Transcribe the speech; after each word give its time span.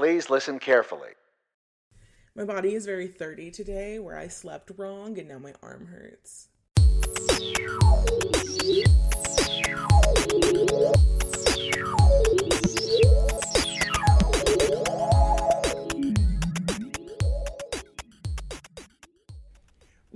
Please 0.00 0.30
listen 0.30 0.58
carefully. 0.58 1.10
My 2.34 2.44
body 2.44 2.74
is 2.74 2.86
very 2.86 3.06
30 3.06 3.50
today, 3.50 3.98
where 3.98 4.16
I 4.16 4.28
slept 4.28 4.70
wrong 4.78 5.18
and 5.18 5.28
now 5.28 5.36
my 5.36 5.52
arm 5.62 5.88
hurts. 5.88 6.48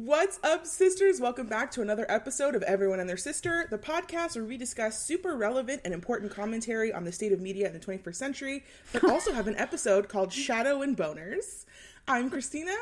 What's 0.05 0.39
up, 0.45 0.67
sisters? 0.67 1.19
Welcome 1.19 1.47
back 1.47 1.71
to 1.71 1.81
another 1.81 2.05
episode 2.11 2.55
of 2.55 2.63
Everyone 2.65 3.01
and 3.01 3.09
Their 3.09 3.17
Sister, 3.17 3.67
the 3.71 3.79
podcast 3.79 4.37
where 4.37 4.45
we 4.45 4.59
discuss 4.59 5.03
super 5.03 5.35
relevant 5.35 5.81
and 5.83 5.95
important 5.95 6.31
commentary 6.31 6.93
on 6.93 7.05
the 7.05 7.11
state 7.11 7.33
of 7.33 7.41
media 7.41 7.67
in 7.67 7.73
the 7.73 7.81
21st 7.81 8.15
century, 8.15 8.65
but 8.93 9.03
also 9.11 9.33
have 9.33 9.47
an 9.47 9.57
episode 9.57 10.11
called 10.11 10.31
Shadow 10.31 10.83
and 10.83 10.95
Boners. 10.95 11.65
I'm 12.07 12.29
Christina. 12.29 12.75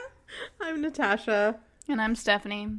I'm 0.60 0.80
Natasha. 0.80 1.60
And 1.86 2.02
I'm 2.02 2.16
Stephanie. 2.16 2.78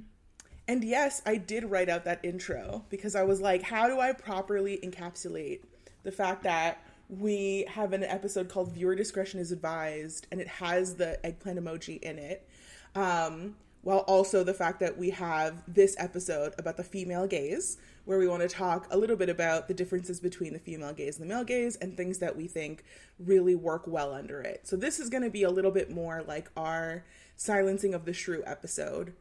And 0.68 0.84
yes, 0.84 1.22
I 1.26 1.38
did 1.38 1.64
write 1.64 1.88
out 1.88 2.04
that 2.04 2.20
intro 2.22 2.84
because 2.90 3.16
I 3.16 3.24
was 3.24 3.40
like, 3.40 3.62
how 3.62 3.88
do 3.88 4.02
I 4.02 4.12
properly 4.12 4.78
encapsulate 4.84 5.62
the 6.04 6.12
fact 6.12 6.44
that 6.44 6.86
we 7.08 7.66
have 7.70 7.94
an 7.94 8.04
episode 8.04 8.50
called 8.50 8.74
Viewer 8.74 8.96
Discretion 8.96 9.40
is 9.40 9.54
Advised 9.54 10.28
and 10.34 10.42
it 10.42 10.50
has 10.50 10.96
the 10.96 11.26
eggplant 11.26 11.64
emoji 11.64 12.02
in 12.02 12.20
it. 12.20 12.46
Um, 12.94 13.56
while 13.84 14.00
also 14.00 14.44
the 14.44 14.54
fact 14.54 14.80
that 14.80 14.98
we 14.98 15.12
have 15.12 15.62
this 15.68 15.96
episode 16.00 16.54
about 16.58 16.78
the 16.78 16.84
female 16.84 17.28
gaze, 17.28 17.78
where 18.06 18.18
we 18.18 18.28
want 18.28 18.42
to 18.42 18.48
talk 18.48 18.88
a 18.92 18.98
little 18.98 19.16
bit 19.16 19.30
about 19.30 19.68
the 19.68 19.74
differences 19.74 20.20
between 20.20 20.54
the 20.54 20.60
female 20.60 20.94
gaze 20.94 21.20
and 21.20 21.30
the 21.30 21.34
male 21.34 21.44
gaze 21.44 21.76
and 21.78 21.96
things 21.96 22.18
that 22.20 22.36
we 22.36 22.48
think 22.48 22.84
really 23.20 23.56
work 23.56 23.84
well 23.86 24.14
under 24.14 24.42
it. 24.42 24.66
So, 24.68 24.76
this 24.76 25.00
is 25.00 25.10
going 25.10 25.24
to 25.24 25.30
be 25.30 25.44
a 25.44 25.50
little 25.50 25.72
bit 25.72 25.92
more 25.92 26.24
like 26.24 26.50
our 26.58 27.04
Silencing 27.36 27.94
of 27.94 28.06
the 28.06 28.14
Shrew 28.14 28.42
episode, 28.46 29.14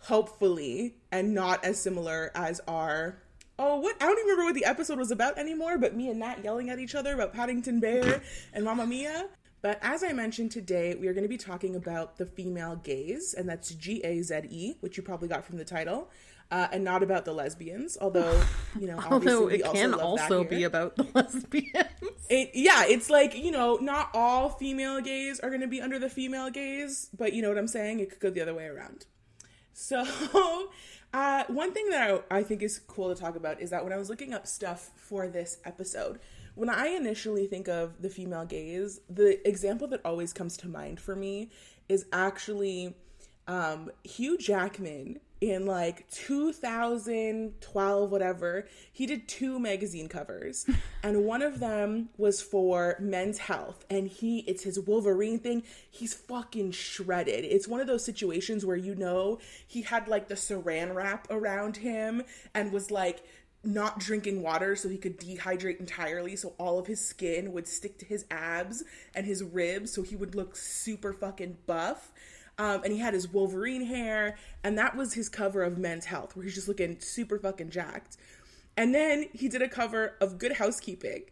hopefully, 0.00 0.96
and 1.10 1.34
not 1.34 1.64
as 1.64 1.80
similar 1.80 2.30
as 2.34 2.60
our. 2.68 3.16
Oh, 3.58 3.78
what? 3.78 3.96
I 4.00 4.06
don't 4.06 4.18
even 4.18 4.30
remember 4.30 4.44
what 4.44 4.54
the 4.54 4.64
episode 4.64 4.98
was 4.98 5.10
about 5.10 5.38
anymore, 5.38 5.78
but 5.78 5.94
me 5.94 6.08
and 6.10 6.20
Nat 6.20 6.42
yelling 6.42 6.70
at 6.70 6.78
each 6.78 6.94
other 6.94 7.14
about 7.14 7.32
Paddington 7.32 7.80
Bear 7.80 8.22
and 8.52 8.64
Mamma 8.64 8.86
Mia. 8.86 9.28
But 9.62 9.78
as 9.82 10.02
I 10.02 10.12
mentioned 10.12 10.50
today, 10.50 10.94
we 10.94 11.06
are 11.08 11.12
going 11.12 11.24
to 11.24 11.28
be 11.28 11.36
talking 11.36 11.76
about 11.76 12.16
the 12.16 12.24
female 12.24 12.76
gaze, 12.76 13.34
and 13.34 13.48
that's 13.48 13.74
G 13.74 14.00
A 14.04 14.22
Z 14.22 14.42
E, 14.48 14.74
which 14.80 14.96
you 14.96 15.02
probably 15.02 15.28
got 15.28 15.44
from 15.44 15.58
the 15.58 15.64
title, 15.64 16.10
uh, 16.50 16.68
and 16.72 16.82
not 16.82 17.02
about 17.02 17.26
the 17.26 17.32
lesbians. 17.32 17.98
Although, 18.00 18.40
you 18.78 18.86
know, 18.86 18.98
Although 19.10 19.48
it 19.48 19.62
can 19.64 19.92
also, 19.94 20.22
also 20.22 20.44
be 20.44 20.64
about 20.64 20.96
the 20.96 21.06
lesbians. 21.14 21.86
It, 22.30 22.50
yeah, 22.54 22.84
it's 22.86 23.10
like, 23.10 23.36
you 23.36 23.50
know, 23.50 23.76
not 23.76 24.10
all 24.14 24.48
female 24.48 25.00
gays 25.00 25.40
are 25.40 25.50
going 25.50 25.60
to 25.60 25.68
be 25.68 25.82
under 25.82 25.98
the 25.98 26.08
female 26.08 26.48
gaze, 26.48 27.10
but 27.16 27.32
you 27.32 27.42
know 27.42 27.48
what 27.48 27.58
I'm 27.58 27.68
saying? 27.68 28.00
It 28.00 28.10
could 28.10 28.20
go 28.20 28.30
the 28.30 28.40
other 28.40 28.54
way 28.54 28.66
around. 28.66 29.04
So, 29.74 30.04
uh, 31.12 31.44
one 31.48 31.72
thing 31.72 31.90
that 31.90 32.24
I, 32.30 32.38
I 32.38 32.42
think 32.42 32.62
is 32.62 32.78
cool 32.78 33.14
to 33.14 33.20
talk 33.20 33.36
about 33.36 33.60
is 33.60 33.70
that 33.70 33.84
when 33.84 33.92
I 33.92 33.96
was 33.96 34.08
looking 34.08 34.32
up 34.32 34.46
stuff 34.46 34.90
for 34.96 35.28
this 35.28 35.58
episode, 35.64 36.18
when 36.54 36.68
I 36.68 36.88
initially 36.88 37.46
think 37.46 37.68
of 37.68 38.02
the 38.02 38.08
female 38.08 38.44
gaze, 38.44 39.00
the 39.08 39.46
example 39.48 39.86
that 39.88 40.00
always 40.04 40.32
comes 40.32 40.56
to 40.58 40.68
mind 40.68 41.00
for 41.00 41.16
me 41.16 41.50
is 41.88 42.06
actually 42.12 42.94
um, 43.46 43.90
Hugh 44.04 44.38
Jackman 44.38 45.20
in 45.40 45.64
like 45.64 46.08
2012, 46.10 48.10
whatever. 48.10 48.68
He 48.92 49.06
did 49.06 49.26
two 49.26 49.58
magazine 49.58 50.08
covers, 50.08 50.66
and 51.02 51.24
one 51.24 51.42
of 51.42 51.60
them 51.60 52.10
was 52.18 52.42
for 52.42 52.96
Men's 53.00 53.38
Health, 53.38 53.86
and 53.88 54.06
he 54.06 54.40
it's 54.40 54.64
his 54.64 54.78
Wolverine 54.78 55.38
thing. 55.38 55.62
He's 55.90 56.12
fucking 56.12 56.72
shredded. 56.72 57.44
It's 57.44 57.66
one 57.66 57.80
of 57.80 57.86
those 57.86 58.04
situations 58.04 58.66
where 58.66 58.76
you 58.76 58.94
know 58.94 59.38
he 59.66 59.82
had 59.82 60.08
like 60.08 60.28
the 60.28 60.34
saran 60.34 60.94
wrap 60.94 61.26
around 61.30 61.78
him 61.78 62.22
and 62.54 62.72
was 62.72 62.90
like 62.90 63.22
not 63.62 63.98
drinking 63.98 64.42
water 64.42 64.74
so 64.74 64.88
he 64.88 64.96
could 64.96 65.18
dehydrate 65.18 65.78
entirely 65.80 66.34
so 66.34 66.54
all 66.58 66.78
of 66.78 66.86
his 66.86 67.04
skin 67.04 67.52
would 67.52 67.68
stick 67.68 67.98
to 67.98 68.04
his 68.06 68.24
abs 68.30 68.82
and 69.14 69.26
his 69.26 69.42
ribs 69.42 69.92
so 69.92 70.02
he 70.02 70.16
would 70.16 70.34
look 70.34 70.56
super 70.56 71.12
fucking 71.12 71.56
buff 71.66 72.10
um, 72.58 72.82
and 72.84 72.92
he 72.92 72.98
had 72.98 73.12
his 73.12 73.28
wolverine 73.28 73.84
hair 73.84 74.38
and 74.64 74.78
that 74.78 74.96
was 74.96 75.12
his 75.12 75.28
cover 75.28 75.62
of 75.62 75.76
men's 75.76 76.06
health 76.06 76.34
where 76.34 76.44
he's 76.44 76.54
just 76.54 76.68
looking 76.68 76.98
super 77.00 77.38
fucking 77.38 77.68
jacked 77.68 78.16
and 78.76 78.94
then 78.94 79.26
he 79.32 79.48
did 79.48 79.60
a 79.60 79.68
cover 79.68 80.14
of 80.20 80.38
good 80.38 80.52
housekeeping 80.52 81.24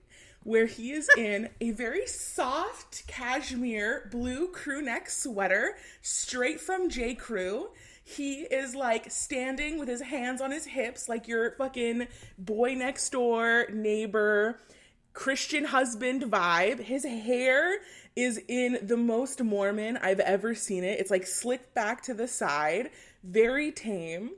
where 0.44 0.67
he 0.67 0.93
is 0.93 1.09
in 1.17 1.49
a 1.61 1.71
very 1.71 2.06
soft 2.06 3.06
cashmere 3.06 4.09
blue 4.11 4.49
crew 4.49 4.83
neck 4.83 5.09
sweater 5.11 5.77
straight 6.03 6.61
from 6.61 6.88
J. 6.88 7.15
Crew. 7.15 7.69
He 8.17 8.41
is 8.41 8.75
like 8.75 9.11
standing 9.11 9.79
with 9.79 9.87
his 9.87 10.01
hands 10.01 10.41
on 10.41 10.51
his 10.51 10.65
hips, 10.65 11.11
like 11.11 11.29
your 11.29 11.51
fucking 11.53 12.09
boy 12.39 12.75
next 12.75 13.11
door 13.11 13.67
neighbor, 13.71 14.61
Christian 15.13 15.65
husband 15.65 16.23
vibe. 16.23 16.81
His 16.81 17.05
hair 17.05 17.81
is 18.17 18.41
in 18.49 18.79
the 18.83 18.97
most 18.97 19.43
Mormon 19.43 19.99
I've 19.99 20.21
ever 20.21 20.55
seen 20.55 20.85
it. 20.85 20.99
It's 20.99 21.11
like 21.11 21.27
slicked 21.27 21.75
back 21.75 22.01
to 22.05 22.15
the 22.15 22.27
side, 22.27 22.91
very 23.23 23.73
tame. 23.73 24.31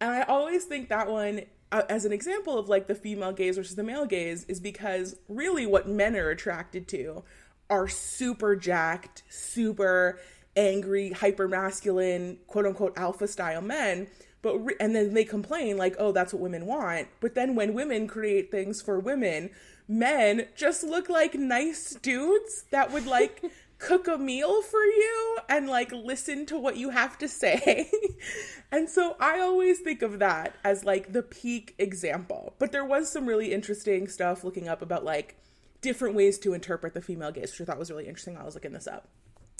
And 0.00 0.12
I 0.12 0.22
always 0.22 0.64
think 0.64 0.88
that 0.88 1.10
one 1.10 1.42
uh, 1.72 1.82
as 1.88 2.04
an 2.04 2.12
example 2.12 2.56
of 2.56 2.68
like 2.68 2.86
the 2.86 2.94
female 2.94 3.32
gaze 3.32 3.56
versus 3.56 3.74
the 3.74 3.82
male 3.82 4.06
gaze 4.06 4.44
is 4.44 4.60
because 4.60 5.16
really 5.28 5.66
what 5.66 5.88
men 5.88 6.14
are 6.14 6.30
attracted 6.30 6.86
to 6.88 7.24
are 7.68 7.88
super 7.88 8.54
jacked, 8.54 9.24
super 9.28 10.20
angry, 10.58 11.12
hyper 11.12 11.48
masculine, 11.48 12.38
quote 12.48 12.66
unquote 12.66 12.98
alpha 12.98 13.28
style 13.28 13.62
men. 13.62 14.08
But 14.42 14.58
re- 14.58 14.76
and 14.78 14.94
then 14.94 15.14
they 15.14 15.24
complain 15.24 15.76
like, 15.78 15.96
"Oh, 15.98 16.12
that's 16.12 16.32
what 16.32 16.42
women 16.42 16.66
want." 16.66 17.08
But 17.20 17.34
then 17.34 17.54
when 17.54 17.74
women 17.74 18.06
create 18.06 18.50
things 18.50 18.82
for 18.82 18.98
women, 19.00 19.50
men 19.86 20.46
just 20.54 20.82
look 20.84 21.08
like 21.08 21.34
nice 21.34 21.94
dudes 21.94 22.64
that 22.70 22.92
would 22.92 23.06
like 23.06 23.42
cook 23.78 24.08
a 24.08 24.18
meal 24.18 24.60
for 24.62 24.82
you 24.82 25.38
and 25.48 25.68
like 25.68 25.92
listen 25.92 26.44
to 26.46 26.58
what 26.58 26.76
you 26.76 26.90
have 26.90 27.16
to 27.18 27.28
say. 27.28 27.90
and 28.72 28.88
so 28.88 29.16
I 29.20 29.40
always 29.40 29.80
think 29.80 30.02
of 30.02 30.18
that 30.18 30.56
as 30.64 30.84
like 30.84 31.12
the 31.12 31.22
peak 31.22 31.74
example. 31.78 32.54
But 32.58 32.72
there 32.72 32.84
was 32.84 33.10
some 33.10 33.26
really 33.26 33.52
interesting 33.52 34.08
stuff 34.08 34.44
looking 34.44 34.68
up 34.68 34.82
about 34.82 35.04
like 35.04 35.36
different 35.80 36.14
ways 36.14 36.38
to 36.40 36.54
interpret 36.54 36.94
the 36.94 37.00
female 37.00 37.30
gaze, 37.30 37.52
which 37.52 37.60
I 37.60 37.64
thought 37.64 37.78
was 37.78 37.90
really 37.90 38.08
interesting. 38.08 38.36
I 38.36 38.44
was 38.44 38.54
looking 38.54 38.72
this 38.72 38.88
up. 38.88 39.08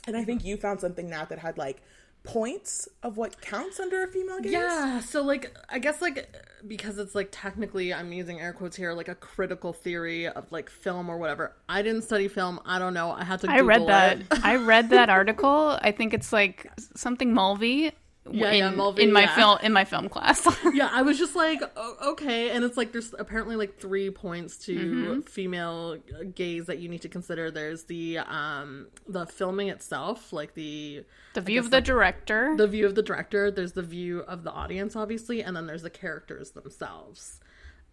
And 0.08 0.16
I 0.16 0.24
think 0.24 0.40
mm-hmm. 0.40 0.48
you 0.48 0.56
found 0.56 0.80
something 0.80 1.08
now 1.08 1.24
that 1.26 1.38
had 1.38 1.58
like 1.58 1.82
points 2.24 2.88
of 3.02 3.16
what 3.16 3.40
counts 3.40 3.78
under 3.78 4.02
a 4.02 4.08
female 4.08 4.40
gaze. 4.40 4.52
Yeah, 4.52 5.00
so 5.00 5.22
like 5.22 5.56
I 5.68 5.78
guess 5.78 6.00
like 6.02 6.34
because 6.66 6.98
it's 6.98 7.14
like 7.14 7.28
technically 7.30 7.92
I'm 7.94 8.12
using 8.12 8.40
air 8.40 8.52
quotes 8.52 8.76
here 8.76 8.92
like 8.92 9.08
a 9.08 9.14
critical 9.14 9.72
theory 9.72 10.26
of 10.26 10.50
like 10.50 10.70
film 10.70 11.08
or 11.08 11.18
whatever. 11.18 11.54
I 11.68 11.82
didn't 11.82 12.02
study 12.02 12.26
film. 12.26 12.60
I 12.64 12.78
don't 12.78 12.94
know. 12.94 13.12
I 13.12 13.24
had 13.24 13.40
to. 13.42 13.50
I 13.50 13.60
read 13.60 13.86
that. 13.86 14.20
it. 14.20 14.26
I 14.42 14.56
read 14.56 14.90
that 14.90 15.10
article. 15.18 15.78
I 15.82 15.92
think 15.92 16.14
it's 16.14 16.32
like 16.32 16.70
something 16.96 17.32
Mulvey. 17.32 17.92
Yeah, 18.32 18.50
in, 18.50 18.58
yeah, 18.58 18.70
Mulvey, 18.70 19.02
in 19.02 19.12
my 19.12 19.22
yeah. 19.22 19.34
film 19.36 19.58
in 19.62 19.72
my 19.72 19.84
film 19.84 20.08
class. 20.08 20.46
yeah, 20.74 20.88
I 20.92 21.02
was 21.02 21.18
just 21.18 21.34
like, 21.36 21.60
oh, 21.76 21.96
okay, 22.12 22.50
and 22.50 22.64
it's 22.64 22.76
like 22.76 22.92
there's 22.92 23.14
apparently 23.18 23.56
like 23.56 23.78
three 23.78 24.10
points 24.10 24.56
to 24.66 24.74
Mm-hmm. 24.78 25.20
female 25.22 25.96
gaze 26.34 26.66
that 26.66 26.78
you 26.78 26.88
need 26.88 27.02
to 27.02 27.08
consider. 27.08 27.50
There's 27.50 27.84
the 27.84 28.18
um 28.18 28.88
the 29.08 29.26
filming 29.26 29.68
itself, 29.68 30.32
like 30.32 30.54
the 30.54 31.04
the 31.34 31.40
view 31.40 31.60
of 31.60 31.70
the 31.70 31.80
director. 31.80 32.54
the 32.56 32.66
view 32.66 32.86
of 32.86 32.94
the 32.94 33.02
director 33.02 33.50
there's 33.50 33.72
the 33.72 33.82
view 33.82 34.20
of 34.20 34.42
the 34.42 34.50
audience 34.50 34.96
obviously 34.96 35.40
and 35.42 35.56
then 35.56 35.66
there's 35.66 35.82
the 35.82 35.90
characters 35.90 36.50
themselves 36.50 37.38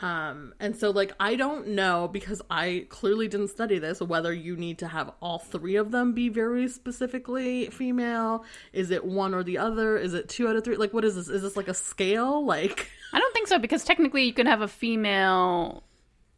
um 0.01 0.53
and 0.59 0.75
so 0.75 0.89
like 0.89 1.13
i 1.19 1.35
don't 1.35 1.67
know 1.67 2.09
because 2.11 2.41
i 2.49 2.85
clearly 2.89 3.27
didn't 3.29 3.47
study 3.47 3.79
this 3.79 4.01
whether 4.01 4.33
you 4.33 4.57
need 4.57 4.77
to 4.77 4.87
have 4.87 5.11
all 5.21 5.39
three 5.39 5.77
of 5.77 5.91
them 5.91 6.11
be 6.11 6.27
very 6.27 6.67
specifically 6.67 7.67
female 7.67 8.43
is 8.73 8.91
it 8.91 9.05
one 9.05 9.33
or 9.33 9.41
the 9.41 9.57
other 9.57 9.97
is 9.97 10.13
it 10.13 10.27
two 10.27 10.49
out 10.49 10.55
of 10.55 10.65
three 10.65 10.75
like 10.75 10.93
what 10.93 11.05
is 11.05 11.15
this 11.15 11.29
is 11.29 11.41
this 11.41 11.55
like 11.55 11.69
a 11.69 11.73
scale 11.73 12.45
like 12.45 12.89
I 13.15 13.19
don't 13.19 13.33
think 13.33 13.47
so 13.47 13.57
because 13.59 13.85
technically 13.85 14.25
you 14.25 14.33
can 14.33 14.45
have 14.45 14.59
a 14.59 14.67
female 14.67 15.83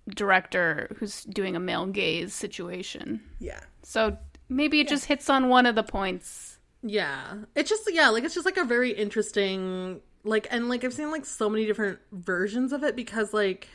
director 0.09 0.95
who's 0.97 1.23
doing 1.23 1.55
a 1.55 1.59
male 1.59 1.87
gaze 1.87 2.35
situation. 2.35 3.21
Yeah. 3.39 3.61
So 3.81 4.17
maybe 4.47 4.79
it 4.79 4.87
just 4.87 5.05
hits 5.05 5.27
on 5.27 5.49
one 5.49 5.65
of 5.65 5.73
the 5.73 5.81
points. 5.81 6.59
Yeah. 6.83 7.37
It's 7.55 7.69
just 7.69 7.91
yeah, 7.91 8.09
like 8.09 8.23
it's 8.23 8.35
just 8.35 8.45
like 8.45 8.57
a 8.57 8.63
very 8.63 8.91
interesting 8.91 10.01
like 10.27 10.47
and 10.51 10.69
like 10.69 10.83
I've 10.83 10.93
seen 10.93 11.11
like 11.11 11.25
so 11.25 11.49
many 11.49 11.65
different 11.65 11.99
versions 12.11 12.73
of 12.73 12.83
it 12.83 12.95
because 12.95 13.33
like 13.33 13.67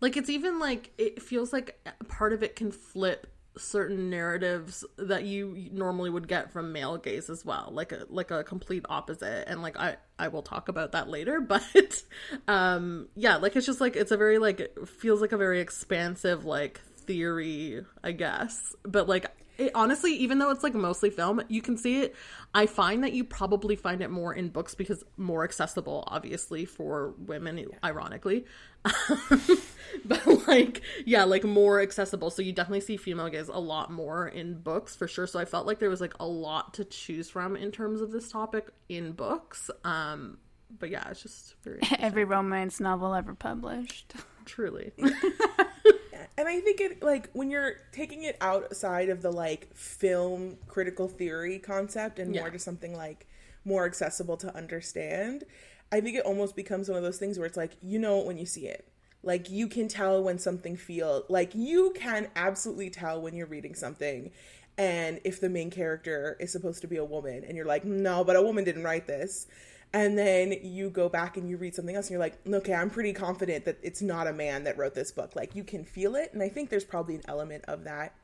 like 0.00 0.16
it's 0.16 0.30
even 0.30 0.58
like 0.58 0.92
it 0.98 1.22
feels 1.22 1.52
like 1.52 1.78
part 2.08 2.32
of 2.32 2.42
it 2.42 2.56
can 2.56 2.72
flip 2.72 3.26
certain 3.56 4.08
narratives 4.08 4.84
that 4.96 5.24
you 5.24 5.68
normally 5.72 6.08
would 6.08 6.28
get 6.28 6.52
from 6.52 6.72
male 6.72 6.96
gaze 6.96 7.28
as 7.28 7.44
well 7.44 7.68
like 7.72 7.90
a 7.90 8.06
like 8.08 8.30
a 8.30 8.44
complete 8.44 8.86
opposite 8.88 9.44
and 9.48 9.60
like 9.60 9.76
i 9.76 9.96
i 10.20 10.28
will 10.28 10.40
talk 10.40 10.68
about 10.68 10.92
that 10.92 11.08
later 11.08 11.40
but 11.40 12.04
um 12.46 13.08
yeah 13.16 13.36
like 13.36 13.56
it's 13.56 13.66
just 13.66 13.80
like 13.80 13.96
it's 13.96 14.12
a 14.12 14.16
very 14.16 14.38
like 14.38 14.70
feels 14.86 15.20
like 15.20 15.32
a 15.32 15.36
very 15.36 15.60
expansive 15.60 16.44
like 16.44 16.80
theory, 17.10 17.84
I 18.04 18.12
guess. 18.12 18.74
But 18.84 19.08
like 19.08 19.26
it, 19.60 19.72
honestly, 19.74 20.12
even 20.14 20.38
though 20.38 20.50
it's 20.50 20.62
like 20.62 20.74
mostly 20.74 21.10
film, 21.10 21.42
you 21.48 21.60
can 21.60 21.76
see 21.76 22.00
it. 22.00 22.16
I 22.54 22.66
find 22.66 23.04
that 23.04 23.12
you 23.12 23.24
probably 23.24 23.76
find 23.76 24.00
it 24.00 24.10
more 24.10 24.32
in 24.32 24.48
books 24.48 24.74
because 24.74 25.04
more 25.16 25.44
accessible, 25.44 26.04
obviously, 26.06 26.64
for 26.64 27.14
women, 27.18 27.66
ironically. 27.84 28.46
but 30.04 30.48
like, 30.48 30.80
yeah, 31.04 31.24
like 31.24 31.44
more 31.44 31.80
accessible. 31.80 32.30
So 32.30 32.40
you 32.40 32.52
definitely 32.52 32.80
see 32.80 32.96
female 32.96 33.28
gaze 33.28 33.48
a 33.48 33.58
lot 33.58 33.92
more 33.92 34.26
in 34.26 34.54
books 34.58 34.96
for 34.96 35.06
sure. 35.06 35.26
So 35.26 35.38
I 35.38 35.44
felt 35.44 35.66
like 35.66 35.78
there 35.78 35.90
was 35.90 36.00
like 36.00 36.14
a 36.18 36.26
lot 36.26 36.74
to 36.74 36.84
choose 36.84 37.28
from 37.28 37.54
in 37.54 37.70
terms 37.70 38.00
of 38.00 38.10
this 38.10 38.32
topic 38.32 38.68
in 38.88 39.12
books. 39.12 39.70
Um, 39.84 40.38
but 40.78 40.88
yeah, 40.88 41.06
it's 41.10 41.22
just 41.22 41.54
very 41.62 41.80
Every 41.98 42.24
romance 42.24 42.80
novel 42.80 43.14
ever 43.14 43.34
published. 43.34 44.14
truly. 44.50 44.92
and 44.98 46.48
I 46.48 46.60
think 46.60 46.80
it 46.80 47.02
like 47.02 47.30
when 47.32 47.50
you're 47.50 47.76
taking 47.92 48.24
it 48.24 48.36
outside 48.40 49.08
of 49.08 49.22
the 49.22 49.30
like 49.30 49.74
film 49.74 50.56
critical 50.66 51.08
theory 51.08 51.58
concept 51.58 52.18
and 52.18 52.32
more 52.32 52.50
to 52.50 52.58
something 52.58 52.94
like 52.94 53.26
more 53.64 53.86
accessible 53.86 54.36
to 54.38 54.54
understand, 54.56 55.44
I 55.92 56.00
think 56.00 56.16
it 56.16 56.24
almost 56.24 56.56
becomes 56.56 56.88
one 56.88 56.98
of 56.98 57.04
those 57.04 57.18
things 57.18 57.38
where 57.38 57.46
it's 57.46 57.56
like 57.56 57.76
you 57.82 57.98
know 57.98 58.18
it 58.20 58.26
when 58.26 58.38
you 58.38 58.46
see 58.46 58.66
it. 58.66 58.86
Like 59.22 59.50
you 59.50 59.68
can 59.68 59.86
tell 59.86 60.22
when 60.22 60.38
something 60.38 60.76
feel 60.76 61.24
like 61.28 61.54
you 61.54 61.92
can 61.94 62.28
absolutely 62.34 62.90
tell 62.90 63.20
when 63.20 63.34
you're 63.34 63.46
reading 63.46 63.74
something 63.74 64.30
and 64.78 65.20
if 65.24 65.40
the 65.40 65.50
main 65.50 65.70
character 65.70 66.38
is 66.40 66.50
supposed 66.50 66.80
to 66.80 66.86
be 66.86 66.96
a 66.96 67.04
woman 67.04 67.44
and 67.46 67.56
you're 67.56 67.66
like, 67.66 67.84
"No, 67.84 68.24
but 68.24 68.34
a 68.34 68.42
woman 68.42 68.64
didn't 68.64 68.82
write 68.82 69.06
this." 69.06 69.46
And 69.92 70.16
then 70.16 70.54
you 70.62 70.88
go 70.88 71.08
back 71.08 71.36
and 71.36 71.48
you 71.48 71.56
read 71.56 71.74
something 71.74 71.96
else 71.96 72.06
and 72.06 72.12
you're 72.12 72.20
like, 72.20 72.38
okay, 72.46 72.74
I'm 72.74 72.90
pretty 72.90 73.12
confident 73.12 73.64
that 73.64 73.78
it's 73.82 74.00
not 74.00 74.28
a 74.28 74.32
man 74.32 74.64
that 74.64 74.78
wrote 74.78 74.94
this 74.94 75.10
book. 75.10 75.34
Like 75.34 75.56
you 75.56 75.64
can 75.64 75.84
feel 75.84 76.14
it. 76.14 76.32
And 76.32 76.42
I 76.42 76.48
think 76.48 76.70
there's 76.70 76.84
probably 76.84 77.16
an 77.16 77.22
element 77.26 77.64
of 77.66 77.84
that 77.84 78.14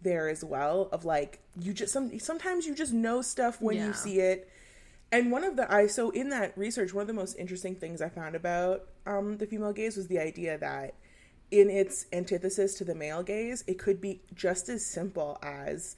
there 0.00 0.28
as 0.28 0.42
well 0.42 0.88
of 0.90 1.04
like 1.04 1.38
you 1.60 1.72
just 1.72 1.92
some 1.92 2.18
sometimes 2.18 2.66
you 2.66 2.74
just 2.74 2.92
know 2.92 3.22
stuff 3.22 3.60
when 3.60 3.76
Yeah. 3.76 3.86
you 3.86 3.92
see 3.92 4.18
it. 4.18 4.48
And 5.12 5.30
one 5.30 5.44
of 5.44 5.54
the 5.56 5.72
I 5.72 5.86
so 5.86 6.10
in 6.10 6.30
that 6.30 6.58
research, 6.58 6.92
one 6.92 7.02
of 7.02 7.06
the 7.06 7.14
most 7.14 7.36
interesting 7.38 7.76
things 7.76 8.02
I 8.02 8.08
found 8.08 8.34
about 8.34 8.88
um, 9.06 9.36
the 9.38 9.46
female 9.46 9.72
gaze 9.72 9.96
was 9.96 10.08
the 10.08 10.18
idea 10.18 10.58
that 10.58 10.94
in 11.52 11.70
its 11.70 12.06
antithesis 12.12 12.74
to 12.78 12.84
the 12.84 12.94
male 12.96 13.22
gaze, 13.22 13.62
it 13.68 13.78
could 13.78 14.00
be 14.00 14.22
just 14.34 14.68
as 14.68 14.84
simple 14.84 15.38
as 15.42 15.94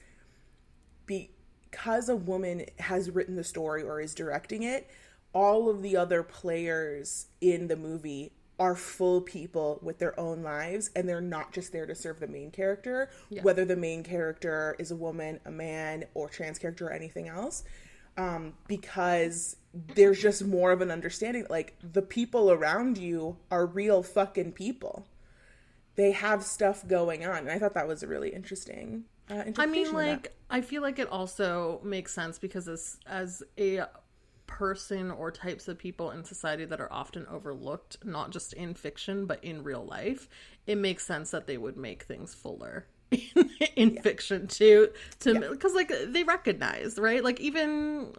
because 1.05 2.09
a 2.09 2.15
woman 2.15 2.65
has 2.79 3.09
written 3.09 3.35
the 3.35 3.43
story 3.43 3.81
or 3.81 3.99
is 4.01 4.13
directing 4.13 4.63
it, 4.63 4.89
all 5.35 5.69
of 5.69 5.83
the 5.83 5.97
other 5.97 6.23
players 6.23 7.27
in 7.41 7.67
the 7.67 7.75
movie 7.75 8.31
are 8.57 8.73
full 8.73 9.19
people 9.19 9.79
with 9.83 9.99
their 9.99 10.17
own 10.17 10.41
lives 10.41 10.89
and 10.95 11.07
they're 11.07 11.19
not 11.19 11.51
just 11.51 11.73
there 11.73 11.85
to 11.85 11.93
serve 11.93 12.21
the 12.21 12.27
main 12.27 12.49
character, 12.49 13.09
whether 13.41 13.65
the 13.65 13.75
main 13.75 14.01
character 14.01 14.77
is 14.79 14.91
a 14.91 14.95
woman, 14.95 15.41
a 15.45 15.51
man, 15.51 16.05
or 16.13 16.29
trans 16.29 16.57
character 16.57 16.87
or 16.87 16.93
anything 16.93 17.27
else. 17.27 17.65
Um, 18.17 18.53
because 18.69 19.57
there's 19.73 20.21
just 20.21 20.45
more 20.45 20.71
of 20.71 20.79
an 20.79 20.89
understanding 20.89 21.45
like 21.49 21.75
the 21.83 22.01
people 22.01 22.49
around 22.49 22.97
you 22.97 23.35
are 23.51 23.65
real 23.65 24.03
fucking 24.03 24.53
people. 24.53 25.05
They 25.95 26.13
have 26.13 26.43
stuff 26.43 26.87
going 26.87 27.25
on. 27.25 27.39
And 27.39 27.49
I 27.49 27.59
thought 27.59 27.73
that 27.73 27.89
was 27.89 28.03
a 28.03 28.07
really 28.07 28.29
interesting 28.29 29.03
uh, 29.29 29.43
I 29.57 29.65
mean, 29.65 29.91
like, 29.91 30.35
I 30.49 30.61
feel 30.61 30.81
like 30.81 30.99
it 30.99 31.09
also 31.09 31.81
makes 31.83 32.13
sense 32.13 32.37
because 32.37 32.67
as 32.67 32.97
as 33.07 33.41
a 33.57 33.85
person 34.47 35.11
or 35.11 35.31
types 35.31 35.67
of 35.67 35.77
people 35.77 36.11
in 36.11 36.23
society 36.23 36.65
that 36.65 36.79
are 36.81 36.91
often 36.91 37.25
overlooked, 37.27 37.97
not 38.03 38.31
just 38.31 38.53
in 38.53 38.73
fiction 38.73 39.25
but 39.25 39.43
in 39.43 39.63
real 39.63 39.85
life, 39.85 40.27
it 40.67 40.77
makes 40.77 41.05
sense 41.05 41.31
that 41.31 41.47
they 41.47 41.57
would 41.57 41.77
make 41.77 42.03
things 42.03 42.33
fuller 42.33 42.85
in, 43.11 43.49
in 43.75 44.01
fiction 44.01 44.47
too. 44.47 44.89
To 45.21 45.39
because 45.51 45.73
like 45.73 45.91
they 46.07 46.23
recognize 46.23 46.97
right, 46.97 47.23
like 47.23 47.39
even 47.39 48.13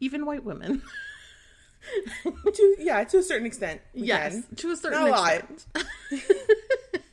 even 0.00 0.26
white 0.26 0.44
women. 0.44 0.82
to 2.24 2.76
yeah, 2.78 3.04
to 3.04 3.18
a 3.18 3.22
certain 3.22 3.46
extent. 3.46 3.80
yes, 3.94 4.32
can. 4.32 4.56
to 4.56 4.70
a 4.70 4.76
certain 4.76 5.00
Not 5.00 5.08
a 5.08 5.12
lot. 5.12 5.34
extent. 5.34 5.86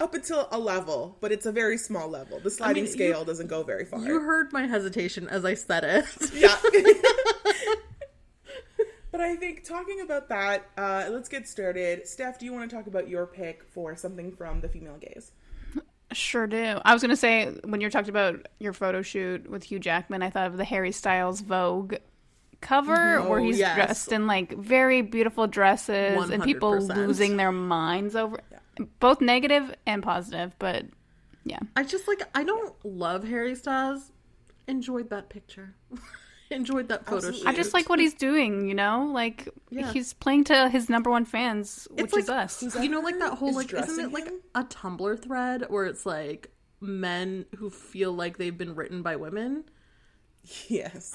Up 0.00 0.14
until 0.14 0.48
a 0.50 0.58
level, 0.58 1.16
but 1.20 1.32
it's 1.32 1.46
a 1.46 1.52
very 1.52 1.78
small 1.78 2.08
level. 2.08 2.40
The 2.40 2.50
sliding 2.50 2.84
you- 2.84 2.90
scale 2.90 3.24
doesn't 3.24 3.46
go 3.48 3.62
very 3.62 3.84
far. 3.84 4.00
You 4.00 4.20
heard 4.20 4.52
my 4.52 4.66
hesitation 4.66 5.28
as 5.28 5.44
I 5.44 5.54
said 5.54 5.84
it. 5.84 6.04
yeah. 6.34 6.56
but 9.12 9.20
I 9.20 9.36
think 9.36 9.64
talking 9.64 10.00
about 10.00 10.28
that, 10.28 10.66
uh, 10.76 11.08
let's 11.10 11.28
get 11.28 11.48
started. 11.48 12.06
Steph, 12.06 12.38
do 12.38 12.44
you 12.44 12.52
want 12.52 12.68
to 12.68 12.76
talk 12.76 12.86
about 12.86 13.08
your 13.08 13.26
pick 13.26 13.62
for 13.64 13.96
something 13.96 14.32
from 14.32 14.60
the 14.60 14.68
female 14.68 14.98
gaze? 14.98 15.32
Sure 16.12 16.46
do. 16.46 16.78
I 16.84 16.92
was 16.92 17.02
gonna 17.02 17.16
say 17.16 17.46
when 17.64 17.80
you're 17.80 17.90
talking 17.90 18.10
about 18.10 18.46
your 18.60 18.72
photo 18.72 19.02
shoot 19.02 19.50
with 19.50 19.64
Hugh 19.64 19.80
Jackman, 19.80 20.22
I 20.22 20.30
thought 20.30 20.46
of 20.46 20.56
the 20.56 20.64
Harry 20.64 20.92
Styles 20.92 21.40
Vogue 21.40 21.94
cover 22.60 23.20
where 23.28 23.40
Oh, 23.40 23.44
he's 23.44 23.58
yes. 23.58 23.74
dressed 23.74 24.12
in 24.12 24.26
like 24.26 24.52
very 24.56 25.02
beautiful 25.02 25.46
dresses 25.46 26.30
and 26.30 26.42
people 26.42 26.78
losing 26.78 27.36
their 27.36 27.52
minds 27.52 28.14
over 28.16 28.38
both 29.00 29.20
negative 29.20 29.74
and 29.86 30.02
positive, 30.02 30.54
but 30.58 30.84
yeah. 31.44 31.60
I 31.76 31.84
just 31.84 32.08
like 32.08 32.22
I 32.34 32.44
don't 32.44 32.74
love 32.84 33.24
Harry 33.24 33.54
Styles. 33.54 34.10
Enjoyed 34.68 35.10
that 35.10 35.28
picture. 35.28 35.74
Enjoyed 36.50 36.88
that 36.88 37.04
photo 37.04 37.16
Absolutely. 37.16 37.40
shoot. 37.40 37.48
I 37.48 37.52
just 37.54 37.74
like 37.74 37.88
what 37.88 37.98
he's 37.98 38.14
doing, 38.14 38.68
you 38.68 38.74
know? 38.74 39.10
Like 39.12 39.48
Yeah. 39.70 39.92
he's 39.92 40.12
playing 40.12 40.44
to 40.44 40.68
his 40.68 40.88
number 40.88 41.10
one 41.10 41.24
fans, 41.24 41.88
which 41.90 42.12
like 42.12 42.22
is 42.22 42.28
us. 42.30 42.62
You 42.80 42.88
know, 42.88 43.00
like 43.00 43.18
that 43.18 43.34
whole 43.34 43.50
is 43.50 43.56
like 43.56 43.72
isn't 43.72 44.04
it 44.04 44.12
like 44.12 44.26
him? 44.26 44.40
a 44.54 44.62
Tumblr 44.64 45.22
thread 45.22 45.64
where 45.68 45.86
it's 45.86 46.06
like 46.06 46.50
men 46.80 47.46
who 47.56 47.68
feel 47.70 48.12
like 48.12 48.38
they've 48.38 48.56
been 48.56 48.74
written 48.76 49.02
by 49.02 49.16
women. 49.16 49.64
Yes. 50.68 51.12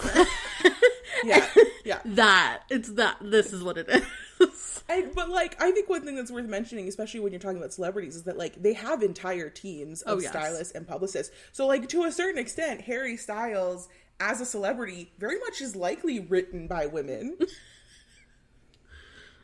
yeah. 1.24 1.48
Yeah. 1.86 2.00
That 2.04 2.64
it's 2.70 2.90
that. 2.94 3.18
This 3.22 3.54
is 3.54 3.64
what 3.64 3.78
it 3.78 3.88
is. 3.90 4.04
And, 4.90 5.14
but 5.16 5.30
like, 5.30 5.62
I 5.62 5.72
think 5.72 5.90
one 5.90 6.04
thing 6.04 6.16
that's 6.16 6.32
worth 6.32 6.46
mentioning, 6.48 6.88
especially 6.88 7.20
when 7.22 7.32
you're 7.32 7.40
talking 7.40 7.58
about 7.58 7.72
celebrities, 7.74 8.16
is 8.16 8.24
that 8.24 8.38
like 8.38 8.62
they 8.62 8.74
have 8.74 9.02
entire 9.04 9.50
teams 9.50 10.02
of 10.02 10.18
Oh, 10.18 10.22
yes. 10.22 10.32
stylists 10.32 10.74
and 10.74 10.88
publicists. 10.88 11.34
So 11.52 11.66
like 11.68 11.88
to 11.90 12.04
a 12.04 12.12
certain 12.12 12.40
extent, 12.40 12.82
Harry 12.82 13.16
Styles 13.18 13.88
as 14.20 14.42
a 14.42 14.46
celebrity 14.46 15.12
very 15.18 15.40
much 15.40 15.62
is 15.62 15.76
likely 15.76 16.20
written 16.20 16.68
by 16.68 16.86
women. 16.88 17.38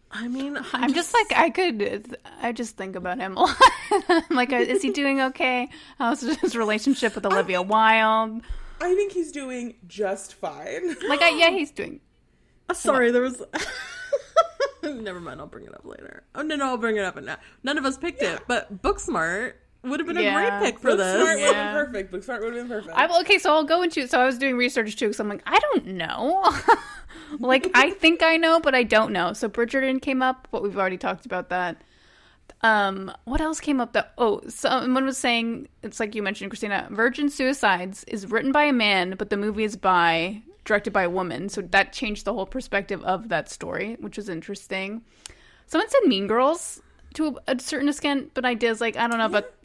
I 0.10 0.28
mean, 0.28 0.58
I'm 0.74 0.94
just 0.94 1.14
like 1.14 1.38
I 1.38 1.50
could. 1.50 2.18
I 2.42 2.52
just 2.54 2.78
think 2.78 2.96
about 2.96 3.18
him 3.20 3.36
a 3.36 3.42
lot. 3.42 3.58
I'm 4.10 4.24
like, 4.36 4.54
uh, 4.54 4.58
is 4.58 4.82
he 4.82 4.92
doing 4.92 5.20
okay? 5.22 5.70
How's 5.98 6.22
his 6.22 6.56
relationship 6.56 7.14
with 7.16 7.26
Olivia 7.26 7.62
Wilde? 7.62 8.42
I 8.80 8.96
think 8.96 9.12
he's 9.12 9.32
doing 9.34 9.76
just 9.88 10.36
fine. 10.36 10.96
Like, 11.08 11.22
I, 11.22 11.30
yeah, 11.32 11.50
he's 11.52 11.72
doing. 11.72 12.00
sorry. 12.74 13.12
There 13.12 13.22
was. 13.24 13.42
Never 15.02 15.20
mind. 15.20 15.40
I'll 15.40 15.48
bring 15.48 15.66
it 15.66 15.74
up 15.74 15.86
later. 15.86 16.24
Oh 16.36 16.42
no, 16.42 16.56
no, 16.56 16.66
I'll 16.68 16.78
bring 16.78 16.98
it 16.98 17.04
up 17.04 17.22
now. 17.22 17.38
None 17.64 17.78
of 17.78 17.86
us 17.86 17.98
picked 17.98 18.22
it, 18.22 18.42
but 18.48 18.82
Booksmart 18.82 19.54
would 19.84 20.00
have 20.00 20.08
been 20.08 20.18
Yeah. 20.18 20.40
a 20.46 20.60
great 20.60 20.72
pick 20.72 20.80
for 20.80 20.92
Booksmart 20.92 20.98
this. 20.98 21.16
Booksmart 21.16 21.20
would 21.20 21.40
have 21.40 21.40
Yeah. 21.56 21.74
been 21.74 21.86
perfect. 21.86 22.12
Booksmart 22.14 22.40
would 22.42 22.54
have 22.56 22.68
been 22.68 22.78
perfect. 22.78 22.98
I, 22.98 23.20
okay, 23.22 23.38
so 23.38 23.54
I'll 23.54 23.64
go 23.64 23.82
into. 23.84 24.08
So 24.08 24.20
I 24.20 24.26
was 24.26 24.38
doing 24.38 24.58
research 24.58 24.96
too. 24.96 25.14
So 25.14 25.24
I'm 25.24 25.30
like, 25.30 25.44
I 25.46 25.60
don't 25.60 25.88
know. 25.88 26.52
like, 27.40 27.68
I 27.74 27.92
think 27.92 28.24
I 28.24 28.38
know, 28.38 28.60
but 28.60 28.76
I 28.76 28.84
don't 28.84 29.12
know. 29.12 29.34
So 29.34 29.48
Bridgerton 29.50 30.02
came 30.02 30.22
up, 30.22 30.48
but 30.52 30.62
we've 30.64 30.78
already 30.78 30.98
talked 30.98 31.26
about 31.26 31.50
that. 31.50 31.78
Um, 32.62 33.12
what 33.26 33.40
else 33.40 33.60
came 33.60 33.80
up? 33.80 33.94
That 33.94 34.14
oh, 34.18 34.42
someone 34.48 35.06
was 35.06 35.18
saying 35.18 35.68
it's 35.84 36.00
like 36.00 36.16
you 36.16 36.24
mentioned, 36.24 36.50
Christina. 36.50 36.88
Virgin 36.92 37.30
Suicides 37.30 38.04
is 38.06 38.30
written 38.32 38.52
by 38.52 38.64
a 38.64 38.74
man, 38.74 39.14
but 39.18 39.30
the 39.30 39.38
movie 39.38 39.64
is 39.64 39.76
by 39.78 40.42
directed 40.68 40.92
by 40.92 41.04
a 41.04 41.10
woman. 41.10 41.50
So 41.50 41.62
that 41.62 41.94
changed 41.94 42.26
the 42.26 42.34
whole 42.34 42.46
perspective 42.46 43.04
of 43.04 43.30
that 43.30 43.50
story, 43.50 43.98
which 44.00 44.18
was 44.18 44.30
interesting. 44.30 45.02
Someone 45.66 45.90
said 45.90 46.02
Mean 46.06 46.28
Girls 46.28 46.82
to 47.16 47.38
a, 47.48 47.56
a 47.56 47.60
certain 47.60 47.90
extent, 47.90 48.32
but 48.34 48.46
I 48.46 48.50
ideas 48.52 48.80
like 48.82 48.96
I 48.98 49.08
don't 49.08 49.18
know 49.18 49.30
but 49.30 49.56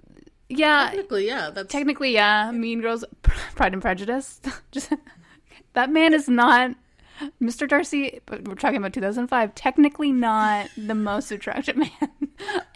Yeah, 0.49 0.87
Technically, 0.87 1.26
yeah, 1.26 1.50
that's 1.50 1.71
technically, 1.71 2.12
yeah. 2.12 2.50
Mean 2.52 2.80
Girls, 2.80 3.04
Pride 3.54 3.73
and 3.73 3.82
Prejudice. 3.82 4.40
Just 4.71 4.92
that 5.75 5.90
man 5.90 6.14
is 6.14 6.28
not 6.28 6.75
Mr. 7.40 7.68
Darcy. 7.68 8.21
But 8.26 8.47
we're 8.47 8.54
talking 8.54 8.76
about 8.78 8.92
2005. 8.92 9.54
Technically, 9.54 10.12
not 10.12 10.68
the 10.76 10.94
most 10.94 11.30
attractive 11.32 11.76
man, 11.76 11.90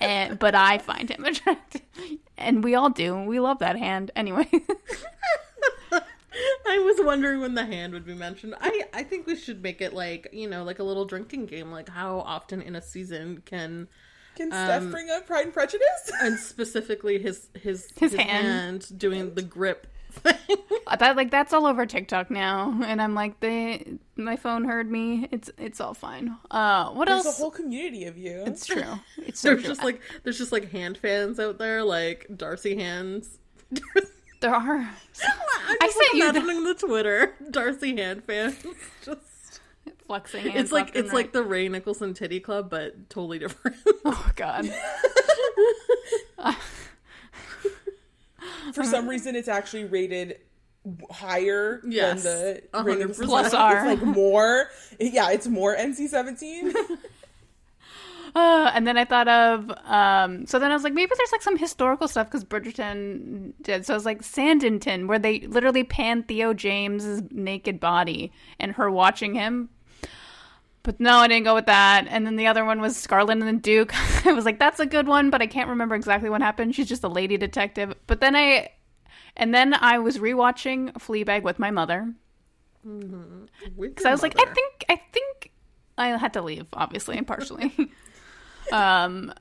and, 0.00 0.33
eh, 0.33 0.35
but 0.35 0.54
I 0.54 0.78
find 0.78 1.11
him 1.11 1.25
attractive, 1.25 1.83
and 2.37 2.64
we 2.64 2.75
all 2.75 2.90
do. 2.90 3.23
We 3.23 3.40
love 3.40 3.61
that 3.61 3.76
hand 3.76 4.11
anyway. 4.16 4.49
I 6.69 6.78
was 6.78 6.97
wondering 7.05 7.40
when 7.40 7.55
the 7.55 7.64
hand 7.64 7.93
would 7.93 8.05
be 8.05 8.14
mentioned. 8.14 8.55
I 8.61 8.85
I 8.93 9.02
think 9.02 9.26
we 9.26 9.37
should 9.37 9.62
make 9.62 9.81
it 9.81 9.93
like 9.93 10.28
you 10.33 10.49
know 10.49 10.64
like 10.64 10.78
a 10.78 10.85
little 10.85 11.05
drinking 11.05 11.47
game. 11.47 11.71
Like 11.71 11.88
how 11.88 12.21
often 12.21 12.61
in 12.62 12.76
a 12.76 12.83
season 12.83 13.43
can 13.45 13.88
Can 14.37 14.52
um, 14.52 14.90
bring 14.90 15.11
up 15.11 15.26
Pride 15.26 15.45
and 15.47 15.52
Prejudice? 15.55 16.11
and 16.21 16.38
specifically 16.38 17.19
his 17.19 17.49
his 17.55 17.93
His 17.97 18.14
hand. 18.14 18.87
doing 18.99 19.35
the 19.35 19.43
grip 19.43 19.87
thing. 20.11 20.37
that 20.99 21.16
like 21.16 21.31
that's 21.31 21.52
all 21.52 21.66
over 21.66 21.87
TikTok 21.87 22.31
now, 22.31 22.81
and 22.85 23.00
I'm 23.02 23.14
like, 23.14 23.40
they 23.40 23.99
my 24.16 24.37
phone 24.37 24.64
heard 24.64 24.90
me. 24.90 25.28
It's 25.31 25.50
it's 25.59 25.81
all 25.81 25.95
fine. 25.95 26.37
Uh, 26.50 26.90
what 26.90 27.07
There's 27.07 27.26
else? 27.26 27.38
a 27.38 27.43
whole 27.43 27.50
community 27.50 28.05
of 28.05 28.16
you. 28.19 28.45
It's 28.47 28.66
true. 28.66 29.00
It's 29.19 29.40
so 29.40 29.49
There's 29.49 29.61
true. 29.62 29.69
just 29.69 29.83
like 29.85 30.00
there's 30.23 30.38
just 30.38 30.52
like 30.52 30.71
hand 30.71 30.99
fans 30.99 31.38
out 31.40 31.59
there, 31.59 31.83
like 31.83 32.26
Darcy 32.35 32.76
hands. 32.76 33.38
There 34.40 34.55
are. 34.55 34.76
I'm 34.78 35.76
I 35.81 35.87
just, 35.87 35.97
sent 35.99 36.14
you 36.14 36.33
the- 36.33 36.38
imagining 36.38 36.64
the 36.64 36.75
Twitter 36.75 37.35
Darcy 37.50 37.97
hand 37.97 38.25
fans. 38.25 38.57
Just 39.05 39.61
flexing. 40.07 40.43
Hands 40.45 40.57
it's 40.57 40.73
like 40.73 40.87
left 40.87 40.97
and 40.97 41.05
it's 41.07 41.14
like 41.14 41.33
the 41.33 41.43
Ray 41.43 41.69
Nicholson 41.69 42.14
Titty 42.14 42.40
Club, 42.40 42.71
but 42.71 43.09
totally 43.11 43.38
different. 43.38 43.76
oh 44.05 44.31
god. 44.37 44.69
For 48.73 48.85
some 48.85 49.09
reason, 49.09 49.37
it's 49.37 49.49
actually 49.49 49.85
rated 49.85 50.38
higher 51.11 51.81
Yes, 51.87 52.23
than 52.23 52.33
the 52.33 52.62
a 52.75 52.83
rating 52.85 53.02
hundred 53.02 53.16
for 53.16 53.23
percent. 53.25 53.47
It's 53.47 53.50
Plus 53.50 53.55
R. 53.55 53.87
like 53.87 54.02
more. 54.02 54.69
Yeah, 55.00 55.31
it's 55.31 55.47
more 55.47 55.76
NC-17. 55.76 56.75
Uh, 58.37 58.71
and 58.75 58.87
then 58.87 58.99
I 58.99 59.05
thought 59.05 59.26
of, 59.26 59.71
um, 59.87 60.47
so 60.47 60.59
then 60.59 60.71
I 60.71 60.75
was 60.75 60.85
like, 60.85 60.93
maybe 60.93 61.11
there's 61.16 61.33
like 61.33 61.43
some 61.43 61.57
historical 61.57 62.07
stuff 62.07 62.28
because 62.28 62.45
Bridgerton 62.45 63.55
did. 63.62 63.87
So 63.87 63.95
I 63.95 63.97
was 63.97 64.05
like, 64.05 64.23
Sanditon, 64.23 65.09
where 65.09 65.19
they 65.19 65.40
literally 65.40 65.83
pan 65.83 66.23
Theo 66.23 66.52
James's 66.52 67.23
naked 67.31 67.81
body 67.81 68.31
and 68.61 68.73
her 68.73 68.90
watching 68.90 69.35
him. 69.35 69.71
But 70.83 71.00
no, 71.00 71.16
I 71.16 71.26
didn't 71.26 71.45
go 71.45 71.55
with 71.55 71.66
that. 71.66 72.07
And 72.09 72.25
then 72.25 72.37
the 72.37 72.47
other 72.47 72.64
one 72.64 72.81
was 72.81 72.97
Scarlet 72.97 73.33
and 73.33 73.43
the 73.43 73.52
Duke. 73.55 73.93
I 74.26 74.33
was 74.33 74.45
like, 74.45 74.61
that's 74.61 74.78
a 74.78 74.87
good 74.87 75.09
one, 75.09 75.31
but 75.31 75.43
I 75.43 75.47
can't 75.49 75.71
remember 75.71 75.97
exactly 75.97 76.31
what 76.31 76.43
happened. 76.43 76.76
She's 76.76 76.88
just 76.88 77.02
a 77.02 77.09
lady 77.09 77.37
detective. 77.37 77.95
But 78.07 78.21
then 78.21 78.37
I, 78.37 78.69
and 79.37 79.52
then 79.52 79.75
I 79.75 79.99
was 79.99 80.19
rewatching 80.19 80.93
Fleabag 80.93 81.43
with 81.43 81.59
my 81.59 81.73
mother. 81.73 82.14
Because 82.85 84.02
So 84.02 84.09
I 84.09 84.12
was 84.12 84.23
like, 84.23 84.38
I 84.38 84.45
think, 84.45 84.85
I 84.88 85.00
think 85.12 85.50
I 85.99 86.09
had 86.16 86.35
to 86.35 86.43
leave, 86.43 86.66
obviously, 86.73 87.21
partially. 87.23 87.73
um, 88.73 89.33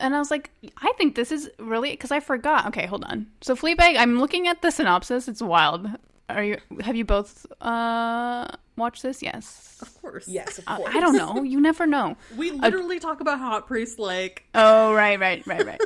and 0.00 0.14
I 0.14 0.18
was 0.18 0.30
like, 0.30 0.50
I 0.78 0.92
think 0.98 1.14
this 1.14 1.30
is 1.32 1.50
really 1.58 1.90
because 1.90 2.10
I 2.10 2.20
forgot. 2.20 2.66
Okay, 2.68 2.86
hold 2.86 3.04
on. 3.04 3.26
So 3.40 3.54
Fleabag, 3.54 3.96
I'm 3.96 4.18
looking 4.18 4.48
at 4.48 4.62
the 4.62 4.70
synopsis. 4.70 5.28
It's 5.28 5.42
wild. 5.42 5.88
Are 6.28 6.42
you? 6.42 6.58
Have 6.80 6.96
you 6.96 7.04
both 7.04 7.46
uh 7.60 8.48
watched 8.76 9.02
this? 9.02 9.22
Yes. 9.22 9.78
of 9.82 10.00
course. 10.00 10.26
yes, 10.28 10.58
of 10.58 10.64
Uh, 10.66 10.76
course. 10.78 10.94
I 10.94 11.00
don't 11.00 11.16
know. 11.16 11.42
You 11.42 11.60
never 11.60 11.86
know. 11.86 12.16
We 12.36 12.50
literally 12.52 12.98
talk 12.98 13.20
about 13.20 13.38
hot 13.38 13.66
priest 13.66 13.98
like 13.98 14.44
Oh, 14.54 14.94
right, 14.94 15.18
right, 15.20 15.46
right, 15.46 15.64
right. 15.66 15.80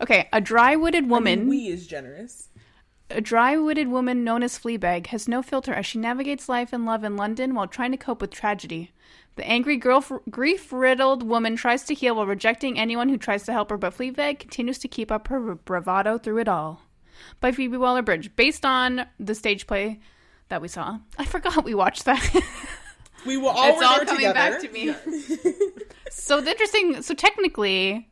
Okay, 0.00 0.28
a 0.32 0.40
dry-witted 0.40 1.08
woman. 1.08 1.48
We 1.48 1.68
is 1.68 1.86
generous. 1.86 2.48
A 3.08 3.20
dry-witted 3.20 3.88
woman 3.88 4.24
known 4.24 4.42
as 4.42 4.58
Fleabag 4.58 5.06
has 5.08 5.28
no 5.28 5.40
filter 5.40 5.72
as 5.72 5.86
she 5.86 5.96
navigates 5.98 6.48
life 6.48 6.72
and 6.72 6.84
love 6.84 7.04
in 7.04 7.16
London 7.16 7.54
while 7.54 7.68
trying 7.68 7.92
to 7.92 7.96
cope 7.96 8.20
with 8.20 8.30
tragedy. 8.32 8.90
The 9.36 9.46
angry, 9.46 9.76
girl, 9.76 10.04
grief-riddled 10.28 11.22
woman 11.22 11.56
tries 11.56 11.84
to 11.84 11.94
heal 11.94 12.16
while 12.16 12.26
rejecting 12.26 12.78
anyone 12.78 13.08
who 13.08 13.18
tries 13.18 13.44
to 13.44 13.52
help 13.52 13.70
her, 13.70 13.76
but 13.76 13.96
Fleabag 13.96 14.38
continues 14.38 14.78
to 14.78 14.88
keep 14.88 15.12
up 15.12 15.28
her 15.28 15.54
bravado 15.54 16.18
through 16.18 16.38
it 16.38 16.48
all. 16.48 16.80
By 17.40 17.52
Phoebe 17.52 17.76
Waller-Bridge, 17.76 18.34
based 18.34 18.64
on 18.64 19.06
the 19.20 19.34
stage 19.34 19.66
play 19.66 20.00
that 20.48 20.62
we 20.62 20.68
saw. 20.68 20.98
I 21.18 21.24
forgot 21.24 21.64
we 21.64 21.74
watched 21.74 22.06
that. 22.06 22.42
We 23.26 23.36
were 23.36 23.48
all, 23.48 23.68
it's 23.68 23.78
were 23.78 23.84
all 23.84 23.96
there 23.96 24.04
coming 24.04 24.26
together. 24.26 24.34
back 24.34 24.60
to 24.60 24.68
me. 24.70 24.94
so 26.10 26.40
the 26.40 26.50
interesting. 26.50 27.02
So 27.02 27.12
technically, 27.14 28.08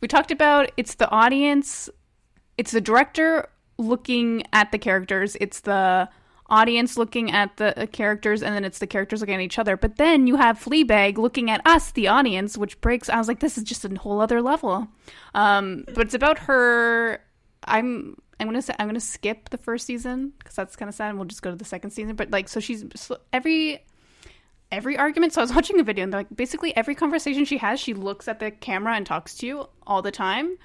we 0.00 0.08
talked 0.08 0.30
about 0.30 0.72
it's 0.76 0.94
the 0.94 1.08
audience, 1.10 1.88
it's 2.56 2.72
the 2.72 2.80
director 2.80 3.48
looking 3.76 4.42
at 4.52 4.72
the 4.72 4.78
characters, 4.78 5.36
it's 5.40 5.60
the 5.60 6.08
audience 6.48 6.96
looking 6.96 7.30
at 7.30 7.56
the 7.56 7.78
uh, 7.82 7.86
characters, 7.86 8.42
and 8.42 8.54
then 8.54 8.64
it's 8.64 8.78
the 8.78 8.86
characters 8.86 9.20
looking 9.20 9.34
at 9.34 9.40
each 9.40 9.58
other. 9.58 9.76
But 9.76 9.96
then 9.96 10.26
you 10.26 10.36
have 10.36 10.58
Fleabag 10.58 11.18
looking 11.18 11.50
at 11.50 11.60
us, 11.66 11.92
the 11.92 12.08
audience, 12.08 12.56
which 12.56 12.80
breaks. 12.80 13.08
I 13.08 13.18
was 13.18 13.28
like, 13.28 13.40
this 13.40 13.58
is 13.58 13.64
just 13.64 13.84
a 13.84 13.94
whole 13.96 14.20
other 14.20 14.40
level. 14.40 14.88
Um, 15.34 15.84
but 15.94 16.06
it's 16.06 16.14
about 16.14 16.38
her. 16.40 17.22
I'm. 17.64 18.16
I'm 18.40 18.46
gonna 18.46 18.62
say 18.62 18.72
I'm 18.78 18.86
gonna 18.86 19.00
skip 19.00 19.50
the 19.50 19.58
first 19.58 19.84
season 19.84 20.32
because 20.38 20.54
that's 20.54 20.76
kind 20.76 20.88
of 20.88 20.94
sad, 20.94 21.08
and 21.08 21.18
we'll 21.18 21.26
just 21.26 21.42
go 21.42 21.50
to 21.50 21.56
the 21.56 21.64
second 21.64 21.90
season. 21.90 22.14
But 22.14 22.30
like, 22.30 22.48
so 22.48 22.60
she's 22.60 22.84
every 23.32 23.84
every 24.70 24.96
argument. 24.96 25.32
So 25.32 25.40
I 25.40 25.44
was 25.44 25.52
watching 25.54 25.80
a 25.80 25.82
video, 25.82 26.04
and 26.04 26.12
like 26.12 26.28
basically 26.34 26.76
every 26.76 26.94
conversation 26.94 27.44
she 27.44 27.58
has, 27.58 27.80
she 27.80 27.94
looks 27.94 28.28
at 28.28 28.38
the 28.38 28.50
camera 28.50 28.94
and 28.94 29.04
talks 29.04 29.36
to 29.38 29.46
you 29.46 29.68
all 29.86 30.02
the 30.02 30.12
time. 30.12 30.56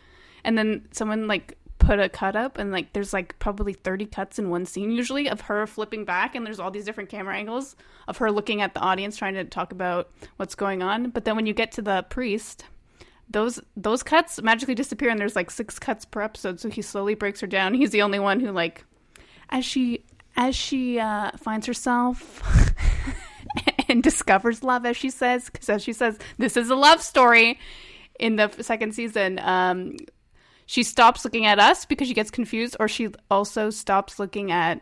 And 0.45 0.57
then 0.57 0.87
someone 0.91 1.27
like 1.27 1.57
put 1.85 1.99
a 1.99 2.09
cut 2.09 2.35
up, 2.35 2.57
and 2.57 2.71
like 2.71 2.93
there's 2.93 3.13
like 3.13 3.37
probably 3.39 3.73
30 3.73 4.05
cuts 4.07 4.39
in 4.39 4.49
one 4.49 4.65
scene 4.65 4.91
usually 4.91 5.29
of 5.29 5.41
her 5.41 5.67
flipping 5.67 6.05
back, 6.05 6.35
and 6.35 6.45
there's 6.45 6.59
all 6.59 6.71
these 6.71 6.85
different 6.85 7.09
camera 7.09 7.35
angles 7.35 7.75
of 8.07 8.17
her 8.17 8.31
looking 8.31 8.61
at 8.61 8.73
the 8.73 8.79
audience 8.79 9.17
trying 9.17 9.33
to 9.35 9.43
talk 9.43 9.71
about 9.71 10.09
what's 10.37 10.55
going 10.55 10.81
on. 10.81 11.09
But 11.09 11.25
then 11.25 11.35
when 11.35 11.45
you 11.45 11.53
get 11.53 11.71
to 11.73 11.81
the 11.81 12.03
priest, 12.09 12.65
those 13.29 13.59
those 13.75 14.03
cuts 14.03 14.41
magically 14.41 14.75
disappear, 14.75 15.09
and 15.09 15.19
there's 15.19 15.35
like 15.35 15.51
six 15.51 15.79
cuts 15.79 16.05
per 16.05 16.21
episode. 16.21 16.59
So 16.59 16.69
he 16.69 16.81
slowly 16.81 17.15
breaks 17.15 17.41
her 17.41 17.47
down. 17.47 17.73
He's 17.73 17.91
the 17.91 18.01
only 18.01 18.19
one 18.19 18.39
who 18.39 18.51
like 18.51 18.85
as 19.49 19.65
she 19.65 20.05
as 20.35 20.55
she 20.55 20.99
uh, 20.99 21.31
finds 21.37 21.67
herself 21.67 22.41
and 23.87 24.01
discovers 24.01 24.63
love, 24.63 24.85
as 24.85 24.97
she 24.97 25.09
says, 25.09 25.49
because 25.49 25.69
as 25.69 25.83
she 25.83 25.93
says, 25.93 26.17
this 26.37 26.57
is 26.57 26.69
a 26.69 26.75
love 26.75 27.01
story. 27.01 27.59
In 28.19 28.35
the 28.35 28.49
second 28.61 28.93
season, 28.93 29.39
um, 29.39 29.97
she 30.73 30.81
stops 30.81 31.23
looking 31.23 31.45
at 31.45 31.59
us 31.59 31.85
because 31.85 32.07
she 32.07 32.15
gets 32.15 32.31
confused, 32.31 32.75
or 32.79 32.87
she 32.87 33.09
also 33.29 33.69
stops 33.69 34.17
looking 34.17 34.51
at. 34.51 34.81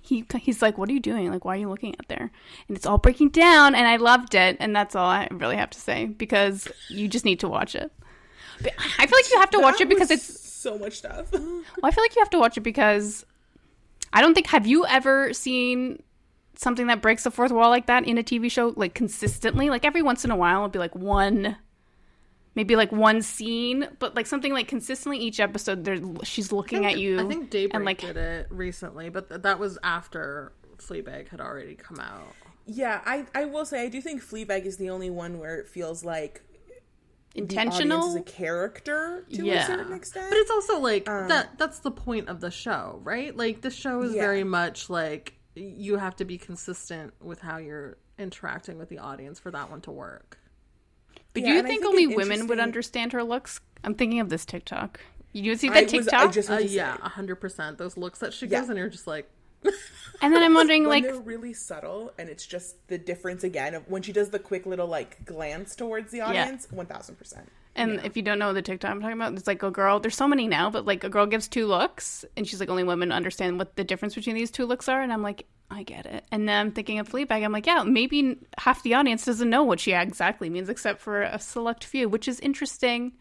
He 0.00 0.24
he's 0.40 0.60
like, 0.60 0.78
"What 0.78 0.88
are 0.88 0.92
you 0.92 0.98
doing? 0.98 1.30
Like, 1.30 1.44
why 1.44 1.54
are 1.54 1.60
you 1.60 1.68
looking 1.68 1.94
at 1.96 2.08
there?" 2.08 2.32
And 2.66 2.76
it's 2.76 2.86
all 2.86 2.98
breaking 2.98 3.28
down, 3.28 3.76
and 3.76 3.86
I 3.86 3.98
loved 3.98 4.34
it, 4.34 4.56
and 4.58 4.74
that's 4.74 4.96
all 4.96 5.06
I 5.06 5.28
really 5.30 5.54
have 5.54 5.70
to 5.70 5.80
say 5.80 6.06
because 6.06 6.66
you 6.88 7.06
just 7.06 7.24
need 7.24 7.38
to 7.38 7.48
watch 7.48 7.76
it. 7.76 7.92
But 8.60 8.72
I 8.98 9.06
feel 9.06 9.16
like 9.16 9.30
you 9.30 9.38
have 9.38 9.50
to 9.50 9.60
watch 9.60 9.80
it 9.80 9.88
because 9.88 10.10
it's 10.10 10.40
so 10.40 10.76
much 10.76 10.94
stuff. 10.94 11.30
well, 11.32 11.62
I 11.84 11.92
feel 11.92 12.02
like 12.02 12.16
you 12.16 12.20
have 12.20 12.30
to 12.30 12.40
watch 12.40 12.56
it 12.56 12.62
because 12.62 13.24
I 14.12 14.22
don't 14.22 14.34
think 14.34 14.48
have 14.48 14.66
you 14.66 14.86
ever 14.86 15.32
seen 15.32 16.02
something 16.56 16.88
that 16.88 17.00
breaks 17.00 17.22
the 17.22 17.30
fourth 17.30 17.52
wall 17.52 17.70
like 17.70 17.86
that 17.86 18.08
in 18.08 18.18
a 18.18 18.24
TV 18.24 18.50
show 18.50 18.72
like 18.74 18.94
consistently? 18.94 19.70
Like 19.70 19.84
every 19.84 20.02
once 20.02 20.24
in 20.24 20.32
a 20.32 20.36
while 20.36 20.56
it'll 20.56 20.68
be 20.68 20.80
like 20.80 20.96
one 20.96 21.58
maybe 22.56 22.74
like 22.74 22.90
one 22.90 23.22
scene, 23.22 23.86
but 24.00 24.16
like 24.16 24.26
something 24.26 24.52
like 24.52 24.66
consistently 24.66 25.18
each 25.18 25.38
episode 25.38 25.84
there 25.84 25.98
she's 26.24 26.50
looking 26.50 26.84
at 26.86 26.98
you 26.98 27.20
I 27.20 27.24
think 27.28 27.50
Daybreak 27.50 27.74
and 27.74 27.84
like 27.84 28.00
did 28.00 28.16
it 28.16 28.48
recently, 28.50 29.08
but 29.10 29.28
th- 29.28 29.42
that 29.42 29.60
was 29.60 29.78
after 29.84 30.52
Fleabag 30.78 31.28
had 31.28 31.40
already 31.40 31.74
come 31.76 32.00
out. 32.00 32.34
yeah, 32.66 33.00
I 33.06 33.26
I 33.34 33.44
will 33.44 33.64
say 33.64 33.84
I 33.84 33.88
do 33.88 34.00
think 34.00 34.22
Fleabag 34.22 34.64
is 34.66 34.76
the 34.78 34.90
only 34.90 35.10
one 35.10 35.38
where 35.38 35.56
it 35.60 35.68
feels 35.68 36.04
like 36.04 36.42
the 37.34 37.42
audience 37.42 37.52
intentional. 37.78 38.08
is 38.10 38.16
a 38.16 38.22
character 38.22 39.24
to 39.34 39.42
a 39.42 39.44
Yeah. 39.44 39.66
certain 39.66 39.92
extent. 39.92 40.30
But 40.30 40.38
it's 40.38 40.50
also 40.50 40.80
like 40.80 41.08
um, 41.08 41.28
that 41.28 41.58
that's 41.58 41.80
the 41.80 41.90
point 41.90 42.28
of 42.28 42.40
the 42.40 42.50
show, 42.50 43.00
right? 43.04 43.36
Like 43.36 43.60
the 43.60 43.70
show 43.70 44.02
is 44.02 44.14
Yeah. 44.14 44.22
very 44.22 44.44
much 44.44 44.88
like 44.90 45.34
you 45.54 45.96
have 45.96 46.16
to 46.16 46.24
be 46.24 46.36
consistent 46.38 47.12
with 47.22 47.40
how 47.40 47.58
you're 47.58 47.96
interacting 48.18 48.78
with 48.78 48.88
the 48.88 48.98
audience 48.98 49.38
for 49.38 49.50
that 49.50 49.70
one 49.70 49.80
to 49.82 49.90
work. 49.90 50.38
But 51.36 51.42
Yeah, 51.42 51.48
do 51.50 51.56
you 51.56 51.62
think, 51.64 51.82
think 51.82 51.84
only 51.84 52.04
it's 52.04 52.16
women 52.16 52.46
would 52.46 52.58
understand 52.58 53.12
her 53.12 53.22
looks? 53.22 53.60
I'm 53.84 53.92
thinking 53.94 54.20
of 54.20 54.30
this 54.30 54.46
TikTok. 54.46 55.00
You 55.34 55.54
see 55.54 55.68
I 55.68 55.74
that 55.74 55.82
was- 55.82 55.92
TikTok? 55.92 56.28
I 56.30 56.32
just 56.32 56.48
Uh, 56.48 56.52
want 56.54 56.62
to 56.62 56.68
say, 56.70 56.74
yeah, 56.76 56.96
hundred 56.96 57.36
percent. 57.36 57.76
Those 57.76 57.98
looks 57.98 58.20
that 58.20 58.32
she 58.32 58.46
Yeah. 58.46 58.60
gives, 58.60 58.70
and 58.70 58.78
you're 58.78 58.88
just 58.88 59.06
like, 59.06 59.28
and 60.22 60.34
then 60.34 60.42
I'm 60.42 60.54
wondering 60.60 60.84
when 60.84 61.02
like 61.02 61.04
they're 61.04 61.20
really 61.20 61.52
subtle 61.52 62.10
and 62.18 62.30
it's 62.30 62.46
just 62.46 62.88
the 62.88 62.96
difference 62.96 63.44
again 63.44 63.74
of 63.74 63.86
when 63.86 64.00
she 64.00 64.12
does 64.14 64.30
the 64.30 64.38
quick 64.38 64.64
little 64.64 64.86
like 64.86 65.26
glance 65.26 65.76
towards 65.76 66.10
the 66.10 66.22
audience, 66.22 66.68
one 66.70 66.86
thousand 66.86 67.16
percent. 67.16 67.52
And 67.76 68.00
if 68.04 68.16
you 68.16 68.22
don't 68.22 68.38
know 68.38 68.52
the 68.52 68.62
TikTok 68.62 68.90
I'm 68.90 69.00
talking 69.00 69.16
about, 69.16 69.34
it's 69.34 69.46
like 69.46 69.62
a 69.62 69.70
girl. 69.70 70.00
There's 70.00 70.16
so 70.16 70.26
many 70.26 70.48
now, 70.48 70.70
but 70.70 70.86
like 70.86 71.04
a 71.04 71.08
girl 71.08 71.26
gives 71.26 71.46
two 71.46 71.66
looks, 71.66 72.24
and 72.36 72.48
she's 72.48 72.58
like, 72.58 72.68
only 72.70 72.84
women 72.84 73.12
understand 73.12 73.58
what 73.58 73.76
the 73.76 73.84
difference 73.84 74.14
between 74.14 74.34
these 74.34 74.50
two 74.50 74.64
looks 74.66 74.88
are. 74.88 75.02
And 75.02 75.12
I'm 75.12 75.22
like, 75.22 75.46
I 75.70 75.82
get 75.82 76.06
it. 76.06 76.24
And 76.32 76.48
then 76.48 76.58
I'm 76.58 76.72
thinking 76.72 76.98
of 76.98 77.08
Fleabag. 77.08 77.44
I'm 77.44 77.52
like, 77.52 77.66
yeah, 77.66 77.82
maybe 77.82 78.38
half 78.58 78.82
the 78.82 78.94
audience 78.94 79.24
doesn't 79.24 79.50
know 79.50 79.62
what 79.62 79.78
she 79.80 79.92
exactly 79.92 80.48
means, 80.48 80.68
except 80.68 81.00
for 81.00 81.22
a 81.22 81.38
select 81.38 81.84
few, 81.84 82.08
which 82.08 82.28
is 82.28 82.40
interesting. 82.40 83.12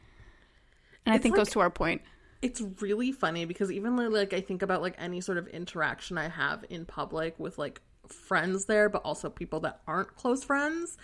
And 1.05 1.13
I 1.13 1.17
think 1.17 1.33
like- 1.33 1.39
goes 1.39 1.49
to 1.51 1.59
our 1.59 1.69
point. 1.69 2.01
it's 2.41 2.61
really 2.79 3.11
funny 3.11 3.45
because 3.45 3.71
even 3.71 3.95
li- 3.97 4.07
like 4.07 4.33
I 4.33 4.41
think 4.41 4.61
about 4.61 4.81
like 4.81 4.95
any 4.97 5.21
sort 5.21 5.37
of 5.37 5.47
interaction 5.47 6.17
I 6.17 6.29
have 6.29 6.63
in 6.69 6.85
public 6.85 7.39
with 7.39 7.57
like 7.57 7.81
friends 8.07 8.65
there, 8.65 8.87
but 8.87 9.01
also 9.03 9.29
people 9.29 9.59
that 9.61 9.81
aren't 9.87 10.15
close 10.15 10.43
friends. 10.43 10.97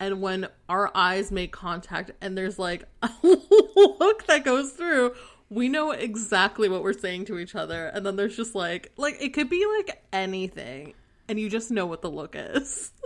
And 0.00 0.20
when 0.20 0.48
our 0.68 0.90
eyes 0.94 1.30
make 1.30 1.52
contact 1.52 2.10
and 2.20 2.36
there's 2.36 2.58
like 2.58 2.84
a 3.02 3.10
look 3.22 4.26
that 4.26 4.44
goes 4.44 4.72
through, 4.72 5.14
we 5.50 5.68
know 5.68 5.92
exactly 5.92 6.68
what 6.68 6.82
we're 6.82 6.92
saying 6.92 7.26
to 7.26 7.38
each 7.38 7.54
other. 7.54 7.86
And 7.86 8.04
then 8.04 8.16
there's 8.16 8.36
just 8.36 8.54
like 8.54 8.92
like 8.96 9.16
it 9.20 9.32
could 9.34 9.48
be 9.48 9.64
like 9.78 10.02
anything, 10.12 10.94
and 11.28 11.38
you 11.38 11.48
just 11.48 11.70
know 11.70 11.86
what 11.86 12.02
the 12.02 12.10
look 12.10 12.34
is. 12.36 12.90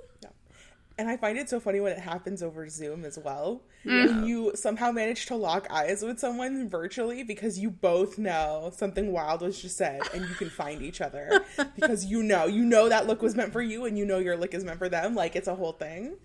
And 0.99 1.09
I 1.09 1.17
find 1.17 1.39
it 1.39 1.49
so 1.49 1.61
funny 1.61 1.79
when 1.81 1.93
it 1.93 2.01
happens 2.01 2.43
over 2.43 2.69
Zoom 2.69 3.05
as 3.05 3.19
well. 3.19 3.63
When 3.85 4.27
you 4.27 4.53
somehow 4.57 4.91
manage 4.91 5.27
to 5.27 5.37
lock 5.37 5.69
eyes 5.71 6.03
with 6.03 6.19
someone 6.19 6.69
virtually 6.69 7.23
because 7.23 7.57
you 7.57 7.71
both 7.71 8.19
know 8.19 8.73
something 8.75 9.13
wild 9.13 9.43
was 9.43 9.63
just 9.63 9.77
said 9.77 10.01
and 10.13 10.29
you 10.29 10.35
can 10.35 10.51
find 10.51 10.83
each 10.83 11.01
other 11.01 11.45
because 11.77 12.05
you 12.05 12.25
know, 12.25 12.47
you 12.47 12.65
know 12.65 12.89
that 12.89 13.07
look 13.07 13.23
was 13.23 13.37
meant 13.37 13.53
for 13.53 13.63
you 13.63 13.87
and 13.87 13.97
you 13.97 14.05
know 14.05 14.19
your 14.19 14.37
look 14.37 14.55
is 14.55 14.65
meant 14.65 14.79
for 14.79 14.89
them. 14.89 15.15
Like 15.15 15.37
it's 15.37 15.49
a 15.49 15.55
whole 15.55 15.73
thing. 15.73 16.17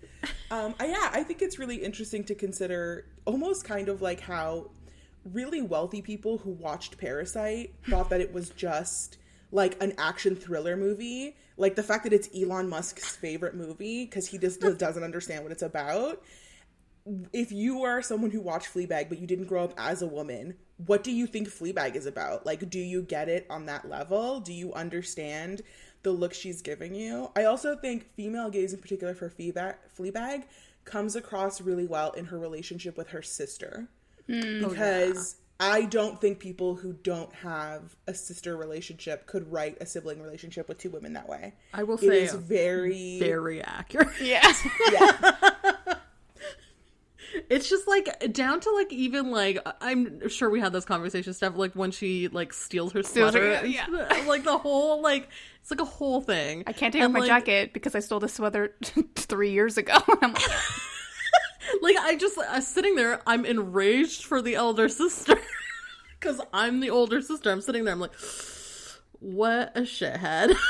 Um, 0.50 0.74
I, 0.80 0.86
yeah, 0.86 1.10
I 1.12 1.22
think 1.22 1.40
it's 1.40 1.58
really 1.58 1.76
interesting 1.76 2.24
to 2.24 2.34
consider 2.34 3.06
almost 3.26 3.64
kind 3.64 3.88
of 3.88 4.02
like 4.02 4.20
how 4.20 4.70
really 5.32 5.62
wealthy 5.62 6.02
people 6.02 6.38
who 6.38 6.50
watched 6.50 6.98
Parasite 6.98 7.74
thought 7.88 8.10
that 8.10 8.20
it 8.20 8.32
was 8.32 8.50
just 8.50 9.18
like 9.52 9.80
an 9.82 9.92
action 9.98 10.36
thriller 10.36 10.76
movie. 10.76 11.36
Like 11.56 11.76
the 11.76 11.82
fact 11.82 12.04
that 12.04 12.12
it's 12.12 12.28
Elon 12.36 12.68
Musk's 12.68 13.16
favorite 13.16 13.54
movie 13.54 14.04
because 14.04 14.26
he 14.26 14.38
just 14.38 14.60
doesn't 14.78 15.02
understand 15.02 15.42
what 15.42 15.52
it's 15.52 15.62
about. 15.62 16.22
If 17.32 17.52
you 17.52 17.82
are 17.82 18.00
someone 18.00 18.30
who 18.30 18.40
watched 18.40 18.72
Fleabag 18.72 19.08
but 19.08 19.18
you 19.18 19.26
didn't 19.26 19.46
grow 19.46 19.64
up 19.64 19.74
as 19.76 20.00
a 20.00 20.06
woman, 20.06 20.54
what 20.78 21.04
do 21.04 21.12
you 21.12 21.26
think 21.26 21.48
Fleabag 21.48 21.96
is 21.96 22.06
about? 22.06 22.46
Like, 22.46 22.68
do 22.70 22.78
you 22.78 23.02
get 23.02 23.28
it 23.28 23.46
on 23.50 23.66
that 23.66 23.88
level? 23.88 24.40
Do 24.40 24.52
you 24.52 24.72
understand 24.72 25.62
the 26.02 26.12
look 26.12 26.32
she's 26.32 26.62
giving 26.62 26.94
you? 26.94 27.30
I 27.36 27.44
also 27.44 27.76
think 27.76 28.14
female 28.14 28.50
gaze, 28.50 28.72
in 28.72 28.80
particular 28.80 29.14
for 29.14 29.28
Fleabag, 29.28 29.74
Fleabag 29.98 30.44
comes 30.84 31.16
across 31.16 31.60
really 31.60 31.86
well 31.86 32.12
in 32.12 32.26
her 32.26 32.38
relationship 32.38 32.96
with 32.96 33.08
her 33.08 33.22
sister 33.22 33.88
hmm. 34.26 34.64
oh, 34.64 34.68
because 34.68 35.36
I 35.60 35.82
don't 35.82 36.20
think 36.20 36.40
people 36.40 36.74
who 36.74 36.92
don't 36.92 37.32
have 37.36 37.94
a 38.08 38.14
sister 38.14 38.56
relationship 38.56 39.26
could 39.26 39.50
write 39.52 39.78
a 39.80 39.86
sibling 39.86 40.20
relationship 40.20 40.68
with 40.68 40.78
two 40.78 40.90
women 40.90 41.12
that 41.12 41.28
way. 41.28 41.54
I 41.72 41.84
will 41.84 41.94
It 41.94 42.00
say 42.00 42.22
it's 42.22 42.34
very 42.34 43.18
very 43.20 43.62
accurate. 43.62 44.08
Yeah. 44.20 44.52
yeah. 44.92 45.34
It's 47.50 47.68
just 47.68 47.88
like 47.88 48.32
down 48.32 48.60
to 48.60 48.70
like 48.70 48.92
even 48.92 49.30
like 49.32 49.58
I'm 49.80 50.28
sure 50.28 50.48
we 50.50 50.60
had 50.60 50.72
this 50.72 50.84
conversation 50.84 51.34
stuff 51.34 51.56
like 51.56 51.72
when 51.72 51.90
she 51.90 52.28
like 52.28 52.52
steals 52.52 52.92
her 52.92 53.02
Steals 53.02 53.34
her- 53.34 53.56
sweater, 53.58 53.66
yeah. 53.66 53.86
like 54.28 54.44
the 54.44 54.56
whole 54.56 55.02
like 55.02 55.28
it's 55.60 55.70
like 55.70 55.80
a 55.80 55.84
whole 55.84 56.20
thing. 56.20 56.62
I 56.66 56.72
can't 56.72 56.92
take 56.92 57.02
And, 57.02 57.10
off 57.10 57.12
my 57.14 57.20
like, 57.20 57.28
jacket 57.28 57.72
because 57.72 57.94
I 57.94 58.00
stole 58.00 58.20
this 58.20 58.34
sweater 58.34 58.74
three 59.16 59.50
years 59.50 59.78
ago. 59.78 59.94
I'm 60.22 60.32
like, 60.32 60.42
Like 61.82 61.96
I 61.98 62.16
just 62.16 62.38
I 62.38 62.56
was 62.56 62.66
sitting 62.66 62.94
there, 62.94 63.20
I'm 63.26 63.44
enraged 63.44 64.24
for 64.24 64.42
the 64.42 64.54
elder 64.54 64.88
sister 64.88 65.36
because 66.20 66.40
I'm 66.52 66.80
the 66.80 66.90
older 66.90 67.20
sister. 67.20 67.50
I'm 67.50 67.60
sitting 67.60 67.84
there, 67.84 67.94
I'm 67.94 68.00
like, 68.00 68.14
what 69.20 69.76
a 69.76 69.82
shithead. 69.82 70.54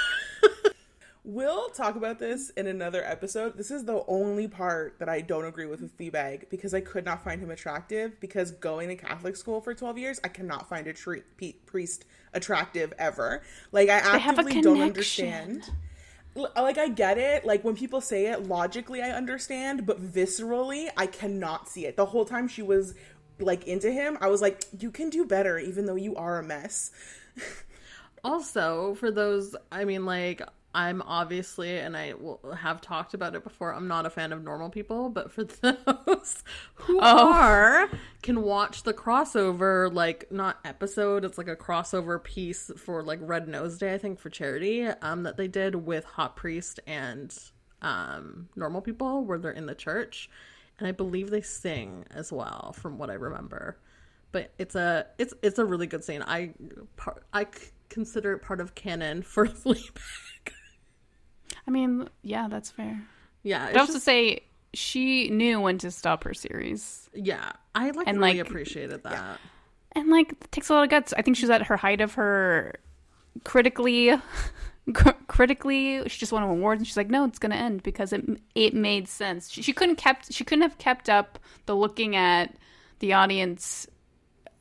We'll 1.26 1.70
talk 1.70 1.96
about 1.96 2.18
this 2.18 2.50
in 2.50 2.66
another 2.66 3.02
episode. 3.02 3.56
This 3.56 3.70
is 3.70 3.86
the 3.86 4.04
only 4.08 4.46
part 4.46 4.96
that 4.98 5.08
I 5.08 5.22
don't 5.22 5.46
agree 5.46 5.64
with 5.64 5.80
with 5.80 5.96
Fleabag 5.96 6.50
because 6.50 6.74
I 6.74 6.82
could 6.82 7.06
not 7.06 7.24
find 7.24 7.40
him 7.40 7.50
attractive. 7.50 8.20
Because 8.20 8.50
going 8.50 8.90
to 8.90 8.96
Catholic 8.96 9.34
school 9.34 9.62
for 9.62 9.72
twelve 9.72 9.96
years, 9.96 10.20
I 10.22 10.28
cannot 10.28 10.68
find 10.68 10.86
a 10.86 10.92
tre- 10.92 11.22
pe- 11.38 11.54
priest 11.64 12.04
attractive 12.34 12.92
ever. 12.98 13.42
Like 13.72 13.88
I 13.88 14.00
have 14.18 14.36
a 14.36 14.42
actively 14.42 14.60
don't 14.60 14.82
understand. 14.82 15.70
Like 16.34 16.78
I 16.78 16.88
get 16.88 17.18
it. 17.18 17.44
Like 17.44 17.62
when 17.62 17.76
people 17.76 18.00
say 18.00 18.26
it 18.26 18.48
logically, 18.48 19.00
I 19.02 19.10
understand, 19.10 19.86
but 19.86 20.02
viscerally, 20.02 20.88
I 20.96 21.06
cannot 21.06 21.68
see 21.68 21.86
it. 21.86 21.96
The 21.96 22.06
whole 22.06 22.24
time 22.24 22.48
she 22.48 22.62
was 22.62 22.94
like 23.38 23.66
into 23.66 23.90
him, 23.90 24.18
I 24.20 24.28
was 24.28 24.42
like, 24.42 24.64
"You 24.78 24.90
can 24.90 25.10
do 25.10 25.24
better, 25.24 25.58
even 25.58 25.86
though 25.86 25.94
you 25.94 26.16
are 26.16 26.38
a 26.38 26.42
mess." 26.42 26.90
also, 28.24 28.94
for 28.94 29.10
those, 29.10 29.54
I 29.70 29.84
mean, 29.84 30.04
like, 30.06 30.42
I'm 30.74 31.02
obviously, 31.02 31.78
and 31.78 31.96
I 31.96 32.14
will 32.14 32.40
have 32.58 32.80
talked 32.80 33.14
about 33.14 33.34
it 33.36 33.44
before, 33.44 33.72
I'm 33.72 33.86
not 33.86 34.06
a 34.06 34.10
fan 34.10 34.32
of 34.32 34.42
normal 34.42 34.70
people, 34.70 35.08
but 35.08 35.30
for 35.32 35.44
those 35.62 36.42
who 36.74 36.98
are, 36.98 37.88
can 38.22 38.42
watch 38.42 38.82
the 38.82 38.92
crossover, 38.92 39.92
like, 39.92 40.30
not 40.32 40.58
episode, 40.64 41.24
it's 41.24 41.38
like 41.38 41.48
a 41.48 41.54
crossover 41.56 42.22
piece 42.22 42.72
for, 42.76 43.02
like, 43.02 43.20
Red 43.22 43.46
Nose 43.46 43.78
Day, 43.78 43.94
I 43.94 43.98
think, 43.98 44.18
for 44.18 44.30
charity, 44.30 44.84
um, 44.86 45.22
that 45.22 45.36
they 45.36 45.46
did 45.46 45.76
with 45.76 46.04
Hot 46.04 46.34
Priest 46.34 46.80
and, 46.86 47.32
um, 47.80 48.48
normal 48.56 48.80
people, 48.80 49.24
where 49.24 49.38
they're 49.38 49.52
in 49.52 49.66
the 49.66 49.74
church. 49.76 50.28
And 50.78 50.88
I 50.88 50.92
believe 50.92 51.30
they 51.30 51.40
sing 51.40 52.04
as 52.10 52.32
well, 52.32 52.74
from 52.76 52.98
what 52.98 53.10
I 53.10 53.14
remember 53.14 53.78
but 54.32 54.50
it's 54.58 54.74
a 54.74 55.06
it's 55.16 55.32
it's 55.44 55.60
a 55.60 55.64
really 55.64 55.86
good 55.86 56.02
scene. 56.02 56.20
I 56.20 56.54
par- 56.96 57.22
I 57.32 57.46
consider 57.88 58.32
it 58.32 58.42
part 58.42 58.60
of 58.60 58.74
canon 58.74 59.22
for 59.22 59.46
Fleabag. 59.64 60.50
I 61.66 61.70
mean, 61.70 62.08
yeah, 62.22 62.48
that's 62.48 62.70
fair. 62.70 63.00
Yeah, 63.42 63.66
But 63.66 63.76
I 63.76 63.80
also 63.80 63.94
just, 63.94 64.04
say 64.04 64.40
she 64.72 65.28
knew 65.30 65.60
when 65.60 65.78
to 65.78 65.90
stop 65.90 66.24
her 66.24 66.34
series. 66.34 67.08
yeah, 67.14 67.52
I 67.74 67.90
like 67.90 68.06
and, 68.06 68.18
really 68.18 68.38
like- 68.38 68.46
appreciated 68.48 69.02
that. 69.04 69.38
And 69.92 70.08
like 70.10 70.32
it 70.32 70.50
takes 70.50 70.68
a 70.70 70.74
lot 70.74 70.82
of 70.84 70.90
guts. 70.90 71.12
I 71.16 71.22
think 71.22 71.36
she's 71.36 71.50
at 71.50 71.62
her 71.64 71.76
height 71.76 72.00
of 72.00 72.14
her 72.14 72.74
critically 73.44 74.10
critically 75.26 76.02
she 76.08 76.18
just 76.18 76.32
won 76.32 76.42
an 76.42 76.50
award 76.50 76.78
and 76.78 76.86
she's 76.86 76.96
like 76.96 77.08
no 77.08 77.24
it's 77.24 77.38
going 77.38 77.50
to 77.50 77.56
end 77.56 77.82
because 77.82 78.12
it 78.12 78.24
it 78.54 78.74
made 78.74 79.08
sense. 79.08 79.50
She, 79.50 79.62
she 79.62 79.72
couldn't 79.72 79.96
kept 79.96 80.32
she 80.32 80.44
couldn't 80.44 80.62
have 80.62 80.78
kept 80.78 81.08
up 81.08 81.38
the 81.66 81.74
looking 81.76 82.16
at 82.16 82.54
the 82.98 83.12
audience 83.12 83.86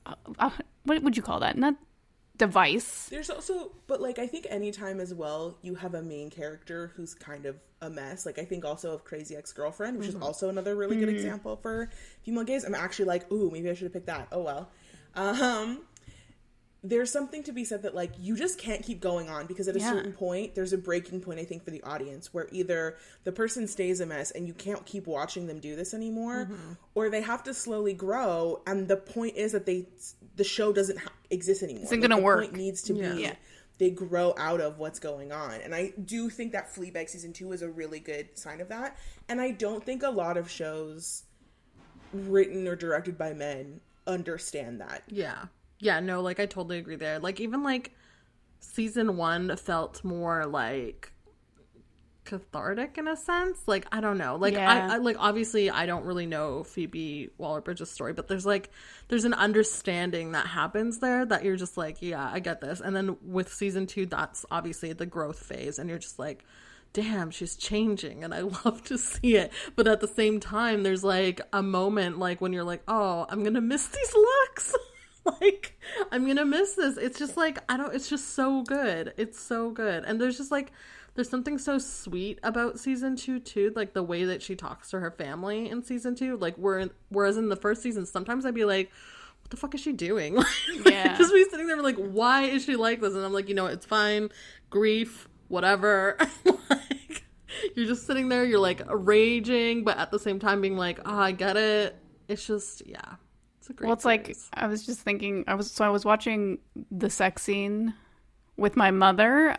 uh, 0.06 0.16
uh, 0.40 0.50
what 0.86 1.02
would 1.04 1.16
you 1.18 1.24
call 1.24 1.40
that? 1.40 1.58
Not 1.58 1.76
device. 2.38 3.08
There's 3.10 3.30
also, 3.30 3.72
but 3.88 4.02
like 4.02 4.20
I 4.20 4.28
think 4.28 4.48
anytime 4.50 5.00
as 5.00 5.14
well, 5.14 5.58
you 5.62 5.76
have 5.76 5.94
a 5.94 6.02
main 6.02 6.30
character 6.30 6.92
who's 6.96 7.14
kind 7.14 7.46
of 7.46 7.58
a 7.82 7.90
mess. 7.90 8.26
Like 8.26 8.40
I 8.40 8.46
think 8.46 8.66
also 8.66 8.94
of 8.94 9.04
Crazy 9.04 9.36
Ex 9.36 9.52
Girlfriend, 9.54 10.00
which 10.00 10.08
is 10.08 10.16
also 10.16 10.50
another 10.50 10.76
really 10.76 10.98
good 10.98 11.10
example 11.10 11.58
for 11.58 11.90
female 12.24 12.44
gaze. 12.44 12.64
I'm 12.64 12.76
actually 12.76 13.06
like, 13.06 13.32
ooh, 13.32 13.52
maybe 13.52 13.70
I 13.70 13.74
should 13.74 13.86
have 13.86 13.94
picked 13.94 14.08
that. 14.08 14.28
Oh 14.32 14.42
well. 14.42 14.70
Um, 15.16 15.84
there's 16.86 17.10
something 17.10 17.44
to 17.44 17.54
be 17.54 17.64
said 17.64 17.82
that 17.84 17.96
like 17.96 18.12
you 18.20 18.36
just 18.36 18.60
can't 18.60 18.84
keep 18.84 19.00
going 19.00 19.30
on 19.30 19.46
because 19.48 19.68
at 19.70 19.76
a 19.76 19.80
Yeah. 19.80 19.92
certain 19.92 20.12
point 20.12 20.54
there's 20.54 20.74
a 20.74 20.78
breaking 20.78 21.22
point 21.22 21.40
I 21.40 21.46
think 21.46 21.64
for 21.64 21.72
the 21.72 21.82
audience 21.84 22.34
where 22.34 22.48
either 22.52 22.98
the 23.24 23.32
person 23.32 23.68
stays 23.68 24.02
a 24.02 24.06
mess 24.06 24.32
and 24.32 24.48
you 24.48 24.54
can't 24.54 24.86
keep 24.86 25.08
watching 25.08 25.48
them 25.48 25.60
do 25.60 25.76
this 25.78 25.94
anymore 25.94 26.50
mm-hmm. 26.52 26.74
or 26.94 27.10
they 27.10 27.22
have 27.22 27.42
to 27.44 27.54
slowly 27.54 27.94
grow 27.94 28.62
and 28.68 28.88
the 28.90 28.98
point 28.98 29.38
is 29.38 29.54
that 29.54 29.66
they 29.66 29.88
the 30.36 30.44
show 30.44 30.74
doesn't 30.74 30.98
ha- 31.00 31.12
exist 31.30 31.64
anymore. 31.64 31.84
Isn't 31.86 32.02
Like, 32.02 32.10
gonna 32.10 32.20
the 32.20 32.26
work. 32.26 32.42
Point 32.42 32.54
needs 32.58 32.82
to 32.84 32.94
Yeah. 32.94 33.14
be 33.14 33.22
Yeah. 33.22 33.36
they 33.78 33.90
grow 33.90 34.36
out 34.38 34.60
of 34.62 34.78
what's 34.78 35.00
going 35.00 35.32
on. 35.32 35.54
And 35.62 35.74
I 35.74 35.94
do 36.04 36.30
think 36.30 36.52
that 36.52 36.74
Fleabag 36.74 37.10
season 37.10 37.32
2 37.34 37.52
is 37.54 37.62
a 37.62 37.70
really 37.70 38.00
good 38.00 38.38
sign 38.38 38.60
of 38.62 38.68
that. 38.70 38.98
And 39.30 39.40
I 39.40 39.52
don't 39.52 39.84
think 39.86 40.04
a 40.04 40.10
lot 40.10 40.36
of 40.38 40.50
shows 40.50 41.24
written 42.12 42.68
or 42.68 42.76
directed 42.76 43.18
by 43.18 43.34
men 43.34 43.80
understand 44.06 44.80
that. 44.82 45.04
Yeah, 45.08 45.46
yeah, 45.84 46.00
no, 46.00 46.22
like 46.22 46.40
I 46.40 46.46
totally 46.46 46.78
agree 46.78 46.96
there. 46.96 47.20
Like 47.20 47.40
even 47.40 47.62
like 47.62 47.92
season 48.60 49.18
one 49.18 49.56
felt 49.58 50.04
more 50.04 50.46
like 50.46 51.12
cathartic 52.24 52.98
in 52.98 53.08
a 53.08 53.18
sense. 53.18 53.60
Like 53.68 53.86
I 53.92 54.00
don't 54.00 54.18
know. 54.18 54.38
Like 54.38 54.54
Yeah. 54.54 54.88
I, 54.90 54.96
I 54.96 54.98
like 54.98 55.18
obviously 55.20 55.70
I 55.70 55.86
don't 55.86 56.06
really 56.06 56.26
know 56.26 56.64
Phoebe 56.64 57.32
Waller 57.38 57.60
Bridge's 57.60 57.92
story, 57.92 58.14
but 58.14 58.30
there's 58.30 58.46
like 58.46 58.70
there's 59.10 59.26
an 59.26 59.34
understanding 59.34 60.32
that 60.32 60.48
happens 60.48 61.00
there 61.00 61.26
that 61.26 61.44
you're 61.44 61.58
just 61.58 61.76
like, 61.76 62.02
yeah, 62.02 62.30
I 62.32 62.40
get 62.40 62.62
this. 62.62 62.80
And 62.80 62.96
then 62.96 63.18
with 63.22 63.54
season 63.54 63.86
two, 63.86 64.06
that's 64.06 64.46
obviously 64.50 64.94
the 64.94 65.06
growth 65.06 65.40
phase, 65.40 65.80
and 65.80 65.90
you're 65.90 66.00
just 66.00 66.18
like. 66.20 66.46
Damn, 66.96 67.32
she's 67.32 67.56
changing, 67.56 68.24
and 68.24 68.36
I 68.36 68.42
love 68.66 68.84
to 68.84 69.00
see 69.00 69.36
it. 69.36 69.52
But 69.76 69.88
at 69.88 70.00
the 70.00 70.08
same 70.08 70.40
time, 70.40 70.84
there's 70.84 71.04
like 71.04 71.42
a 71.52 71.64
moment, 71.64 72.20
like 72.20 72.40
when 72.40 72.54
you're 72.54 72.64
like, 72.64 72.84
"Oh, 72.88 73.26
I'm 73.30 73.44
gonna 73.44 73.62
miss 73.62 73.88
these 73.88 74.14
looks." 74.14 74.76
like 75.42 75.80
i'm 76.12 76.26
gonna 76.28 76.46
miss 76.46 76.74
this. 76.76 76.98
It's 76.98 77.18
just 77.20 77.38
like 77.38 77.60
i 77.72 77.78
don't 77.78 77.94
it's 77.96 78.10
just 78.10 78.34
so 78.36 78.62
good. 78.64 79.14
It's 79.18 79.40
so 79.40 79.70
good. 79.72 80.04
And 80.06 80.20
there's 80.20 80.38
just 80.38 80.52
like 80.52 80.72
there's 81.16 81.30
something 81.30 81.58
so 81.60 81.78
sweet 81.78 82.40
about 82.44 82.80
season 82.80 83.16
two 83.16 83.40
too 83.40 83.72
like 83.76 83.94
the 83.94 84.04
way 84.04 84.26
that 84.26 84.42
she 84.42 84.56
talks 84.56 84.90
to 84.90 85.00
her 85.00 85.12
family 85.12 85.70
in 85.70 85.84
season 85.84 86.16
two. 86.16 86.38
Like 86.38 86.56
where 86.56 86.90
whereas 87.10 87.38
in 87.38 87.50
the 87.50 87.56
first 87.56 87.82
season 87.82 88.06
sometimes 88.06 88.46
i'd 88.46 88.54
be 88.56 88.66
like 88.66 88.92
what 89.42 89.50
the 89.52 89.58
fuck 89.58 89.76
is 89.76 89.82
she 89.82 89.92
doing? 89.94 90.36
Like, 90.36 90.94
Yeah. 90.94 91.18
just 91.18 91.34
be 91.34 91.46
sitting 91.50 91.68
there 91.68 91.82
like 91.82 91.98
why 91.98 92.44
is 92.44 92.64
she 92.66 92.76
like 92.76 93.00
this? 93.02 93.14
And 93.14 93.24
i'm 93.26 93.34
like 93.34 93.48
you 93.50 93.56
know 93.56 93.68
it's 93.68 93.86
fine. 93.86 94.30
Grief 94.70 95.28
whatever. 95.48 96.18
Like 96.70 97.24
you're 97.76 97.86
just 97.86 98.08
sitting 98.08 98.30
there 98.30 98.44
you're 98.44 98.60
like 98.60 98.82
raging 98.90 99.84
but 99.84 99.98
at 99.98 100.12
the 100.12 100.18
same 100.20 100.40
time 100.40 100.60
being 100.62 100.76
like 100.78 101.00
oh 101.06 101.16
i 101.18 101.32
get 101.32 101.56
it. 101.56 101.96
It's 102.28 102.46
just 102.48 102.86
yeah 102.88 103.16
it's 103.64 103.70
a 103.70 103.74
great 103.74 103.88
Well, 103.88 103.94
it's 103.94 104.04
like. 104.04 104.36
I 104.54 104.68
was 104.68 104.86
just 104.86 105.00
thinking. 105.00 105.46
I 105.48 105.56
was 105.56 105.72
so 105.72 105.86
I 105.86 105.90
was 105.90 106.04
watching 106.04 106.58
the 106.92 107.10
sex 107.10 107.44
scene 107.44 107.94
with 108.58 108.76
my 108.76 108.92
mother, 108.92 109.56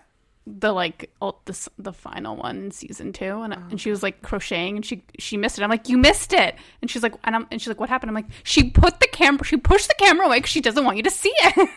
the 0.46 0.72
like 0.72 1.10
ul- 1.22 1.40
the 1.46 1.68
the 1.78 1.94
final 1.94 2.36
one 2.36 2.64
in 2.64 2.70
season 2.70 3.14
two, 3.14 3.40
and 3.40 3.54
and 3.54 3.80
she 3.80 3.88
was 3.88 4.02
like 4.02 4.20
crocheting 4.20 4.76
and 4.76 4.84
she 4.84 5.02
she 5.18 5.38
missed 5.38 5.58
it. 5.58 5.62
I'm 5.62 5.70
like, 5.70 5.88
you 5.88 5.96
missed 5.96 6.34
it, 6.34 6.54
and 6.82 6.90
she's 6.90 7.02
like, 7.02 7.14
and 7.24 7.34
I'm 7.34 7.46
and 7.50 7.62
she's 7.62 7.68
like, 7.68 7.80
what 7.80 7.88
happened? 7.88 8.10
I'm 8.10 8.14
like, 8.14 8.26
she 8.42 8.68
put 8.68 9.00
the 9.00 9.08
camera, 9.08 9.42
she 9.42 9.56
pushed 9.56 9.88
the 9.88 9.94
camera 9.94 10.26
away 10.26 10.36
because 10.36 10.50
she 10.50 10.60
doesn't 10.60 10.84
want 10.84 10.98
you 10.98 11.02
to 11.04 11.10
see 11.10 11.32
it. 11.38 11.70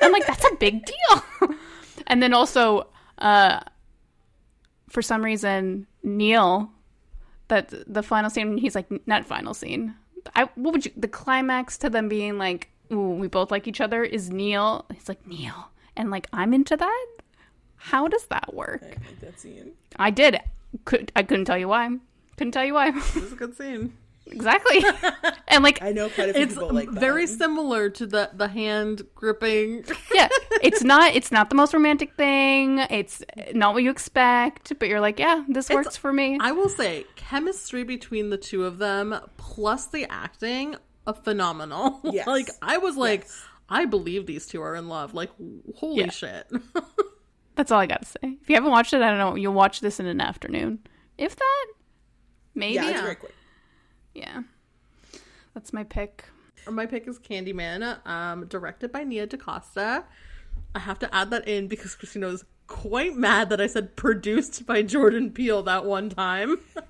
I'm 0.00 0.12
like, 0.12 0.26
that's 0.26 0.46
a 0.46 0.56
big 0.56 0.82
deal. 0.86 1.24
and 2.06 2.22
then 2.22 2.32
also, 2.32 2.88
uh, 3.18 3.60
for 4.88 5.02
some 5.02 5.22
reason, 5.22 5.86
Kneel 6.02 6.70
that 7.48 7.74
the 7.86 8.02
final 8.02 8.30
scene. 8.30 8.56
He's 8.56 8.74
like, 8.74 8.86
not 9.06 9.26
final 9.26 9.52
scene. 9.52 9.94
I 10.34 10.48
what 10.54 10.72
would 10.72 10.84
you 10.84 10.92
the 10.96 11.08
climax 11.08 11.78
to 11.78 11.90
them 11.90 12.08
being 12.08 12.38
like, 12.38 12.68
ooh, 12.92 13.10
we 13.10 13.28
both 13.28 13.50
like 13.50 13.66
each 13.66 13.80
other 13.80 14.04
is 14.04 14.30
Kneel. 14.30 14.86
He's 14.92 15.08
like 15.08 15.26
Kneel, 15.26 15.70
and 15.96 16.10
like 16.10 16.28
I'm 16.32 16.52
into 16.54 16.76
that. 16.76 17.06
How 17.76 18.06
does 18.08 18.26
that 18.26 18.54
work? 18.54 18.82
I 18.82 19.24
that 19.24 19.40
scene. 19.40 19.72
I 19.96 20.10
did. 20.10 20.40
Could 20.84 21.10
I 21.16 21.22
couldn't 21.22 21.46
tell 21.46 21.58
you 21.58 21.68
why. 21.68 21.90
Couldn't 22.36 22.52
tell 22.52 22.64
you 22.64 22.74
why. 22.74 22.88
It 22.88 23.14
was 23.14 23.32
a 23.32 23.36
good 23.36 23.56
scene. 23.56 23.96
Exactly. 24.26 24.84
and 25.48 25.62
like 25.64 25.82
I 25.82 25.92
know 25.92 26.08
quite 26.08 26.30
a 26.30 26.34
few 26.34 26.42
It's 26.42 26.54
people 26.54 26.72
like 26.72 26.90
that. 26.90 27.00
very 27.00 27.26
similar 27.26 27.90
to 27.90 28.06
the 28.06 28.30
the 28.34 28.48
hand 28.48 29.02
gripping. 29.14 29.84
yeah, 30.14 30.28
it's 30.62 30.82
not 30.82 31.14
it's 31.14 31.30
not 31.32 31.48
the 31.50 31.54
most 31.56 31.74
romantic 31.74 32.14
thing. 32.14 32.78
It's 32.90 33.22
not 33.54 33.74
what 33.74 33.82
you 33.82 33.90
expect, 33.90 34.72
but 34.78 34.88
you're 34.88 35.00
like, 35.00 35.18
yeah, 35.18 35.44
this 35.48 35.68
works 35.70 35.96
for 35.96 36.12
me. 36.12 36.38
I 36.40 36.52
will 36.52 36.68
say, 36.68 37.04
chemistry 37.16 37.84
between 37.84 38.30
the 38.30 38.38
two 38.38 38.64
of 38.64 38.78
them 38.78 39.14
plus 39.36 39.86
the 39.86 40.06
acting, 40.10 40.76
a 41.06 41.14
phenomenal. 41.14 42.00
Yes. 42.12 42.26
like 42.26 42.48
I 42.60 42.78
was 42.78 42.96
like, 42.96 43.22
Yes. 43.22 43.44
I 43.68 43.86
believe 43.86 44.26
these 44.26 44.46
two 44.46 44.60
are 44.62 44.74
in 44.76 44.88
love. 44.88 45.14
Like 45.14 45.30
holy 45.76 46.00
Yeah. 46.04 46.10
shit. 46.10 46.50
That's 47.54 47.70
all 47.70 47.80
I 47.80 47.86
got 47.86 48.00
to 48.02 48.06
say. 48.08 48.38
If 48.40 48.48
you 48.48 48.54
haven't 48.56 48.70
watched 48.70 48.92
it, 48.94 49.02
I 49.02 49.08
don't 49.10 49.18
know. 49.18 49.34
You'll 49.34 49.52
watch 49.52 49.80
this 49.80 50.00
in 50.00 50.06
an 50.06 50.20
afternoon. 50.22 50.78
If 51.18 51.36
that, 51.36 51.66
maybe. 52.54 52.74
yeah, 52.74 52.84
it's 52.88 52.96
Yeah. 52.96 53.02
very 53.02 53.14
quick. 53.16 53.34
That's 55.54 55.72
my 55.72 55.84
pick. 55.84 56.24
My 56.68 56.86
pick 56.86 57.08
is 57.08 57.18
Candyman, 57.18 58.06
um, 58.06 58.46
directed 58.46 58.92
by 58.92 59.04
Nia 59.04 59.26
DaCosta. 59.26 60.04
I 60.74 60.78
have 60.78 60.98
to 61.00 61.14
add 61.14 61.30
that 61.30 61.46
in 61.48 61.68
because 61.68 61.94
Christina 61.94 62.28
was 62.28 62.44
quite 62.66 63.16
mad 63.16 63.50
that 63.50 63.60
I 63.60 63.66
said 63.66 63.96
produced 63.96 64.64
by 64.64 64.82
Jordan 64.82 65.30
Peele 65.30 65.62
that 65.64 65.84
one 65.84 66.08
time. 66.10 66.58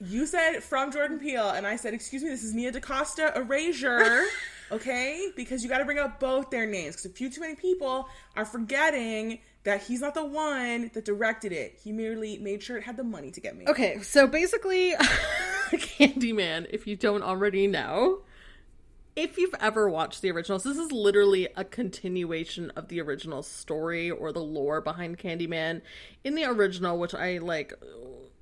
You 0.00 0.26
said 0.26 0.60
from 0.62 0.92
Jordan 0.92 1.18
Peele, 1.18 1.50
and 1.50 1.66
I 1.66 1.76
said, 1.76 1.94
"Excuse 1.94 2.22
me, 2.22 2.28
this 2.28 2.42
is 2.42 2.52
Nia 2.52 2.72
DaCosta, 2.72 3.32
Erasure." 3.36 4.24
okay, 4.72 5.28
because 5.36 5.62
you 5.62 5.70
got 5.70 5.78
to 5.78 5.84
bring 5.84 5.98
up 5.98 6.20
both 6.20 6.50
their 6.50 6.66
names 6.66 6.96
because 6.96 7.06
a 7.06 7.14
few 7.14 7.30
too 7.30 7.40
many 7.40 7.54
people 7.54 8.08
are 8.36 8.44
forgetting 8.44 9.38
that 9.62 9.82
he's 9.82 10.00
not 10.00 10.14
the 10.14 10.24
one 10.24 10.90
that 10.92 11.04
directed 11.04 11.52
it. 11.52 11.78
He 11.82 11.92
merely 11.92 12.38
made 12.38 12.62
sure 12.62 12.76
it 12.76 12.82
had 12.82 12.96
the 12.96 13.04
money 13.04 13.30
to 13.30 13.40
get 13.40 13.56
made. 13.56 13.68
Okay, 13.68 14.00
so 14.02 14.26
basically, 14.26 14.94
Candyman, 15.98 16.66
if 16.70 16.86
you 16.86 16.96
don't 16.96 17.22
already 17.22 17.66
know, 17.66 18.22
if 19.16 19.38
you've 19.38 19.54
ever 19.60 19.88
watched 19.88 20.22
the 20.22 20.30
originals, 20.30 20.64
this 20.64 20.76
is 20.76 20.90
literally 20.90 21.48
a 21.56 21.64
continuation 21.64 22.70
of 22.70 22.88
the 22.88 23.00
original 23.00 23.42
story 23.42 24.10
or 24.10 24.32
the 24.32 24.42
lore 24.42 24.80
behind 24.80 25.18
Candyman. 25.18 25.82
In 26.24 26.34
the 26.34 26.44
original, 26.44 26.98
which 26.98 27.14
I 27.14 27.38
like, 27.38 27.72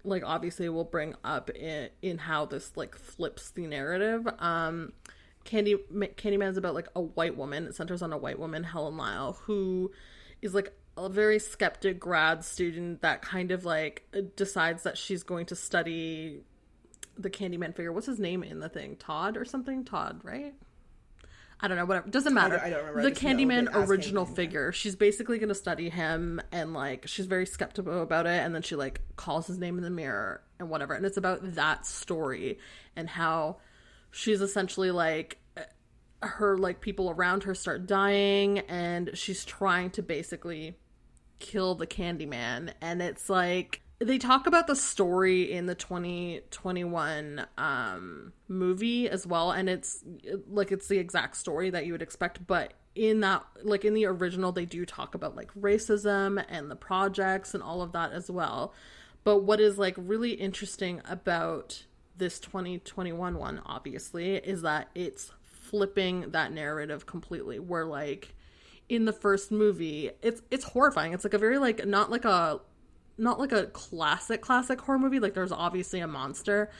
like 0.04 0.24
obviously 0.24 0.68
will 0.68 0.84
bring 0.84 1.14
up 1.22 1.50
in, 1.50 1.90
in 2.00 2.18
how 2.18 2.46
this 2.46 2.72
like 2.76 2.96
flips 2.96 3.50
the 3.50 3.66
narrative. 3.66 4.26
Um, 4.38 4.92
Candy 5.44 5.76
Candyman 5.92 6.50
is 6.50 6.56
about 6.56 6.74
like 6.74 6.88
a 6.96 7.00
white 7.00 7.36
woman. 7.36 7.66
It 7.66 7.74
centers 7.74 8.00
on 8.00 8.12
a 8.12 8.18
white 8.18 8.38
woman, 8.38 8.64
Helen 8.64 8.96
Lyle, 8.96 9.38
who 9.42 9.90
is 10.40 10.54
like 10.54 10.72
a 10.96 11.08
very 11.08 11.38
skeptic 11.38 11.98
grad 11.98 12.44
student 12.44 13.02
that 13.02 13.22
kind 13.22 13.50
of 13.50 13.64
like 13.64 14.06
decides 14.36 14.82
that 14.84 14.96
she's 14.96 15.22
going 15.22 15.46
to 15.46 15.56
study 15.56 16.42
the 17.16 17.30
Candyman 17.30 17.74
figure. 17.74 17.92
What's 17.92 18.06
his 18.06 18.18
name 18.18 18.42
in 18.42 18.60
the 18.60 18.68
thing? 18.68 18.96
Todd 18.96 19.36
or 19.36 19.44
something? 19.44 19.84
Todd, 19.84 20.20
right? 20.22 20.54
I 21.64 21.68
don't 21.68 21.76
know. 21.76 21.84
Whatever. 21.84 22.08
Doesn't 22.08 22.34
matter. 22.34 22.58
I 22.58 22.70
don't 22.70 22.80
remember. 22.80 23.00
I 23.00 23.02
The 23.04 23.10
just 23.10 23.22
know 23.22 23.28
Candyman 23.30 23.72
as 23.72 23.88
original 23.88 24.26
Candyman. 24.26 24.34
figure. 24.36 24.72
She's 24.72 24.96
basically 24.96 25.38
going 25.38 25.48
to 25.48 25.54
study 25.54 25.90
him, 25.90 26.40
and 26.50 26.74
like 26.74 27.06
she's 27.06 27.26
very 27.26 27.46
skeptical 27.46 28.02
about 28.02 28.26
it. 28.26 28.42
And 28.44 28.52
then 28.52 28.62
she 28.62 28.74
like 28.74 29.00
calls 29.14 29.46
his 29.46 29.58
name 29.58 29.78
in 29.78 29.84
the 29.84 29.90
mirror 29.90 30.42
and 30.58 30.68
whatever. 30.70 30.94
And 30.94 31.06
it's 31.06 31.16
about 31.16 31.54
that 31.54 31.86
story 31.86 32.58
and 32.96 33.08
how 33.08 33.58
she's 34.10 34.40
essentially 34.40 34.90
like 34.90 35.38
her 36.20 36.56
like 36.58 36.80
people 36.80 37.10
around 37.10 37.44
her 37.44 37.54
start 37.54 37.86
dying, 37.86 38.58
and 38.60 39.10
she's 39.14 39.44
trying 39.44 39.90
to 39.90 40.02
basically 40.02 40.78
kill 41.38 41.76
the 41.76 41.86
Candyman. 41.86 42.72
And 42.80 43.00
it's 43.00 43.30
like 43.30 43.81
they 44.04 44.18
talk 44.18 44.46
about 44.46 44.66
the 44.66 44.76
story 44.76 45.50
in 45.50 45.66
the 45.66 45.74
2021 45.74 47.46
um 47.58 48.32
movie 48.48 49.08
as 49.08 49.26
well 49.26 49.50
and 49.50 49.68
it's 49.68 50.04
like 50.48 50.72
it's 50.72 50.88
the 50.88 50.98
exact 50.98 51.36
story 51.36 51.70
that 51.70 51.86
you 51.86 51.92
would 51.92 52.02
expect 52.02 52.46
but 52.46 52.74
in 52.94 53.20
that 53.20 53.44
like 53.62 53.84
in 53.84 53.94
the 53.94 54.04
original 54.04 54.52
they 54.52 54.64
do 54.64 54.84
talk 54.84 55.14
about 55.14 55.34
like 55.34 55.52
racism 55.54 56.44
and 56.48 56.70
the 56.70 56.76
projects 56.76 57.54
and 57.54 57.62
all 57.62 57.82
of 57.82 57.92
that 57.92 58.12
as 58.12 58.30
well. 58.30 58.74
But 59.24 59.40
what 59.40 59.60
is 59.60 59.78
like 59.78 59.94
really 59.96 60.32
interesting 60.32 61.00
about 61.08 61.84
this 62.16 62.38
2021 62.38 63.38
one 63.38 63.62
obviously 63.64 64.36
is 64.36 64.62
that 64.62 64.88
it's 64.94 65.32
flipping 65.44 66.30
that 66.32 66.52
narrative 66.52 67.06
completely 67.06 67.58
where 67.58 67.86
like 67.86 68.34
in 68.88 69.06
the 69.06 69.12
first 69.12 69.50
movie 69.50 70.10
it's 70.20 70.42
it's 70.50 70.64
horrifying. 70.64 71.12
It's 71.12 71.24
like 71.24 71.34
a 71.34 71.38
very 71.38 71.58
like 71.58 71.86
not 71.86 72.10
like 72.10 72.26
a 72.26 72.60
not 73.18 73.38
like 73.38 73.52
a 73.52 73.66
classic 73.66 74.40
classic 74.40 74.80
horror 74.80 74.98
movie 74.98 75.20
like 75.20 75.34
there's 75.34 75.52
obviously 75.52 76.00
a 76.00 76.06
monster 76.06 76.70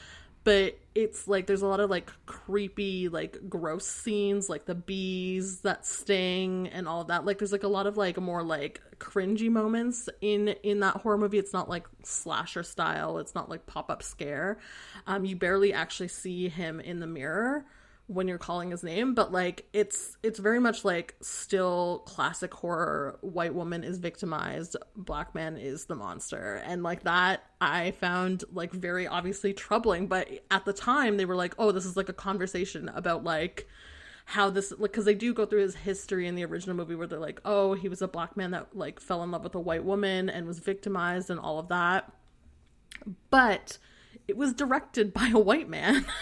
but 0.43 0.77
it's 0.93 1.27
like 1.27 1.47
there's 1.47 1.61
a 1.61 1.67
lot 1.67 1.79
of 1.79 1.89
like 1.89 2.11
creepy 2.25 3.07
like 3.07 3.37
gross 3.49 3.87
scenes 3.87 4.49
like 4.49 4.65
the 4.65 4.75
bees 4.75 5.61
that 5.61 5.85
sting 5.85 6.67
and 6.67 6.87
all 6.87 7.05
that. 7.05 7.25
Like 7.25 7.37
there's 7.39 7.51
like 7.51 7.63
a 7.63 7.69
lot 7.69 7.87
of 7.87 7.97
like 7.97 8.19
more 8.19 8.43
like 8.43 8.81
cringy 8.99 9.49
moments 9.49 10.09
in 10.21 10.49
in 10.63 10.81
that 10.81 10.97
horror 10.97 11.17
movie. 11.17 11.37
It's 11.37 11.53
not 11.53 11.69
like 11.69 11.87
slasher 12.03 12.63
style. 12.63 13.19
It's 13.19 13.33
not 13.33 13.49
like 13.49 13.65
pop-up 13.65 14.03
scare. 14.03 14.57
Um 15.07 15.23
you 15.23 15.35
barely 15.35 15.71
actually 15.73 16.09
see 16.09 16.49
him 16.49 16.79
in 16.79 16.99
the 16.99 17.07
mirror 17.07 17.65
when 18.07 18.27
you're 18.27 18.37
calling 18.37 18.71
his 18.71 18.83
name 18.83 19.13
but 19.13 19.31
like 19.31 19.65
it's 19.71 20.17
it's 20.23 20.37
very 20.37 20.59
much 20.59 20.83
like 20.83 21.15
still 21.21 22.03
classic 22.05 22.53
horror. 22.53 23.17
White 23.21 23.53
woman 23.53 23.83
is 23.83 23.97
victimized 23.97 24.75
black 24.95 25.33
man 25.33 25.57
is 25.57 25.85
the 25.85 25.95
monster. 25.95 26.61
And 26.65 26.83
like 26.83 27.03
that 27.03 27.43
i 27.61 27.91
found 27.91 28.43
like 28.51 28.71
very 28.71 29.07
obviously 29.07 29.53
troubling. 29.53 30.07
But 30.07 30.29
at 30.51 30.65
the 30.65 30.73
time 30.73 31.17
they 31.17 31.25
were 31.25 31.35
like 31.35 31.55
oh 31.57 31.71
this 31.71 31.85
is 31.85 31.95
like 31.95 32.09
a 32.09 32.13
conversation 32.13 32.89
about 32.89 33.23
like 33.23 33.67
how 34.25 34.49
this 34.49 34.71
like 34.71 34.91
because 34.91 35.05
they 35.05 35.15
do 35.15 35.33
go 35.33 35.45
through 35.45 35.61
his 35.61 35.75
history 35.75 36.27
in 36.27 36.35
the 36.35 36.45
original 36.45 36.75
movie 36.75 36.95
where 36.95 37.07
they're 37.07 37.19
like 37.19 37.41
oh 37.45 37.73
he 37.73 37.87
was 37.87 38.01
a 38.01 38.07
black 38.07 38.35
man 38.35 38.51
that 38.51 38.75
like 38.75 38.99
fell 38.99 39.23
in 39.23 39.31
love 39.31 39.43
with 39.43 39.55
a 39.55 39.59
white 39.59 39.83
woman 39.83 40.29
and 40.29 40.45
was 40.45 40.59
victimized 40.59 41.29
and 41.29 41.39
all 41.39 41.57
of 41.57 41.69
that. 41.69 42.11
But 43.29 43.77
it 44.27 44.37
was 44.37 44.53
directed 44.53 45.13
by 45.13 45.29
a 45.33 45.39
white 45.39 45.69
man 45.69 46.05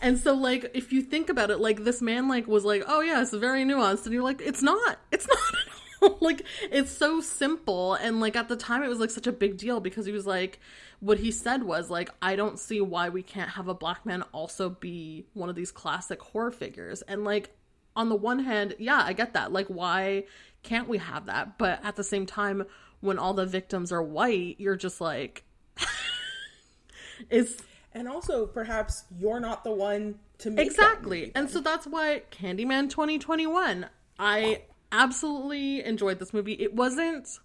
and 0.00 0.18
so 0.18 0.34
like 0.34 0.70
if 0.74 0.92
you 0.92 1.02
think 1.02 1.28
about 1.28 1.50
it 1.50 1.58
like 1.58 1.84
this 1.84 2.00
man 2.00 2.28
like 2.28 2.46
was 2.46 2.64
like 2.64 2.82
oh 2.86 3.00
yeah 3.00 3.20
it's 3.20 3.32
very 3.32 3.64
nuanced. 3.64 4.04
And 4.04 4.12
you're 4.12 4.22
like 4.22 4.40
it's 4.40 4.62
not. 4.62 4.98
It's 5.10 5.26
not 5.28 5.38
at 5.38 5.72
all. 5.72 5.76
Like 6.20 6.46
it's 6.62 6.90
so 6.90 7.20
simple. 7.20 7.94
And 7.94 8.20
like 8.20 8.34
at 8.34 8.48
the 8.48 8.56
time 8.56 8.82
it 8.82 8.88
was 8.88 8.98
like 8.98 9.10
such 9.10 9.26
a 9.26 9.32
big 9.32 9.58
deal 9.58 9.80
because 9.80 10.06
he 10.06 10.12
was 10.12 10.26
like 10.26 10.58
what 11.00 11.18
he 11.18 11.30
said 11.30 11.62
was 11.62 11.88
like 11.88 12.10
i 12.20 12.36
don't 12.36 12.58
see 12.58 12.80
why 12.80 13.08
we 13.08 13.22
can't 13.22 13.50
have 13.50 13.68
a 13.68 13.74
black 13.74 14.04
man 14.04 14.22
also 14.32 14.68
be 14.68 15.26
one 15.32 15.48
of 15.48 15.56
these 15.56 15.70
classic 15.70 16.20
horror 16.22 16.50
figures. 16.50 17.02
And 17.02 17.24
like 17.24 17.54
on 17.96 18.08
the 18.08 18.16
one 18.16 18.38
hand 18.38 18.76
yeah 18.78 19.02
i 19.04 19.12
get 19.12 19.34
that. 19.34 19.52
Like 19.52 19.66
why 19.66 20.24
can't 20.62 20.88
we 20.88 20.98
have 20.98 21.26
that? 21.26 21.58
But 21.58 21.84
at 21.84 21.96
the 21.96 22.04
same 22.04 22.24
time 22.24 22.64
when 23.00 23.18
all 23.18 23.34
the 23.34 23.46
victims 23.46 23.92
are 23.92 24.02
white 24.02 24.56
you're 24.58 24.76
just 24.76 25.00
like 25.02 25.44
it's 27.30 27.62
And 27.92 28.08
also, 28.08 28.46
perhaps 28.46 29.04
you're 29.18 29.40
not 29.40 29.64
the 29.64 29.72
one 29.72 30.18
to 30.38 30.50
make 30.50 30.66
Exactly. 30.66 31.32
And 31.34 31.50
so 31.50 31.60
that's 31.60 31.86
why 31.86 32.22
Candyman 32.30 32.88
2021, 32.88 33.86
I 34.18 34.62
absolutely 34.92 35.84
enjoyed 35.84 36.18
this 36.18 36.32
movie. 36.32 36.52
It 36.52 36.74
wasn't 36.74 37.38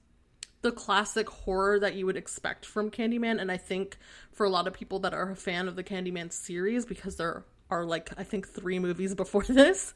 the 0.62 0.72
classic 0.72 1.30
horror 1.30 1.80
that 1.80 1.96
you 1.96 2.06
would 2.06 2.18
expect 2.18 2.66
from 2.66 2.90
Candyman. 2.90 3.40
And 3.40 3.52
I 3.52 3.58
think 3.58 3.98
for 4.32 4.46
a 4.46 4.50
lot 4.50 4.68
of 4.68 4.74
people 4.74 5.00
that 5.00 5.14
are 5.14 5.32
a 5.32 5.36
fan 5.36 5.68
of 5.68 5.76
the 5.76 5.84
Candyman 5.84 6.32
series, 6.32 6.86
because 6.86 7.18
there 7.18 7.44
are 7.70 7.86
like, 7.86 8.10
I 8.18 8.24
think, 8.24 8.48
three 8.48 8.80
movies 8.80 9.16
before 9.16 9.44
this, 9.48 9.94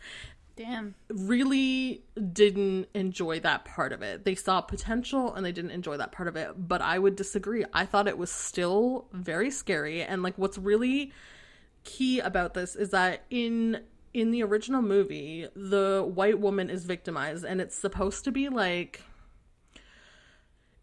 Damn. 0.60 0.95
really 1.08 2.04
didn't 2.34 2.89
enjoy 2.93 3.39
that 3.39 3.63
part 3.63 3.93
of 3.93 4.02
it. 4.02 4.26
They 4.26 4.36
saw 4.36 4.60
potential 4.60 5.34
and 5.34 5.45
they 5.45 5.54
didn't 5.54 5.72
enjoy 5.72 5.95
that 5.95 6.12
part 6.12 6.28
of 6.28 6.36
it. 6.36 6.67
But 6.67 6.82
I 6.82 7.00
would 7.00 7.15
disagree. 7.15 7.63
I 7.74 7.86
thought 7.86 8.10
it 8.10 8.17
was 8.17 8.30
still 8.30 9.08
very 9.13 9.52
scary. 9.52 10.04
And 10.04 10.22
like 10.22 10.38
what's 10.38 10.58
really 10.58 11.13
key 11.86 12.19
about 12.19 12.56
this 12.56 12.76
is 12.76 12.89
that 12.89 13.24
in 13.30 13.84
in 14.13 14.32
the 14.32 14.43
original 14.43 14.82
movie, 14.82 15.48
the 15.56 16.06
white 16.13 16.39
woman 16.39 16.69
is 16.69 16.84
victimized 16.84 17.45
and 17.45 17.62
it's 17.62 17.76
supposed 17.76 18.26
to 18.26 18.32
be 18.32 18.50
like 18.50 19.02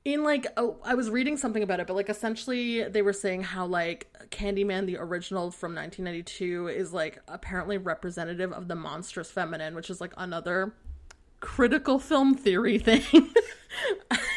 in 0.06 0.22
like 0.22 0.46
oh, 0.56 0.76
I 0.84 0.94
was 0.94 1.10
reading 1.10 1.36
something 1.36 1.64
about 1.64 1.80
it, 1.80 1.88
but 1.88 1.94
like 1.94 2.08
essentially 2.08 2.84
they 2.84 3.02
were 3.02 3.12
saying 3.12 3.42
how 3.42 3.66
like 3.66 4.06
Candyman, 4.30 4.86
the 4.86 4.98
original 4.98 5.50
from 5.50 5.74
1992, 5.74 6.68
is 6.68 6.92
like 6.92 7.20
apparently 7.26 7.76
representative 7.76 8.52
of 8.52 8.68
the 8.68 8.76
monstrous 8.76 9.32
feminine, 9.32 9.74
which 9.74 9.90
is 9.90 10.00
like 10.00 10.12
another 10.16 10.72
critical 11.40 11.98
film 11.98 12.36
theory 12.36 12.78
thing. 12.88 13.02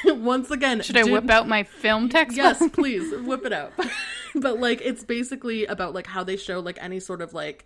Once 0.05 0.49
again, 0.49 0.82
Should 0.82 0.97
I 0.97 1.03
did- 1.03 1.13
whip 1.13 1.29
out 1.29 1.47
my 1.47 1.62
film 1.62 2.10
textbook? 2.10 2.58
Yes, 2.60 2.67
please 2.73 3.13
whip 3.21 3.45
it 3.45 3.53
out. 3.53 3.71
but 4.36 4.60
like 4.60 4.82
it's 4.82 5.03
basically 5.03 5.67
about 5.67 5.93
like 5.93 6.08
how 6.08 6.23
they 6.23 6.36
show 6.36 6.60
like 6.62 6.79
any 6.82 6.99
sort 6.99 7.21
of 7.21 7.36
like 7.36 7.65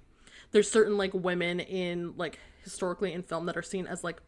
there's 0.52 0.70
certain 0.70 0.98
like 0.98 1.14
women 1.14 1.62
in 1.62 2.16
like 2.18 2.38
historically 2.64 3.14
in 3.14 3.24
film 3.24 3.46
that 3.46 3.56
are 3.56 3.62
seen 3.64 3.88
as 3.88 4.04
like 4.04 4.22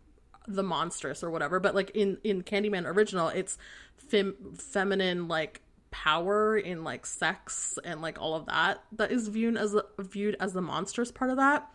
the 0.48 0.64
monstrous 0.64 1.24
or 1.24 1.30
whatever 1.30 1.60
but 1.60 1.76
like 1.76 1.92
in 1.92 2.18
in 2.24 2.42
candyman 2.44 2.86
original 2.86 3.30
it's 3.30 3.58
fem- 3.98 4.36
feminine 4.56 5.28
like 5.28 5.62
power 5.92 6.58
in 6.58 6.84
like 6.84 7.06
sex 7.06 7.80
and 7.84 8.02
like 8.02 8.20
all 8.22 8.36
of 8.36 8.46
that 8.48 8.84
that 8.92 9.12
is 9.12 9.28
viewed 9.28 9.58
as 9.58 9.76
viewed 10.00 10.36
as 10.40 10.54
the 10.54 10.62
monstrous 10.62 11.12
part 11.12 11.32
of 11.32 11.38
that 11.38 11.70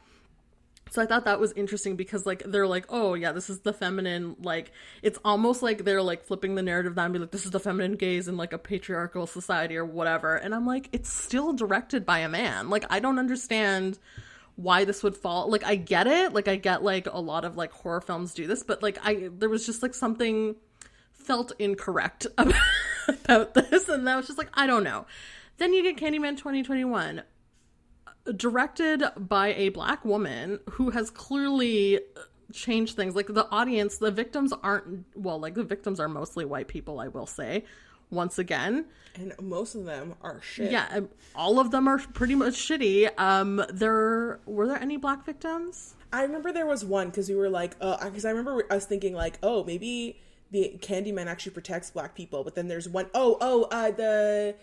so 0.90 1.00
I 1.00 1.06
thought 1.06 1.24
that 1.24 1.38
was 1.38 1.52
interesting 1.52 1.94
because 1.94 2.26
like 2.26 2.42
they're 2.44 2.66
like, 2.66 2.86
oh 2.88 3.14
yeah, 3.14 3.30
this 3.30 3.48
is 3.48 3.60
the 3.60 3.72
feminine 3.72 4.34
like 4.42 4.72
it's 5.02 5.18
almost 5.24 5.62
like 5.62 5.84
they're 5.84 6.02
like 6.02 6.24
flipping 6.24 6.56
the 6.56 6.62
narrative 6.62 6.96
down 6.96 7.06
and 7.06 7.14
be 7.14 7.20
like, 7.20 7.30
this 7.30 7.44
is 7.44 7.52
the 7.52 7.60
feminine 7.60 7.94
gaze 7.94 8.26
in 8.26 8.36
like 8.36 8.52
a 8.52 8.58
patriarchal 8.58 9.28
society 9.28 9.76
or 9.76 9.84
whatever. 9.84 10.34
And 10.34 10.52
I'm 10.52 10.66
like, 10.66 10.88
it's 10.92 11.12
still 11.12 11.52
directed 11.52 12.04
by 12.04 12.18
a 12.18 12.28
man. 12.28 12.70
Like 12.70 12.84
I 12.90 12.98
don't 12.98 13.20
understand 13.20 14.00
why 14.60 14.84
this 14.84 15.02
would 15.02 15.16
fall 15.16 15.50
like 15.50 15.64
I 15.64 15.74
get 15.74 16.06
it. 16.06 16.34
Like 16.34 16.48
I 16.48 16.56
get 16.56 16.82
like 16.82 17.06
a 17.10 17.20
lot 17.20 17.44
of 17.44 17.56
like 17.56 17.72
horror 17.72 18.00
films 18.00 18.34
do 18.34 18.46
this, 18.46 18.62
but 18.62 18.82
like 18.82 18.98
I 19.02 19.30
there 19.32 19.48
was 19.48 19.64
just 19.64 19.82
like 19.82 19.94
something 19.94 20.56
felt 21.12 21.52
incorrect 21.58 22.26
about, 22.36 22.54
about 23.08 23.54
this 23.54 23.88
and 23.88 24.06
that 24.06 24.16
was 24.16 24.26
just 24.26 24.38
like, 24.38 24.50
I 24.54 24.66
don't 24.66 24.84
know. 24.84 25.06
Then 25.58 25.72
you 25.72 25.82
get 25.82 25.96
Candyman 25.96 26.36
2021 26.36 27.22
directed 28.36 29.02
by 29.16 29.54
a 29.54 29.70
black 29.70 30.04
woman 30.04 30.60
who 30.70 30.90
has 30.90 31.10
clearly 31.10 32.00
changed 32.52 32.96
things. 32.96 33.14
Like 33.14 33.28
the 33.28 33.48
audience, 33.50 33.98
the 33.98 34.10
victims 34.10 34.52
aren't 34.62 35.04
well, 35.14 35.38
like 35.38 35.54
the 35.54 35.64
victims 35.64 36.00
are 36.00 36.08
mostly 36.08 36.44
white 36.44 36.68
people, 36.68 37.00
I 37.00 37.08
will 37.08 37.26
say. 37.26 37.64
Once 38.10 38.38
again, 38.38 38.86
and 39.14 39.32
most 39.40 39.74
of 39.74 39.84
them 39.84 40.14
are 40.22 40.40
shit. 40.40 40.70
yeah, 40.70 41.00
all 41.34 41.60
of 41.60 41.70
them 41.70 41.86
are 41.88 41.98
pretty 41.98 42.34
much 42.34 42.54
shitty. 42.54 43.10
Um, 43.18 43.64
there 43.72 44.40
were 44.46 44.66
there 44.66 44.80
any 44.80 44.96
black 44.96 45.24
victims? 45.24 45.94
I 46.12 46.22
remember 46.22 46.52
there 46.52 46.66
was 46.66 46.84
one 46.84 47.08
because 47.08 47.28
we 47.28 47.36
were 47.36 47.48
like, 47.48 47.76
uh, 47.80 48.04
because 48.04 48.24
I 48.24 48.30
remember 48.30 48.64
us 48.70 48.84
thinking 48.86 49.14
like, 49.14 49.38
oh, 49.42 49.62
maybe 49.64 50.18
the 50.50 50.76
Candyman 50.80 51.26
actually 51.26 51.52
protects 51.52 51.90
black 51.90 52.14
people, 52.14 52.42
but 52.42 52.54
then 52.54 52.68
there's 52.68 52.88
one 52.88 53.06
oh 53.14 53.38
oh 53.40 53.64
uh 53.70 53.90
the 53.92 54.56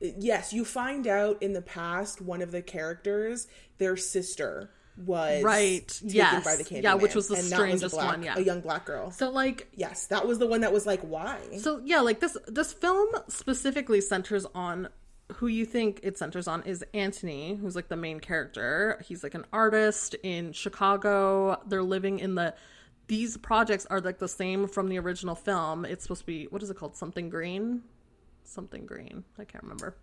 yes, 0.00 0.52
you 0.52 0.64
find 0.64 1.06
out 1.06 1.42
in 1.42 1.52
the 1.54 1.62
past 1.62 2.20
one 2.20 2.42
of 2.42 2.50
the 2.52 2.60
characters, 2.62 3.46
their 3.78 3.96
sister 3.96 4.70
was 4.96 5.42
Right, 5.42 5.88
taken 5.88 6.10
yes. 6.10 6.44
by 6.44 6.56
the 6.56 6.64
Candyman. 6.64 6.82
Yeah, 6.82 6.94
which 6.94 7.14
was 7.14 7.28
the 7.28 7.34
and 7.34 7.44
that 7.44 7.50
was 7.50 7.58
strangest 7.60 7.94
black- 7.94 8.06
one, 8.10 8.22
yeah. 8.22 8.34
a 8.36 8.40
young 8.40 8.60
black 8.60 8.84
girl. 8.84 9.10
So 9.10 9.30
like 9.30 9.68
Yes, 9.74 10.06
that 10.06 10.26
was 10.26 10.38
the 10.38 10.46
one 10.46 10.60
that 10.60 10.72
was 10.72 10.86
like, 10.86 11.00
why? 11.02 11.38
So 11.58 11.80
yeah, 11.84 12.00
like 12.00 12.20
this 12.20 12.36
this 12.46 12.72
film 12.72 13.08
specifically 13.28 14.00
centers 14.00 14.46
on 14.54 14.88
who 15.36 15.46
you 15.46 15.64
think 15.64 16.00
it 16.02 16.18
centers 16.18 16.46
on 16.46 16.62
is 16.64 16.84
Anthony, 16.92 17.56
who's 17.56 17.74
like 17.74 17.88
the 17.88 17.96
main 17.96 18.20
character. 18.20 19.02
He's 19.06 19.22
like 19.24 19.34
an 19.34 19.46
artist 19.52 20.14
in 20.22 20.52
Chicago. 20.52 21.60
They're 21.66 21.82
living 21.82 22.18
in 22.18 22.34
the 22.34 22.54
these 23.06 23.36
projects 23.36 23.86
are 23.86 24.00
like 24.00 24.18
the 24.18 24.28
same 24.28 24.66
from 24.68 24.88
the 24.88 24.98
original 24.98 25.34
film. 25.34 25.84
It's 25.84 26.04
supposed 26.04 26.20
to 26.22 26.26
be 26.26 26.44
what 26.50 26.62
is 26.62 26.70
it 26.70 26.76
called? 26.76 26.94
Something 26.96 27.30
green? 27.30 27.82
Something 28.44 28.86
green. 28.86 29.24
I 29.38 29.44
can't 29.44 29.62
remember. 29.64 29.96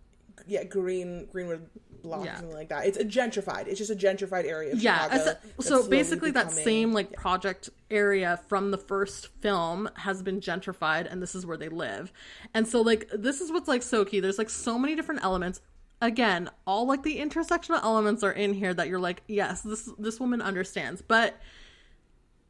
Yeah, 0.46 0.64
Green 0.64 1.26
Greenwood 1.30 1.68
Block, 2.02 2.24
Yeah. 2.24 2.36
something 2.36 2.54
like 2.56 2.68
that. 2.70 2.86
It's 2.86 2.98
a 2.98 3.04
gentrified. 3.04 3.68
It's 3.68 3.78
just 3.78 3.90
a 3.90 3.94
gentrified 3.94 4.44
area. 4.44 4.72
Of 4.72 4.82
yeah 4.82 5.04
Chicago 5.04 5.38
so 5.60 5.88
basically 5.88 6.30
that 6.32 6.50
same 6.50 6.92
like 6.92 7.12
project 7.12 7.70
area 7.90 8.40
from 8.48 8.70
the 8.70 8.78
first 8.78 9.28
film 9.40 9.88
has 9.94 10.22
been 10.22 10.40
gentrified 10.40 11.10
and 11.10 11.22
this 11.22 11.34
is 11.34 11.46
where 11.46 11.56
they 11.56 11.68
live 11.68 12.12
and 12.54 12.66
so 12.66 12.80
like 12.80 13.08
this 13.12 13.40
is 13.40 13.52
what's 13.52 13.68
like 13.68 13.82
so 13.82 14.04
key 14.04 14.18
there's 14.18 14.38
like 14.38 14.50
so 14.50 14.78
many 14.78 14.96
different 14.96 15.22
elements 15.22 15.60
again 16.00 16.48
all 16.66 16.86
like 16.86 17.02
the 17.02 17.18
intersectional 17.18 17.82
elements 17.82 18.22
are 18.24 18.32
in 18.32 18.54
here 18.54 18.72
that 18.74 18.88
you're 18.88 18.98
like 18.98 19.22
yes 19.28 19.60
this 19.60 19.88
this 19.98 20.18
woman 20.18 20.40
understands 20.42 21.02
but 21.02 21.38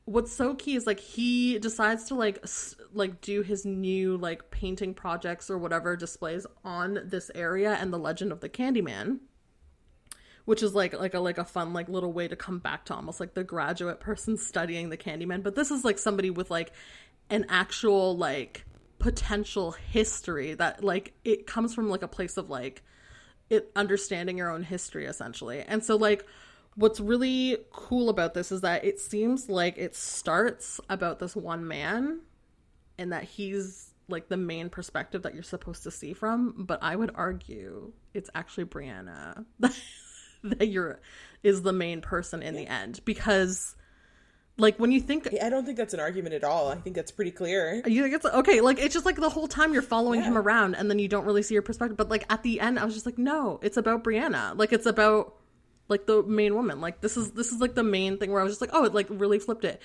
what's 0.05 0.33
so 0.33 0.55
key 0.55 0.75
is 0.75 0.87
like 0.87 1.01
he 1.01 1.59
decides 1.59 2.05
to 2.05 2.15
like 2.15 2.39
s- 2.43 2.75
like 2.93 3.21
do 3.21 3.43
his 3.43 3.65
new 3.65 4.17
like 4.17 4.51
painting 4.51 4.93
projects 4.95 5.49
or 5.49 5.57
whatever 5.59 5.97
displays 5.97 6.47
on 6.65 6.99
this 7.05 7.31
area 7.35 7.77
and 7.81 7.93
the 7.93 7.99
legend 7.99 8.33
of 8.33 8.41
the 8.41 8.49
candyman 8.49 9.21
which 10.45 10.63
is 10.63 10.75
like 10.75 10.99
like 10.99 11.15
a 11.15 11.21
like 11.21 11.39
a 11.39 11.45
fun 11.45 11.73
like 11.73 11.89
little 11.89 12.13
way 12.13 12.27
to 12.29 12.37
come 12.37 12.59
back 12.59 12.85
to 12.85 12.95
almost 12.95 13.21
like 13.21 13.35
the 13.35 13.45
graduate 13.45 14.01
person 14.01 14.37
studying 14.37 14.89
the 14.89 14.97
Candyman. 14.97 15.43
But 15.43 15.55
this 15.55 15.71
is 15.71 15.85
like 15.85 15.99
somebody 15.99 16.31
with 16.31 16.51
like 16.51 16.73
an 17.31 17.47
actual 17.49 18.17
like 18.17 18.65
potential 18.99 19.73
history 19.73 20.55
that 20.55 20.83
like 20.83 21.13
it 21.25 21.47
comes 21.47 21.75
from 21.75 21.89
like 21.89 22.03
a 22.03 22.09
place 22.09 22.37
of 22.37 22.51
like 22.51 22.83
it 23.51 23.71
understanding 23.77 24.39
your 24.39 24.51
own 24.51 24.63
history 24.63 25.07
essentially. 25.07 25.61
And 25.61 25.85
so 25.85 25.97
like 25.97 26.27
what's 26.75 27.01
really 27.01 27.59
cool 27.71 28.09
about 28.09 28.35
this 28.35 28.51
is 28.51 28.63
that 28.63 28.85
it 28.85 28.99
seems 28.99 29.49
like 29.49 29.77
it 29.77 29.95
starts 29.95 30.81
about 30.89 31.19
this 31.19 31.37
one 31.37 31.67
man 31.67 32.21
and 32.99 33.13
that 33.13 33.25
he's 33.25 33.91
like 34.09 34.29
the 34.29 34.37
main 34.37 34.69
perspective 34.69 35.23
that 35.23 35.35
you're 35.35 35.43
supposed 35.43 35.83
to 35.85 35.91
see 35.91 36.13
from, 36.13 36.55
but 36.67 36.83
I 36.83 36.97
would 36.97 37.13
argue 37.15 37.93
it's 38.15 38.31
actually 38.35 38.65
Brianna 38.65 39.45
that 40.43 40.69
you're 40.69 41.01
is 41.43 41.63
the 41.63 41.73
main 41.73 42.01
person 42.01 42.43
in 42.43 42.55
the 42.55 42.67
end 42.67 43.01
because 43.05 43.75
like 44.59 44.79
when 44.79 44.93
you 44.93 45.01
think 45.01 45.29
I 45.43 45.49
don't 45.49 45.65
think 45.65 45.77
that's 45.77 45.95
an 45.95 46.01
argument 46.01 46.35
at 46.35 46.45
all. 46.45 46.69
I 46.69 46.77
think 46.77 46.95
that's 46.95 47.11
pretty 47.11 47.31
clear. 47.31 47.83
you 47.87 48.03
think 48.03 48.15
it's 48.15 48.27
okay 48.27 48.61
like 48.61 48.79
it's 48.79 48.95
just 48.95 49.07
like 49.07 49.17
the 49.17 49.31
whole 49.31 49.49
time 49.49 49.73
you're 49.73 49.83
following 49.83 50.23
him 50.23 50.37
around 50.37 50.75
and 50.75 50.91
then 50.91 50.99
you 50.99 51.09
don't 51.09 51.25
really 51.25 51.43
see 51.43 51.55
your 51.55 51.63
perspective 51.63 51.97
but 51.97 52.09
like 52.09 52.31
at 52.31 52.43
the 52.43 52.61
end 52.61 52.79
I 52.79 52.85
was 52.85 52.95
just 52.95 53.07
like 53.07 53.19
no 53.19 53.59
it's 53.63 53.77
about 53.77 54.05
Brianna 54.05 54.57
like 54.57 54.73
it's 54.73 54.87
about 54.87 55.37
like 55.93 56.07
the 56.07 56.23
main 56.25 56.55
woman 56.55 56.81
like 56.81 57.01
this 57.01 57.17
is 57.17 57.33
this 57.33 57.53
is 57.53 57.61
like 57.61 57.75
the 57.75 57.85
main 57.85 58.19
thing 58.19 58.33
where 58.33 58.41
I 58.41 58.45
was 58.45 58.53
just 58.53 58.61
like 58.61 58.71
oh 58.73 58.85
it 58.85 58.95
like 58.95 59.07
really 59.09 59.39
flipped 59.39 59.65
it 59.65 59.81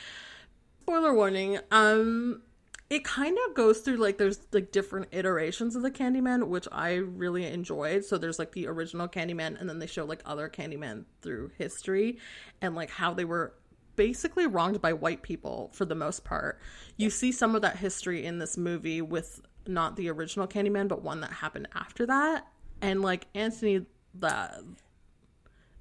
spoiler 0.81 1.13
warning 1.13 1.59
um 1.71 2.41
it 2.89 3.03
kind 3.03 3.37
of 3.47 3.53
goes 3.53 3.79
through 3.79 3.97
like 3.97 4.17
there's 4.17 4.39
like 4.53 4.71
different 4.71 5.07
iterations 5.11 5.75
of 5.75 5.81
the 5.81 5.91
Candyman, 5.91 6.47
which 6.47 6.67
I 6.71 6.93
really 6.93 7.45
enjoyed. 7.45 8.05
So 8.05 8.17
there's 8.17 8.39
like 8.39 8.53
the 8.53 8.67
original 8.67 9.09
Candyman, 9.09 9.59
and 9.59 9.69
then 9.69 9.79
they 9.79 9.87
show 9.87 10.05
like 10.05 10.21
other 10.25 10.47
Candyman 10.47 11.03
through 11.21 11.51
history 11.57 12.17
and 12.61 12.75
like 12.75 12.89
how 12.89 13.13
they 13.13 13.25
were 13.25 13.53
basically 13.97 14.47
wronged 14.47 14.81
by 14.81 14.93
white 14.93 15.21
people 15.21 15.69
for 15.73 15.83
the 15.83 15.95
most 15.95 16.23
part. 16.23 16.59
You 16.95 17.09
see 17.09 17.33
some 17.33 17.55
of 17.55 17.61
that 17.63 17.77
history 17.77 18.25
in 18.25 18.39
this 18.39 18.57
movie 18.57 19.01
with 19.01 19.41
not 19.67 19.97
the 19.97 20.09
original 20.09 20.47
Candyman, 20.47 20.87
but 20.87 21.01
one 21.01 21.19
that 21.21 21.31
happened 21.31 21.67
after 21.75 22.05
that. 22.05 22.47
And 22.81 23.01
like 23.01 23.27
Anthony, 23.35 23.85
the 24.17 24.63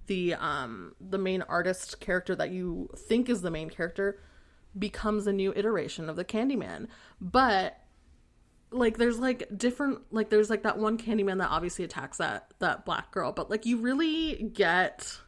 the 0.07 0.35
um 0.35 0.95
the 1.01 1.19
main 1.19 1.43
artist 1.43 2.01
character 2.01 2.35
that 2.37 2.51
you 2.51 2.89
think 2.97 3.29
is 3.29 3.43
the 3.43 3.51
main 3.51 3.71
character 3.71 4.21
becomes 4.79 5.27
a 5.27 5.33
new 5.33 5.53
iteration 5.57 6.09
of 6.09 6.17
the 6.17 6.25
Candyman. 6.25 6.89
But 7.21 7.79
like 8.71 8.99
there's 8.99 9.19
like 9.19 9.49
different 9.57 10.01
like 10.11 10.31
there's 10.31 10.51
like 10.51 10.63
that 10.65 10.79
one 10.79 10.99
Candyman 10.99 11.39
that 11.39 11.51
obviously 11.51 11.85
attacks 11.85 12.19
that 12.19 12.53
that 12.59 12.85
black 12.85 13.11
girl, 13.11 13.33
but 13.33 13.51
like 13.51 13.67
you 13.67 13.79
really 13.79 14.51
get 14.53 15.21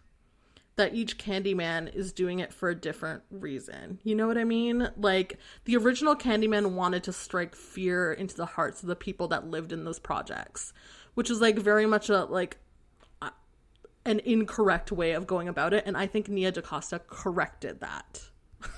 that 0.77 0.95
each 0.95 1.19
Candyman 1.19 1.93
is 1.93 2.13
doing 2.13 2.39
it 2.39 2.53
for 2.53 2.71
a 2.71 2.75
different 2.75 3.23
reason. 3.31 3.99
You 4.05 4.15
know 4.15 4.29
what 4.29 4.39
I 4.39 4.45
mean? 4.45 4.89
Like 4.97 5.39
the 5.65 5.77
original 5.77 6.15
Candyman 6.15 6.73
wanted 6.73 7.03
to 7.05 7.13
strike 7.13 7.57
fear 7.57 8.13
into 8.13 8.37
the 8.37 8.47
hearts 8.47 8.83
of 8.83 8.89
the 8.89 8.97
people 8.97 9.29
that 9.29 9.49
lived 9.49 9.73
in 9.73 9.85
those 9.85 9.99
projects, 9.99 10.73
which 11.15 11.31
is 11.31 11.41
like 11.41 11.59
very 11.59 11.87
much 11.87 12.09
a 12.11 12.25
like 12.25 12.59
an 14.09 14.21
incorrect 14.25 14.91
way 14.91 15.13
of 15.13 15.27
going 15.27 15.49
about 15.49 15.73
it 15.73 15.85
and 15.87 15.97
I 15.97 16.07
think 16.07 16.29
Nia 16.29 16.51
DaCosta 16.51 17.01
corrected 17.07 17.81
that. 17.81 18.23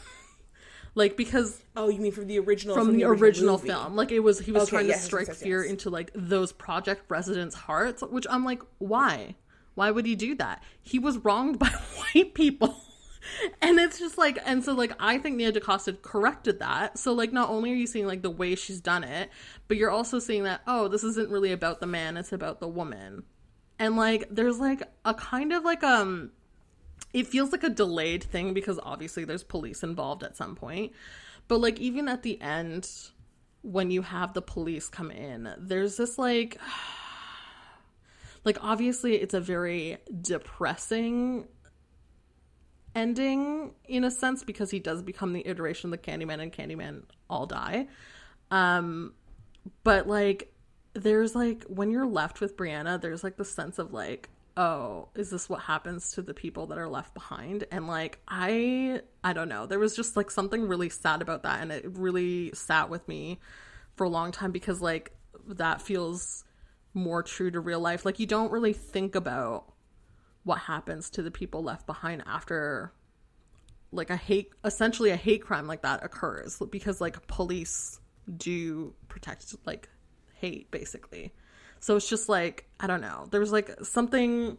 like 0.95 1.17
because 1.17 1.63
Oh, 1.77 1.89
you 1.89 2.01
mean 2.01 2.13
from 2.13 2.27
the 2.27 2.39
original 2.39 2.75
from, 2.75 2.97
the, 2.97 3.05
original, 3.05 3.57
movie. 3.57 3.69
film. 3.69 3.97
Like 3.97 4.11
it 4.13 4.21
was 4.21 4.41
he 4.41 4.53
was 4.53 4.65
Okay, 4.65 4.71
trying 4.71 4.89
yes, 4.89 5.01
to 5.01 5.05
strike 5.07 5.29
yes, 5.29 5.43
fear 5.43 5.63
yes. 5.63 5.71
into 5.71 5.89
like 5.91 6.11
those 6.15 6.53
project 6.53 7.03
residents' 7.09 7.55
hearts, 7.55 8.03
which 8.03 8.27
I'm 8.29 8.45
like, 8.45 8.61
why? 8.79 9.37
Why 9.77 9.91
would 9.91 10.05
he 10.05 10.15
do 10.17 10.35
that? 10.37 10.63
He 10.83 10.99
was 10.99 11.19
wronged 11.19 11.59
by 11.65 11.69
white 11.69 12.35
people. 12.35 12.75
And 13.61 13.79
it's 13.79 13.99
just 13.99 14.17
like, 14.17 14.39
and 14.47 14.65
so 14.65 14.73
like, 14.73 14.93
I 14.99 15.19
think 15.19 15.37
Nia 15.37 15.53
DaCosta 15.53 15.93
corrected 16.01 16.61
that. 16.61 16.99
So 16.99 17.13
like, 17.13 17.35
not 17.35 17.51
only 17.51 17.71
are 17.71 17.75
you 17.75 17.87
seeing 17.87 18.07
like 18.07 18.23
the 18.23 18.31
way 18.31 18.55
she's 18.55 18.81
done 18.81 19.05
it, 19.05 19.29
but 19.69 19.77
you're 19.77 19.91
also 19.91 20.19
seeing 20.19 20.45
that 20.45 20.63
oh, 20.67 20.89
this 20.89 21.05
isn't 21.05 21.29
really 21.31 21.53
about 21.53 21.81
the 21.81 21.87
man; 21.87 22.17
it's 22.17 22.33
about 22.33 22.61
the 22.61 22.67
woman. 22.67 23.25
And 23.81 23.97
like, 23.97 24.29
there's 24.31 24.61
like 24.61 24.83
a 25.07 25.15
kind 25.15 25.55
of 25.55 25.65
like 25.65 25.83
um, 25.83 26.33
it 27.13 27.27
feels 27.27 27.51
like 27.51 27.65
a 27.65 27.71
delayed 27.71 28.23
thing 28.23 28.53
because 28.55 28.79
obviously 28.83 29.25
there's 29.25 29.43
police 29.43 29.83
involved 29.83 30.23
at 30.23 30.37
some 30.37 30.55
point. 30.55 30.93
But 31.49 31.61
like 31.61 31.81
even 31.81 32.07
at 32.07 32.23
the 32.23 32.41
end 32.41 32.89
when 33.63 33.91
you 33.91 34.03
have 34.03 34.35
the 34.35 34.43
police 34.43 34.89
come 34.89 35.11
in, 35.11 35.53
there's 35.59 35.97
this 35.97 36.19
like 36.19 36.59
like 38.45 38.63
obviously 38.63 39.17
it's 39.17 39.35
a 39.35 39.41
very 39.41 39.97
depressing 40.21 41.49
ending 42.95 43.73
in 43.87 44.05
a 44.05 44.11
sense 44.11 44.45
because 44.45 44.71
he 44.71 44.79
does 44.79 45.01
become 45.01 45.33
the 45.33 45.47
iteration 45.47 45.93
of 45.93 46.03
the 46.03 46.11
Candyman 46.11 46.41
and 46.41 46.53
Candyman 46.53 47.03
all 47.31 47.47
die. 47.47 47.89
Um 48.51 49.15
but 49.85 50.07
like 50.07 50.53
there's 50.95 51.35
like 51.35 51.65
when 51.65 51.91
you're 51.91 52.07
left 52.07 52.41
with 52.41 52.57
Brianna, 52.57 53.01
there's 53.01 53.23
like 53.23 53.37
the 53.37 53.45
sense 53.45 53.79
of 53.79 53.93
like, 53.93 54.29
oh, 54.57 55.09
is 55.15 55.31
this 55.31 55.49
what 55.49 55.61
happens 55.63 56.13
to 56.13 56.23
the 56.23 56.35
people 56.35 56.67
that 56.67 56.79
are 56.79 56.89
left 56.89 57.15
behind? 57.15 57.65
And 57.71 57.87
like 57.87 58.19
I 58.29 59.03
I 59.23 59.33
don't 59.33 59.49
know. 59.49 59.67
There 59.67 59.79
was 59.79 59.95
just 59.95 60.17
like 60.17 60.31
something 60.31 60.67
really 60.67 60.89
sad 60.89 61.23
about 61.23 61.43
that 61.45 61.61
and 61.61 61.73
it 61.73 61.85
really 61.87 62.53
sat 62.55 62.91
with 62.91 63.07
me 63.07 63.39
for 63.97 64.05
a 64.05 64.11
long 64.11 64.33
time 64.33 64.51
because 64.51 64.81
like 64.81 65.13
that 65.47 65.81
feels 65.81 66.45
more 66.93 67.23
true 67.23 67.51
to 67.51 67.61
real 67.61 67.81
life. 67.81 68.05
Like 68.05 68.19
you 68.19 68.27
don't 68.27 68.51
really 68.51 68.73
think 68.73 69.15
about 69.15 69.73
what 70.43 70.59
happens 70.59 71.11
to 71.11 71.23
the 71.23 71.31
people 71.31 71.63
left 71.63 71.87
behind 71.87 72.23
after 72.27 72.93
like 73.93 74.11
a 74.11 74.17
hate 74.17 74.53
essentially 74.65 75.11
a 75.11 75.17
hate 75.17 75.43
crime 75.43 75.67
like 75.67 75.83
that 75.83 76.05
occurs 76.05 76.63
because 76.71 77.01
like 77.01 77.27
police 77.27 78.01
do 78.37 78.95
protect 79.09 79.55
like 79.67 79.89
hate 80.41 80.71
basically. 80.71 81.33
So 81.79 81.97
it's 81.97 82.09
just 82.09 82.29
like 82.29 82.67
i 82.79 82.87
don't 82.87 83.01
know. 83.01 83.27
There 83.31 83.41
was 83.41 83.53
like 83.53 83.71
something 83.83 84.59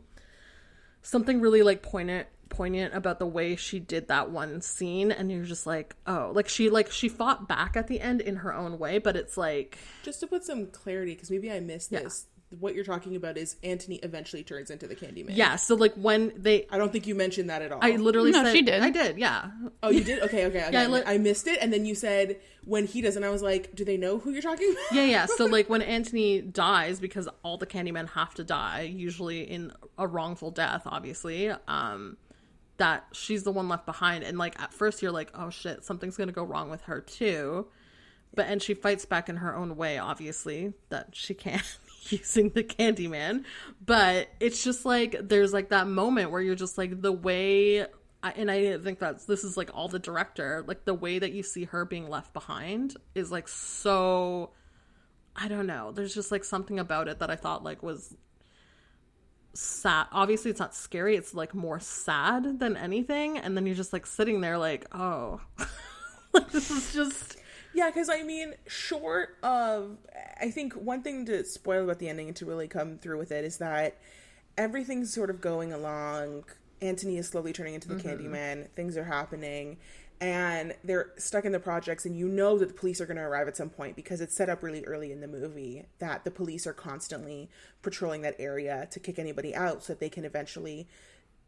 something 1.02 1.41
really 1.41 1.63
like 1.63 1.82
poignant 1.82 2.28
poignant 2.50 2.94
about 2.94 3.17
the 3.17 3.26
way 3.26 3.56
she 3.56 3.80
did 3.80 4.10
that 4.10 4.30
one 4.30 4.62
scene 4.62 5.10
and 5.12 5.32
you're 5.32 5.46
just 5.46 5.65
like 5.65 5.96
oh. 6.06 6.32
Like 6.34 6.50
she 6.50 6.70
like 6.70 6.91
she 6.91 7.10
fought 7.10 7.48
back 7.48 7.78
at 7.78 7.88
the 7.88 8.02
end 8.02 8.22
in 8.22 8.38
her 8.38 8.54
own 8.54 8.78
way 8.78 8.98
but 8.98 9.15
it's 9.15 9.38
like 9.38 9.78
Just 10.04 10.20
to 10.20 10.28
put 10.28 10.44
some 10.44 10.67
clarity, 10.67 11.13
because 11.13 11.32
maybe 11.32 11.52
I 11.52 11.60
missed 11.60 11.91
this. 11.91 12.28
What 12.60 12.76
you're 12.76 12.84
talking 12.84 13.16
about 13.16 13.38
is 13.38 13.56
Anthony 13.64 13.96
eventually 14.04 14.44
turns 14.44 14.70
into 14.70 14.88
the 14.88 14.96
Candyman. 14.96 15.36
yeah 15.38 15.56
so 15.56 15.74
like 15.76 15.94
when 15.96 16.34
they 16.36 16.68
I 16.70 16.78
don't 16.78 16.92
think 16.92 17.08
you 17.08 17.16
mentioned 17.16 17.50
that 17.50 17.62
at 17.62 17.72
all. 17.72 17.80
i 17.82 17.92
literally 17.96 18.32
No, 18.32 18.44
said 18.44 18.52
she 18.54 18.62
did. 18.62 18.82
i 18.82 18.90
did 18.90 19.18
yeah 19.18 19.50
oh, 19.84 19.90
you 19.90 20.04
did? 20.04 20.22
Okay, 20.24 20.46
okay. 20.48 20.60
okay. 20.66 20.70
Yeah, 20.74 20.82
I 20.82 20.84
I, 20.84 20.88
li- 20.88 21.04
I 21.06 21.18
missed 21.18 21.48
it, 21.48 21.60
and 21.62 21.72
then 21.72 21.86
you 21.86 21.96
said 21.96 22.40
when 22.66 22.86
he 22.86 23.02
does, 23.02 23.16
and 23.16 23.24
I 23.26 23.30
was 23.30 23.42
like, 23.42 23.74
do 23.74 23.84
they 23.86 23.98
know 23.98 24.20
who 24.20 24.32
you're 24.32 24.42
talking 24.42 24.70
about? 24.72 24.84
Yeah, 24.98 25.06
yeah. 25.06 25.26
So 25.26 25.46
like 25.58 25.70
when 25.70 25.82
Anthony 25.82 26.42
dies, 26.42 27.00
because 27.00 27.28
all 27.44 27.58
the 27.58 27.66
Candymen 27.66 28.10
have 28.10 28.34
to 28.36 28.44
die, 28.44 28.82
usually 28.82 29.42
in 29.50 29.72
a 29.98 30.06
wrongful 30.08 30.52
death, 30.52 30.84
obviously. 30.86 31.50
Um, 31.68 32.18
that 32.78 33.06
she's 33.14 33.44
the 33.44 33.52
one 33.52 33.68
left 33.70 33.86
behind, 33.86 34.24
and 34.24 34.38
like 34.38 34.60
at 34.60 34.74
first 34.74 35.02
you're 35.02 35.12
like, 35.12 35.30
oh 35.36 35.50
shit, 35.50 35.84
something's 35.86 36.18
gonna 36.18 36.32
go 36.32 36.44
wrong 36.44 36.70
with 36.70 36.82
her 36.84 37.00
too. 37.02 37.68
But 38.34 38.48
and 38.48 38.62
she 38.62 38.74
fights 38.74 39.06
back 39.06 39.30
in 39.30 39.38
her 39.38 39.56
own 39.56 39.76
way, 39.76 39.98
obviously 39.98 40.74
that 40.90 41.10
she 41.14 41.34
can't 41.34 41.62
using 42.10 42.50
the 42.50 42.64
Candyman. 42.64 43.44
But 43.86 44.30
it's 44.40 44.64
just 44.64 44.86
like 44.86 45.16
there's 45.22 45.54
like 45.54 45.70
that 45.70 45.88
moment 45.88 46.32
where 46.32 46.42
you're 46.42 46.56
just 46.56 46.78
like 46.78 47.02
the 47.02 47.12
way. 47.12 47.86
I, 48.24 48.32
and 48.36 48.52
I 48.52 48.60
didn't 48.60 48.84
think 48.84 49.00
that's 49.00 49.26
this 49.26 49.44
is 49.44 49.58
like 49.58 49.72
all 49.74 49.88
the 49.88 49.98
director 49.98 50.64
like 50.68 50.86
the 50.86 50.94
way 50.94 51.18
that 51.18 51.32
you 51.32 51.42
see 51.42 51.64
her 51.64 51.86
being 51.86 52.08
left 52.08 52.34
behind 52.34 52.96
is 53.16 53.32
like 53.32 53.48
so 53.48 54.52
I 55.36 55.48
don't 55.48 55.66
know. 55.66 55.92
There's 55.92 56.14
just 56.14 56.32
like 56.32 56.44
something 56.44 56.80
about 56.80 57.08
it 57.08 57.20
that 57.20 57.32
I 57.32 57.36
thought 57.36 57.64
like 57.64 57.82
was 57.82 58.16
sad. 59.54 60.08
Obviously, 60.12 60.52
it's 60.52 60.60
not 60.60 60.76
scary. 60.76 61.16
It's 61.16 61.34
like 61.34 61.54
more 61.54 61.80
sad 61.80 62.60
than 62.60 62.78
anything. 62.78 63.38
And 63.38 63.56
then 63.56 63.66
you're 63.66 63.76
just 63.76 63.94
like 63.94 64.06
sitting 64.06 64.42
there, 64.42 64.58
like, 64.58 64.86
oh, 64.94 65.42
like 66.34 66.52
this 66.52 66.70
is 66.70 66.94
just 66.94 67.38
Yeah, 67.74 67.90
because 67.90 68.10
I 68.10 68.24
mean, 68.24 68.56
short 68.68 69.38
of, 69.44 69.98
I 70.40 70.52
think 70.52 70.74
one 70.74 71.02
thing 71.02 71.26
to 71.28 71.46
spoil 71.46 71.86
about 71.86 72.00
the 72.00 72.10
ending 72.10 72.28
and 72.28 72.36
to 72.38 72.46
really 72.46 72.68
come 72.68 72.98
through 72.98 73.18
with 73.18 73.32
it 73.32 73.46
is 73.46 73.58
that 73.58 73.98
everything's 74.58 75.14
sort 75.14 75.30
of 75.30 75.42
going 75.42 75.72
along. 75.72 76.46
Anthony 76.82 77.18
is 77.18 77.28
slowly 77.28 77.54
turning 77.54 77.76
into 77.76 77.88
the 77.88 77.96
mm-hmm. 77.96 78.08
Candyman. 78.08 78.70
Things 78.72 78.98
are 78.98 79.04
happening, 79.04 79.78
and 80.20 80.74
they're 80.84 81.12
stuck 81.18 81.46
in 81.46 81.52
the 81.52 81.60
projects. 81.60 82.06
And 82.06 82.18
you 82.18 82.28
know 82.28 82.58
that 82.58 82.68
the 82.68 82.74
police 82.74 83.00
are 83.00 83.06
going 83.06 83.18
to 83.18 83.24
arrive 83.24 83.48
at 83.48 83.56
some 83.56 83.70
point 83.70 83.96
because 83.96 84.20
it's 84.20 84.36
set 84.36 84.50
up 84.50 84.64
really 84.64 84.84
early 84.86 85.12
in 85.12 85.22
the 85.22 85.28
movie 85.28 85.86
that 86.00 86.26
the 86.26 86.32
police 86.32 86.68
are 86.68 86.74
constantly 86.74 87.50
patrolling 87.82 88.22
that 88.24 88.36
area 88.40 88.88
to 88.92 89.00
kick 89.00 89.18
anybody 89.18 89.56
out 89.56 89.84
so 89.84 89.94
that 89.94 90.00
they 90.00 90.10
can 90.10 90.26
eventually 90.26 90.88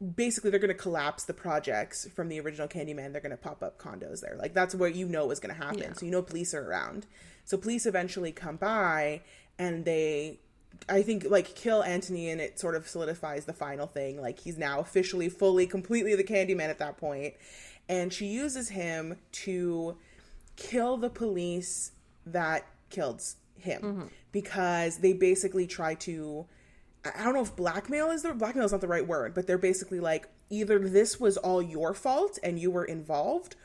basically 0.03 0.49
they're 0.49 0.59
going 0.59 0.69
to 0.69 0.73
collapse 0.73 1.23
the 1.23 1.33
projects 1.33 2.07
from 2.15 2.29
the 2.29 2.39
original 2.39 2.67
Candyman. 2.67 3.11
They're 3.11 3.21
going 3.21 3.31
to 3.31 3.37
pop 3.37 3.63
up 3.63 3.79
condos 3.79 4.21
there. 4.21 4.35
Like 4.37 4.53
that's 4.53 4.75
what 4.75 4.95
you 4.95 5.07
know 5.07 5.31
is 5.31 5.39
going 5.39 5.55
to 5.55 5.61
happen. 5.61 5.79
Yeah. 5.79 5.93
So 5.93 6.05
you 6.05 6.11
know 6.11 6.21
police 6.21 6.53
are 6.53 6.67
around. 6.67 7.05
So 7.45 7.57
police 7.57 7.85
eventually 7.85 8.31
come 8.31 8.57
by 8.57 9.21
and 9.57 9.85
they 9.85 10.39
I 10.89 11.01
think 11.01 11.25
like 11.29 11.55
kill 11.55 11.83
Anthony 11.83 12.29
and 12.29 12.41
it 12.41 12.59
sort 12.59 12.75
of 12.75 12.87
solidifies 12.87 13.45
the 13.45 13.53
final 13.53 13.87
thing. 13.87 14.19
Like 14.21 14.39
he's 14.39 14.57
now 14.57 14.79
officially 14.79 15.29
fully 15.29 15.67
completely 15.67 16.15
the 16.15 16.23
Candyman 16.23 16.69
at 16.69 16.79
that 16.79 16.97
point. 16.97 17.35
And 17.87 18.11
she 18.13 18.27
uses 18.27 18.69
him 18.69 19.17
to 19.31 19.97
kill 20.55 20.97
the 20.97 21.09
police 21.09 21.91
that 22.25 22.65
killed 22.89 23.21
him 23.57 23.81
mm-hmm. 23.81 24.03
because 24.31 24.97
they 24.97 25.13
basically 25.13 25.67
try 25.67 25.95
to 25.95 26.45
I 27.05 27.23
don't 27.23 27.33
know 27.33 27.41
if 27.41 27.55
blackmail 27.55 28.11
is 28.11 28.23
the 28.23 28.33
blackmail 28.33 28.65
is 28.65 28.71
not 28.71 28.81
the 28.81 28.87
right 28.87 29.05
word, 29.05 29.33
but 29.33 29.45
they're 29.47 29.57
basically 29.57 29.99
like 29.99 30.29
either 30.49 30.79
this 30.79 31.19
was 31.19 31.37
all 31.37 31.61
your 31.61 31.93
fault 31.93 32.39
and 32.43 32.59
you 32.59 32.71
were 32.71 32.85
involved, 32.85 33.55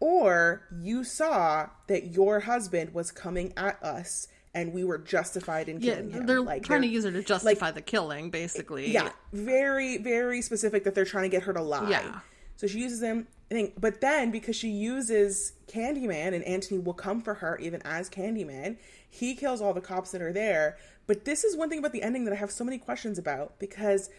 or 0.00 0.62
you 0.80 1.04
saw 1.04 1.68
that 1.88 2.12
your 2.12 2.40
husband 2.40 2.94
was 2.94 3.10
coming 3.10 3.52
at 3.56 3.82
us 3.82 4.28
and 4.54 4.72
we 4.72 4.84
were 4.84 4.96
justified 4.98 5.68
in 5.68 5.80
yeah. 5.80 5.94
killing 5.94 6.10
him. 6.10 6.26
They're 6.26 6.40
like 6.40 6.64
trying 6.64 6.80
to 6.80 6.88
they're- 6.88 6.94
use 6.94 7.04
her 7.04 7.12
to 7.12 7.22
justify 7.22 7.70
the 7.72 7.82
killing, 7.82 8.30
basically. 8.30 8.90
yeah, 8.90 9.10
very, 9.32 9.98
very 9.98 10.40
specific 10.40 10.84
that 10.84 10.94
they're 10.94 11.04
trying 11.04 11.24
to 11.24 11.28
get 11.28 11.42
her 11.42 11.52
to 11.52 11.62
lie. 11.62 11.90
Yeah. 11.90 12.20
So 12.56 12.66
she 12.66 12.80
uses 12.80 13.02
him. 13.02 13.26
I 13.50 13.54
think, 13.54 13.80
but 13.80 14.00
then 14.00 14.32
because 14.32 14.56
she 14.56 14.70
uses 14.70 15.52
Candyman 15.68 16.34
and 16.34 16.42
Anthony 16.44 16.80
will 16.80 16.94
come 16.94 17.20
for 17.20 17.34
her 17.34 17.58
even 17.58 17.80
as 17.84 18.10
Candyman, 18.10 18.78
he 19.08 19.34
kills 19.34 19.60
all 19.60 19.72
the 19.72 19.80
cops 19.80 20.10
that 20.12 20.22
are 20.22 20.32
there. 20.32 20.78
But 21.06 21.24
this 21.24 21.44
is 21.44 21.56
one 21.56 21.68
thing 21.68 21.78
about 21.78 21.92
the 21.92 22.02
ending 22.02 22.24
that 22.24 22.32
I 22.32 22.36
have 22.36 22.50
so 22.50 22.64
many 22.64 22.78
questions 22.78 23.18
about 23.18 23.58
because 23.58 24.10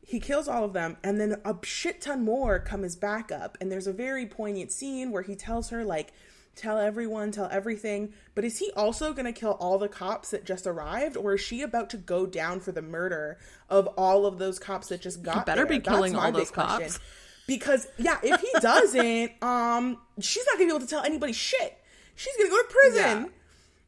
he 0.00 0.20
kills 0.20 0.46
all 0.46 0.64
of 0.64 0.72
them 0.72 0.96
and 1.02 1.20
then 1.20 1.40
a 1.44 1.56
shit 1.64 2.00
ton 2.00 2.24
more 2.24 2.58
come 2.60 2.84
as 2.84 2.94
backup. 2.94 3.58
And 3.60 3.70
there's 3.70 3.88
a 3.88 3.92
very 3.92 4.26
poignant 4.26 4.70
scene 4.70 5.10
where 5.10 5.22
he 5.22 5.34
tells 5.34 5.70
her 5.70 5.84
like, 5.84 6.12
tell 6.56 6.78
everyone, 6.78 7.30
tell 7.30 7.48
everything. 7.52 8.12
But 8.34 8.44
is 8.44 8.58
he 8.58 8.72
also 8.76 9.12
going 9.12 9.26
to 9.26 9.32
kill 9.32 9.52
all 9.52 9.78
the 9.78 9.88
cops 9.88 10.30
that 10.30 10.44
just 10.44 10.66
arrived, 10.66 11.16
or 11.16 11.34
is 11.34 11.40
she 11.40 11.62
about 11.62 11.90
to 11.90 11.96
go 11.96 12.26
down 12.26 12.60
for 12.60 12.72
the 12.72 12.82
murder 12.82 13.38
of 13.68 13.86
all 13.98 14.26
of 14.26 14.38
those 14.38 14.58
cops 14.58 14.88
that 14.88 15.00
just 15.00 15.22
got? 15.22 15.46
better 15.46 15.64
there? 15.66 15.78
be 15.78 15.80
killing 15.80 16.16
all 16.16 16.32
those 16.32 16.50
cops. 16.50 16.98
Because 17.46 17.86
yeah, 17.96 18.18
if 18.22 18.40
he 18.40 18.48
doesn't, 18.60 19.32
um, 19.42 19.98
she's 20.18 20.44
not 20.46 20.54
gonna 20.54 20.66
be 20.66 20.70
able 20.70 20.80
to 20.80 20.86
tell 20.86 21.04
anybody 21.04 21.32
shit. 21.32 21.78
She's 22.16 22.36
gonna 22.36 22.50
go 22.50 22.62
to 22.62 22.68
prison. 22.68 23.22
Yeah. 23.24 23.28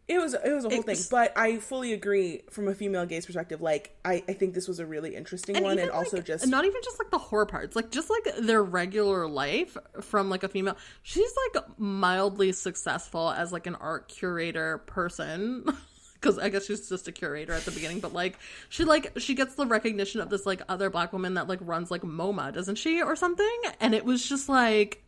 It 0.08 0.18
was 0.18 0.32
it 0.32 0.52
was 0.52 0.64
a 0.64 0.70
whole 0.70 0.82
thing, 0.82 0.96
but 1.10 1.36
I 1.36 1.58
fully 1.58 1.92
agree 1.92 2.40
from 2.48 2.66
a 2.66 2.74
female 2.74 3.04
gaze 3.04 3.26
perspective. 3.26 3.60
Like 3.60 3.94
I, 4.06 4.24
I 4.26 4.32
think 4.32 4.54
this 4.54 4.66
was 4.66 4.80
a 4.80 4.86
really 4.86 5.14
interesting 5.14 5.62
one, 5.62 5.72
and 5.72 5.80
even, 5.80 5.90
also 5.90 6.22
just 6.22 6.46
not 6.46 6.64
even 6.64 6.80
just 6.82 6.98
like 6.98 7.10
the 7.10 7.18
horror 7.18 7.44
parts, 7.44 7.76
like 7.76 7.90
just 7.90 8.08
like 8.08 8.36
their 8.40 8.62
regular 8.62 9.28
life 9.28 9.76
from 10.00 10.30
like 10.30 10.44
a 10.44 10.48
female. 10.48 10.78
She's 11.02 11.30
like 11.54 11.62
mildly 11.78 12.52
successful 12.52 13.30
as 13.30 13.52
like 13.52 13.66
an 13.66 13.74
art 13.74 14.08
curator 14.08 14.78
person. 14.78 15.64
Because 16.20 16.36
I 16.36 16.48
guess 16.48 16.66
she's 16.66 16.88
just 16.88 17.06
a 17.06 17.12
curator 17.12 17.52
at 17.52 17.64
the 17.64 17.70
beginning, 17.70 18.00
but 18.00 18.12
like 18.12 18.40
she 18.70 18.84
like 18.84 19.12
she 19.18 19.36
gets 19.36 19.54
the 19.54 19.66
recognition 19.66 20.20
of 20.20 20.28
this 20.28 20.46
like 20.46 20.60
other 20.68 20.90
black 20.90 21.12
woman 21.12 21.34
that 21.34 21.46
like 21.46 21.60
runs 21.62 21.92
like 21.92 22.02
MoMA, 22.02 22.52
doesn't 22.52 22.74
she, 22.74 23.00
or 23.00 23.14
something? 23.14 23.60
And 23.78 23.94
it 23.94 24.04
was 24.04 24.28
just 24.28 24.48
like 24.48 25.04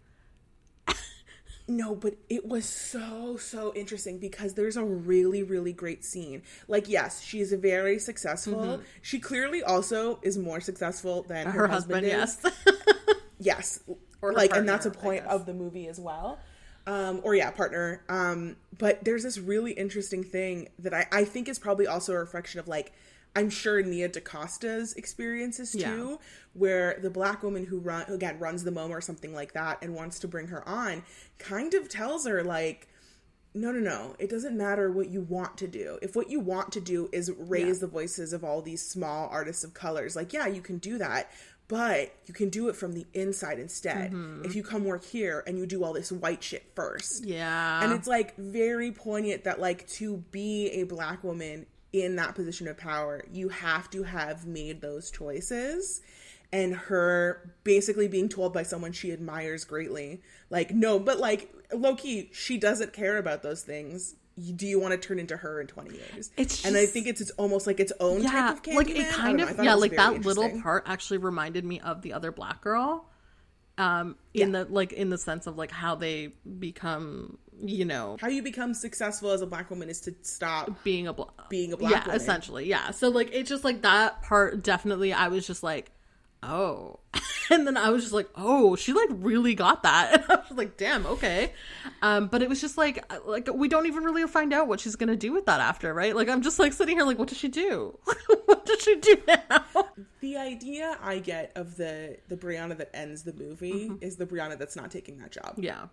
No, 1.70 1.94
but 1.94 2.14
it 2.28 2.46
was 2.46 2.64
so 2.68 3.37
so 3.37 3.72
interesting 3.74 4.18
because 4.18 4.54
there's 4.54 4.76
a 4.76 4.83
really 4.85 5.42
really 5.44 5.72
great 5.72 6.04
scene. 6.04 6.42
Like 6.66 6.88
yes, 6.88 7.22
she 7.22 7.40
is 7.40 7.52
very 7.52 7.98
successful. 8.00 8.80
She 9.02 9.20
clearly 9.20 9.62
also 9.62 10.18
is 10.22 10.37
more 10.37 10.61
successful 10.61 11.22
than 11.22 11.46
her, 11.46 11.50
Mm-hmm. 11.52 11.59
her 11.61 11.68
husband, 11.68 12.06
is. 12.06 12.12
yes. 12.12 12.46
yes 13.38 13.80
Or 14.20 14.33
like 14.33 14.54
and 14.54 14.68
that's 14.68 14.85
a 14.87 14.90
point 14.90 15.24
of 15.26 15.46
the 15.46 15.54
movie 15.54 15.87
as 15.88 15.98
well 16.00 16.38
um 16.87 17.20
or 17.24 17.35
yeah 17.35 17.50
partner 17.50 18.02
um 18.09 18.56
but 18.78 19.04
there's 19.04 19.22
this 19.22 19.38
really 19.38 19.72
interesting 19.72 20.24
thing 20.24 20.68
that 20.78 20.94
i 20.94 21.06
i 21.12 21.24
think 21.24 21.46
is 21.48 21.59
probably 21.59 21.87
also 21.87 22.12
a 22.14 22.18
reflection 22.18 22.59
of 22.59 22.66
like 22.68 22.92
i'm 23.36 23.50
sure 23.50 23.82
nia 23.82 24.08
dacosta's 24.08 24.92
experiences 24.94 25.72
too 25.72 25.78
Yeah. 25.78 26.16
where 26.54 26.98
the 27.02 27.10
black 27.10 27.42
woman 27.42 27.66
who 27.66 27.78
run 27.78 28.04
who 28.06 28.14
again 28.14 28.38
runs 28.38 28.64
the 28.64 28.70
moma 28.70 28.90
or 28.90 29.00
something 29.00 29.34
like 29.34 29.52
that 29.52 29.78
and 29.82 29.94
wants 29.94 30.18
to 30.20 30.28
bring 30.28 30.48
her 30.48 30.66
on 30.68 31.02
kind 31.38 31.74
of 31.74 31.88
tells 31.88 32.26
her 32.26 32.42
like 32.42 32.88
no, 33.52 33.72
no, 33.72 33.80
no. 33.80 34.14
It 34.20 34.30
doesn't 34.30 34.56
matter 34.56 34.92
what 34.92 35.08
you 35.08 35.22
want 35.22 35.58
to 35.58 35.66
do. 35.66 35.98
If 36.02 36.14
what 36.14 36.30
you 36.30 36.38
want 36.38 36.70
to 36.70 36.80
do 36.80 37.08
is 37.12 37.32
raise 37.36 37.80
the 37.80 37.88
voices 37.88 38.32
of 38.32 38.44
all 38.44 38.62
these 38.62 38.80
small 38.80 39.28
artists 39.28 39.64
of 39.64 39.74
colors, 39.74 40.14
like, 40.14 40.32
yeah, 40.32 40.46
you 40.46 40.60
can 40.62 40.78
do 40.78 40.98
that, 40.98 41.32
but 41.66 42.14
you 42.26 42.33
can 42.33 42.48
do 42.48 42.68
it 42.68 42.76
from 42.76 42.92
the 42.92 43.06
inside 43.12 43.58
instead. 43.58 44.12
Mm-hmm. 44.12 44.44
If 44.44 44.54
you 44.54 44.62
come 44.62 44.85
work 44.85 45.04
here 45.04 45.42
and 45.48 45.58
you 45.58 45.66
do 45.66 45.83
all 45.83 45.92
this 45.92 46.12
white 46.12 46.44
shit 46.44 46.64
first. 46.76 47.24
yeah. 47.24 47.83
And 47.83 47.92
it's 47.92 48.06
like 48.06 48.37
very 48.37 48.92
poignant 48.92 49.42
that, 49.42 49.58
like, 49.60 49.85
to 49.98 50.18
be 50.31 50.68
a 50.70 50.85
black 50.85 51.24
woman 51.24 51.66
in 51.92 52.16
that 52.16 52.34
position 52.34 52.68
of 52.68 52.76
power, 52.76 53.24
you 53.32 53.48
have 53.48 53.90
to 53.90 54.02
have 54.04 54.46
made 54.46 54.80
those 54.80 55.10
choices. 55.10 56.02
And 56.52 56.74
her 56.74 57.54
basically 57.62 58.08
being 58.08 58.28
told 58.28 58.52
by 58.52 58.64
someone 58.64 58.92
she 58.92 59.12
admires 59.12 59.64
greatly, 59.64 60.20
like, 60.50 60.72
no, 60.72 60.98
but 60.98 61.18
like, 61.18 61.52
low 61.72 61.94
key, 61.94 62.30
she 62.32 62.58
doesn't 62.58 62.92
care 62.92 63.18
about 63.18 63.42
those 63.42 63.62
things. 63.62 64.16
Do 64.56 64.66
you 64.66 64.80
want 64.80 64.92
to 64.92 64.98
turn 64.98 65.18
into 65.18 65.36
her 65.36 65.60
in 65.60 65.66
20 65.66 65.94
years? 65.94 66.30
It's 66.36 66.64
and 66.64 66.76
I 66.76 66.86
think 66.86 67.06
it's 67.06 67.20
it's 67.20 67.30
almost 67.32 67.66
like 67.66 67.78
its 67.78 67.92
own 68.00 68.22
yeah, 68.22 68.30
type 68.30 68.66
of 68.66 68.74
like 68.74 68.88
it 68.88 69.10
kind 69.10 69.40
of 69.40 69.62
yeah, 69.62 69.74
like 69.74 69.96
that 69.96 70.24
little 70.24 70.60
part 70.62 70.84
actually 70.86 71.18
reminded 71.18 71.64
me 71.64 71.78
of 71.80 72.02
the 72.02 72.14
other 72.14 72.32
black 72.32 72.62
girl. 72.62 73.06
Um, 73.76 74.16
in 74.34 74.52
the 74.52 74.64
like 74.64 74.92
in 74.92 75.10
the 75.10 75.18
sense 75.18 75.46
of 75.46 75.56
like 75.56 75.70
how 75.70 75.94
they 75.94 76.32
become, 76.58 77.38
you 77.63 77.85
know, 77.85 78.17
How 78.21 78.29
you 78.29 78.42
become 78.42 78.75
successful 78.75 79.31
as 79.31 79.42
a 79.42 79.46
black 79.46 79.71
woman 79.71 79.88
is 79.88 80.00
to 80.02 80.15
stop 80.23 80.83
being 80.85 81.06
a 81.06 81.13
black 81.13 81.48
being 81.48 81.73
a 81.73 81.77
black 81.77 81.92
yeah, 81.92 82.00
woman. 82.06 82.17
essentially, 82.17 82.67
yeah. 82.69 82.90
So 82.90 83.08
like 83.08 83.31
it's 83.33 83.48
just 83.48 83.65
like 83.65 83.83
that 83.83 84.23
part 84.23 84.63
definitely 84.63 85.13
I 85.13 85.29
was 85.29 85.46
just 85.46 85.63
like, 85.63 85.90
oh. 86.42 87.00
and 87.50 87.67
then 87.67 87.77
I 87.77 87.90
was 87.90 88.02
just 88.04 88.15
like, 88.15 88.29
oh, 88.37 88.77
she 88.77 88.92
like 88.92 89.08
really 89.11 89.54
got 89.54 89.83
that. 89.83 90.13
And 90.15 90.25
I 90.31 90.37
was 90.48 90.56
like, 90.56 90.77
damn, 90.77 91.04
okay. 91.06 91.52
Um, 92.02 92.29
but 92.29 92.42
it 92.42 92.48
was 92.48 92.61
just 92.61 92.79
like 92.79 93.04
like 93.27 93.48
we 93.52 93.69
don't 93.69 93.87
even 93.87 94.04
really 94.04 94.27
find 94.27 94.52
out 94.52 94.69
what 94.69 94.81
she's 94.81 94.96
gonna 94.96 95.17
do 95.17 95.33
with 95.33 95.46
that 95.46 95.61
after, 95.61 95.92
right? 95.92 96.15
Like 96.15 96.29
I'm 96.29 96.42
just 96.42 96.58
like 96.58 96.73
sitting 96.73 96.96
here 96.96 97.04
like, 97.04 97.19
what 97.19 97.29
does 97.29 97.38
she 97.38 97.48
do? 97.48 97.98
what 98.46 98.65
does 98.65 98.81
she 98.83 98.96
do 98.96 99.17
now? 99.27 99.65
The 100.21 100.37
idea 100.37 100.96
I 101.02 101.19
get 101.19 101.52
of 101.56 101.77
the 101.77 102.19
the 102.29 102.37
Brianna 102.37 102.77
that 102.79 102.90
ends 102.94 103.23
the 103.25 103.33
movie 103.33 103.88
Mm-hmm. 103.88 103.96
is 104.00 104.17
the 104.17 104.27
Brianna 104.27 104.56
that's 104.58 104.77
not 104.77 104.90
taking 104.90 105.19
that 105.19 105.33
job. 105.33 105.54
Yeah. 105.56 105.87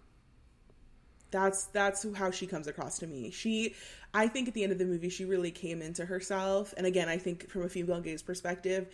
That's 1.32 1.66
that's 1.66 2.06
how 2.16 2.32
she 2.32 2.48
comes 2.48 2.68
across 2.68 3.00
to 3.00 3.08
me. 3.08 3.32
She 3.32 3.76
I 4.14 4.28
think 4.28 4.48
at 4.48 4.54
the 4.54 4.64
end 4.64 4.72
of 4.72 4.80
the 4.80 4.86
movie 4.86 5.10
she 5.10 5.26
really 5.26 5.52
came 5.52 5.82
into 5.82 6.06
herself. 6.06 6.74
And 6.78 6.86
again, 6.86 7.10
I 7.10 7.18
think 7.18 7.50
from 7.50 7.64
a 7.64 7.70
female 7.70 8.02
gaze 8.02 8.22
perspective, 8.22 8.88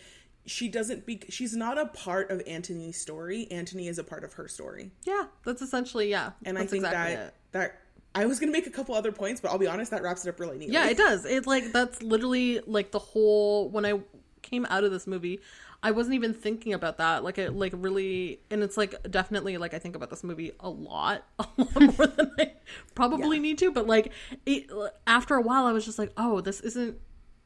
she 0.45 0.67
doesn't 0.67 1.05
be 1.05 1.21
she's 1.29 1.55
not 1.55 1.77
a 1.77 1.88
part 1.88 2.31
of 2.31 2.41
Anthony's 2.47 2.99
story. 2.99 3.47
Anthony 3.51 3.88
is 3.88 3.97
a 3.99 4.03
part 4.03 4.23
of 4.23 4.34
her 4.34 4.47
story. 4.47 4.91
Yeah, 5.03 5.25
that's 5.45 5.61
essentially 5.61 6.09
yeah. 6.09 6.31
And 6.45 6.57
that's 6.57 6.67
I 6.67 6.67
think 6.67 6.84
exactly 6.86 7.15
that 7.15 7.27
it. 7.27 7.34
that 7.51 7.79
I 8.15 8.25
was 8.25 8.39
gonna 8.39 8.51
make 8.51 8.67
a 8.67 8.71
couple 8.71 8.95
other 8.95 9.11
points, 9.11 9.41
but 9.41 9.51
I'll 9.51 9.57
be 9.57 9.67
honest, 9.67 9.91
that 9.91 10.03
wraps 10.03 10.25
it 10.25 10.29
up 10.29 10.39
really 10.39 10.57
neatly. 10.57 10.73
Yeah, 10.73 10.89
it 10.89 10.97
does. 10.97 11.25
It's 11.25 11.47
like 11.47 11.71
that's 11.71 12.01
literally 12.03 12.61
like 12.67 12.91
the 12.91 12.99
whole 12.99 13.69
when 13.69 13.86
I 13.86 13.99
came 14.41 14.65
out 14.69 14.84
of 14.84 14.91
this 14.91 15.07
movie, 15.07 15.39
I 15.84 15.91
wasn't 15.91 16.15
even 16.15 16.34
thinking 16.34 16.73
about 16.73 16.97
that. 16.97 17.25
Like 17.25 17.38
it 17.38 17.53
like 17.53 17.73
really 17.75 18.39
and 18.49 18.63
it's 18.63 18.77
like 18.77 18.95
definitely 19.11 19.57
like 19.57 19.73
I 19.73 19.79
think 19.79 19.97
about 19.97 20.09
this 20.09 20.23
movie 20.23 20.53
a 20.61 20.69
lot, 20.69 21.25
a 21.39 21.45
lot 21.57 21.97
more 21.97 22.07
than 22.07 22.31
I 22.39 22.53
probably 22.95 23.38
need 23.38 23.57
to, 23.59 23.71
but 23.71 23.86
like 23.86 24.13
it 24.45 24.71
after 25.05 25.36
a 25.36 25.41
while 25.41 25.65
I 25.65 25.73
was 25.73 25.84
just 25.84 25.99
like, 25.99 26.13
"Oh, 26.15 26.39
this 26.39 26.61
isn't 26.61 26.97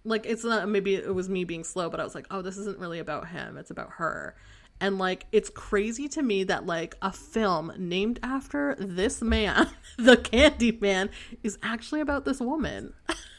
like 0.03 0.27
it's 0.27 0.43
not 0.43 0.69
maybe 0.69 0.93
it 0.93 1.13
was 1.13 1.27
me 1.27 1.45
being 1.45 1.63
slow, 1.63 1.89
but 1.89 1.99
I 1.99 2.03
was 2.03 2.13
like, 2.13 2.27
"Oh, 2.29 2.43
this 2.43 2.57
isn't 2.57 2.77
really 2.77 2.99
about 2.99 3.29
him. 3.29 3.57
It's 3.57 3.71
about 3.71 3.93
her." 3.93 4.35
And 4.79 4.99
like 4.99 5.25
it's 5.31 5.49
crazy 5.49 6.07
to 6.09 6.21
me 6.21 6.43
that 6.43 6.67
like 6.67 6.95
a 7.01 7.11
film 7.11 7.73
named 7.75 8.19
after 8.21 8.75
this 8.79 9.23
man, 9.23 9.67
the 9.97 10.15
Candy 10.15 10.77
Man, 10.79 11.09
is 11.41 11.57
actually 11.63 12.01
about 12.01 12.25
this 12.25 12.39
woman. 12.39 12.93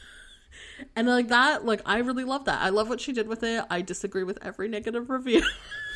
and 0.95 1.07
like 1.07 1.29
that, 1.29 1.65
like 1.65 1.81
I 1.85 1.99
really 1.99 2.23
love 2.23 2.45
that. 2.45 2.61
I 2.61 2.69
love 2.69 2.89
what 2.89 3.01
she 3.01 3.11
did 3.13 3.27
with 3.27 3.43
it. 3.43 3.63
I 3.69 3.81
disagree 3.81 4.23
with 4.23 4.37
every 4.41 4.67
negative 4.67 5.09
review. 5.09 5.43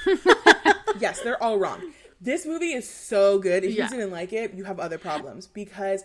yes, 0.99 1.21
they're 1.21 1.41
all 1.41 1.57
wrong. 1.57 1.81
This 2.21 2.45
movie 2.45 2.73
is 2.73 2.89
so 2.89 3.39
good. 3.39 3.63
If 3.63 3.73
Yeah. 3.73 3.85
you 3.85 3.89
didn't 3.89 4.11
like 4.11 4.33
it, 4.33 4.53
you 4.53 4.63
have 4.63 4.79
other 4.79 4.97
problems 4.97 5.47
because, 5.47 6.03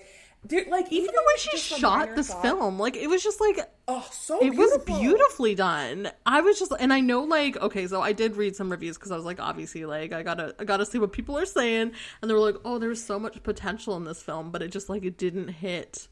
like, 0.51 0.93
Even 0.93 1.07
the 1.07 1.23
way 1.27 1.35
she 1.39 1.57
shot 1.59 2.15
this 2.17 2.33
film, 2.35 2.79
like 2.79 2.97
it 2.97 3.09
was 3.09 3.23
just 3.23 3.41
like 3.41 3.61
oh, 3.87 4.07
so 4.11 4.45
it 4.45 4.57
was 4.57 4.79
beautifully 4.85 5.55
done. 5.55 6.11
I 6.27 6.41
was 6.41 6.59
just, 6.59 6.73
and 6.79 6.93
I 6.93 7.01
know, 7.01 7.23
like, 7.23 7.57
okay, 7.57 7.87
so 7.87 8.03
I 8.03 8.13
did 8.13 8.37
read 8.37 8.57
some 8.57 8.71
reviews 8.71 8.97
because 8.97 9.11
I 9.13 9.17
was 9.17 9.25
like, 9.25 9.41
obviously, 9.41 9.85
like, 9.85 10.13
I 10.13 10.23
gotta, 10.23 10.55
I 10.59 10.65
gotta 10.65 10.85
see 10.87 10.99
what 10.99 11.13
people 11.13 11.39
are 11.39 11.47
saying, 11.47 11.93
and 12.21 12.29
they 12.31 12.35
were 12.35 12.41
like, 12.41 12.57
oh, 12.65 12.79
there's 12.79 13.03
so 13.03 13.19
much 13.19 13.43
potential 13.43 13.97
in 13.97 14.05
this 14.05 14.23
film, 14.23 14.51
but 14.51 14.63
it 14.63 14.71
just 14.73 14.89
like 14.89 15.05
it 15.05 15.19
didn't 15.19 15.49
hit 15.49 16.09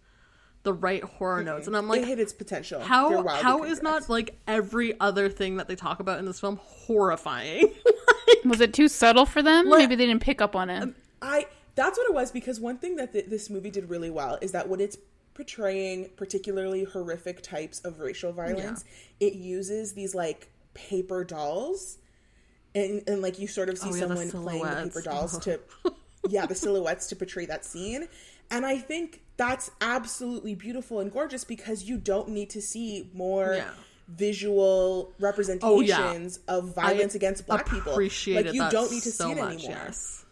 the 0.67 0.73
right 0.75 1.03
horror 1.03 1.43
notes, 1.43 1.67
and 1.67 1.75
I'm 1.77 1.89
like, 1.89 2.03
it 2.03 2.09
hit 2.09 2.19
its 2.21 2.33
potential. 2.35 2.81
They're 2.81 2.89
how 2.89 3.23
wildly 3.23 3.43
how 3.43 3.65
is 3.65 3.81
not 3.83 4.11
like 4.11 4.37
every 4.47 4.99
other 5.01 5.31
thing 5.31 5.57
that 5.57 5.69
they 5.69 5.77
talk 5.77 6.01
about 6.01 6.19
in 6.19 6.27
this 6.27 6.39
film 6.41 6.59
horrifying? 6.63 7.73
Was 8.45 8.61
it 8.61 8.75
too 8.75 8.89
subtle 8.89 9.25
for 9.27 9.43
them? 9.43 9.69
Like- 9.69 9.79
Maybe 9.79 9.95
they 9.95 10.07
didn't 10.07 10.23
pick 10.23 10.41
up 10.43 10.55
on 10.57 10.69
it. 10.69 10.83
Um, 10.83 10.95
I 11.23 11.47
that's 11.77 11.97
what 11.99 12.09
it 12.11 12.15
was 12.15 12.31
because 12.33 12.59
one 12.61 12.79
thing 12.79 12.97
that 12.97 13.13
th- 13.13 13.27
this 13.27 13.49
movie 13.49 13.71
did 13.71 13.89
really 13.89 14.11
well 14.11 14.39
is 14.43 14.53
that 14.53 14.69
when 14.69 14.81
it's 14.81 14.97
portraying 15.35 16.09
particularly 16.17 16.85
horrific 16.85 17.43
types 17.43 17.81
of 17.81 18.01
racial 18.01 18.33
violence, 18.33 18.85
it 19.21 19.35
uses 19.35 19.93
these 19.93 20.15
like 20.15 20.49
paper 20.75 21.23
dolls, 21.25 21.99
and 22.75 23.03
and 23.07 23.23
like 23.23 23.39
you 23.39 23.47
sort 23.47 23.69
of 23.69 23.79
see 23.79 23.91
Oh, 23.91 23.95
yeah, 23.95 24.07
the 24.07 24.17
someone 24.17 24.31
playing 24.45 24.63
the 24.65 24.69
paper 24.69 25.01
silhouettes. 25.03 25.05
dolls 25.05 25.39
to, 25.45 25.61
yeah, 26.29 26.47
the 26.47 26.55
silhouettes 26.55 27.07
to 27.09 27.17
portray 27.17 27.47
that 27.47 27.65
scene, 27.65 28.09
and 28.51 28.65
I 28.65 28.79
think 28.79 29.23
that's 29.37 29.71
absolutely 29.81 30.55
beautiful 30.55 31.01
and 31.01 31.13
gorgeous 31.13 31.45
because 31.45 31.85
you 31.85 31.99
don't 31.99 32.29
need 32.31 32.51
to 32.51 32.63
see 32.63 33.11
more. 33.15 33.55
Yeah. 33.57 33.71
Visual 34.09 35.09
oh, 35.11 35.15
representations 35.19 36.39
of 36.47 36.73
violence 36.77 37.17
against 37.17 37.45
black 37.45 37.69
people. 37.69 37.93
Like 37.93 38.25
you 38.25 38.35
that 38.35 38.71
don't 38.71 38.93
need 38.93 39.03
to 39.03 39.11
so 39.11 39.25
see 39.25 39.33
it 39.33 39.37
much, 39.39 39.55
anymore. 39.55 39.83
Yes. 39.85 40.25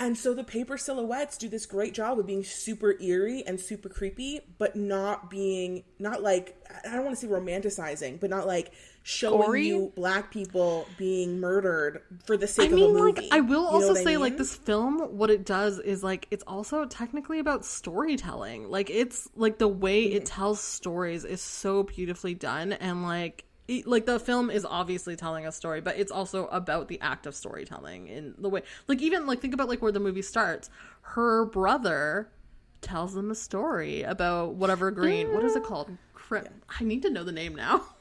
And 0.00 0.16
so 0.16 0.34
the 0.34 0.42
paper 0.42 0.76
silhouettes 0.76 1.36
do 1.36 1.48
this 1.48 1.66
great 1.66 1.94
job 1.94 2.18
of 2.18 2.26
being 2.26 2.42
super 2.42 3.00
eerie 3.00 3.44
and 3.46 3.60
super 3.60 3.88
creepy, 3.88 4.40
but 4.58 4.74
not 4.74 5.28
being 5.30 5.84
not 5.98 6.22
like 6.22 6.56
I 6.84 6.94
don't 6.94 7.04
want 7.04 7.16
to 7.16 7.26
say 7.26 7.30
romanticizing, 7.30 8.18
but 8.18 8.30
not 8.30 8.46
like 8.46 8.72
showing 9.06 9.38
Gory? 9.42 9.68
you 9.68 9.92
black 9.94 10.30
people 10.32 10.88
being 10.96 11.38
murdered 11.38 12.02
for 12.24 12.36
the 12.38 12.46
sake 12.48 12.72
I 12.72 12.74
mean, 12.74 12.84
of 12.90 12.90
a 12.90 12.94
movie. 12.94 13.20
like, 13.20 13.28
I 13.30 13.40
will 13.40 13.70
You 13.70 13.80
know 13.80 13.86
also 13.86 13.88
what 13.88 13.98
I 13.98 14.04
say, 14.04 14.16
like, 14.16 14.38
this 14.38 14.56
film, 14.56 14.98
what 15.18 15.30
it 15.30 15.44
does 15.44 15.78
is, 15.78 16.02
like, 16.02 16.26
it's 16.30 16.44
also 16.46 16.86
technically 16.86 17.38
about 17.38 17.64
storytelling. 17.66 18.70
Like, 18.70 18.90
it's, 18.90 19.28
like, 19.36 19.58
the 19.58 19.68
way 19.68 20.04
Mm-hmm. 20.04 20.16
it 20.16 20.24
tells 20.26 20.60
stories 20.60 21.24
is 21.24 21.42
so 21.42 21.82
beautifully 21.84 22.34
done. 22.34 22.72
And, 22.72 23.02
like, 23.02 23.44
it, 23.68 23.86
like, 23.86 24.06
the 24.06 24.18
film 24.18 24.50
is 24.50 24.64
obviously 24.64 25.16
telling 25.16 25.46
a 25.46 25.52
story, 25.52 25.80
but 25.82 25.96
it's 25.98 26.12
also 26.12 26.46
about 26.46 26.88
the 26.88 27.00
act 27.00 27.26
of 27.26 27.34
storytelling 27.34 28.08
in 28.08 28.34
the 28.38 28.48
way, 28.48 28.62
like, 28.88 29.02
even, 29.02 29.26
like, 29.26 29.40
think 29.40 29.54
about, 29.54 29.68
like, 29.68 29.82
where 29.82 29.92
the 29.92 30.00
movie 30.00 30.22
starts. 30.22 30.70
Her 31.02 31.44
brother 31.46 32.30
tells 32.80 33.14
them 33.14 33.30
a 33.30 33.34
story 33.34 34.02
about 34.02 34.54
whatever 34.54 34.90
green, 34.90 35.32
what 35.32 35.44
is 35.44 35.56
it 35.56 35.62
called? 35.62 35.90
Cri- 36.14 36.42
I 36.80 36.84
need 36.84 37.02
to 37.02 37.10
know 37.10 37.24
the 37.24 37.32
name 37.32 37.54
now. 37.54 37.82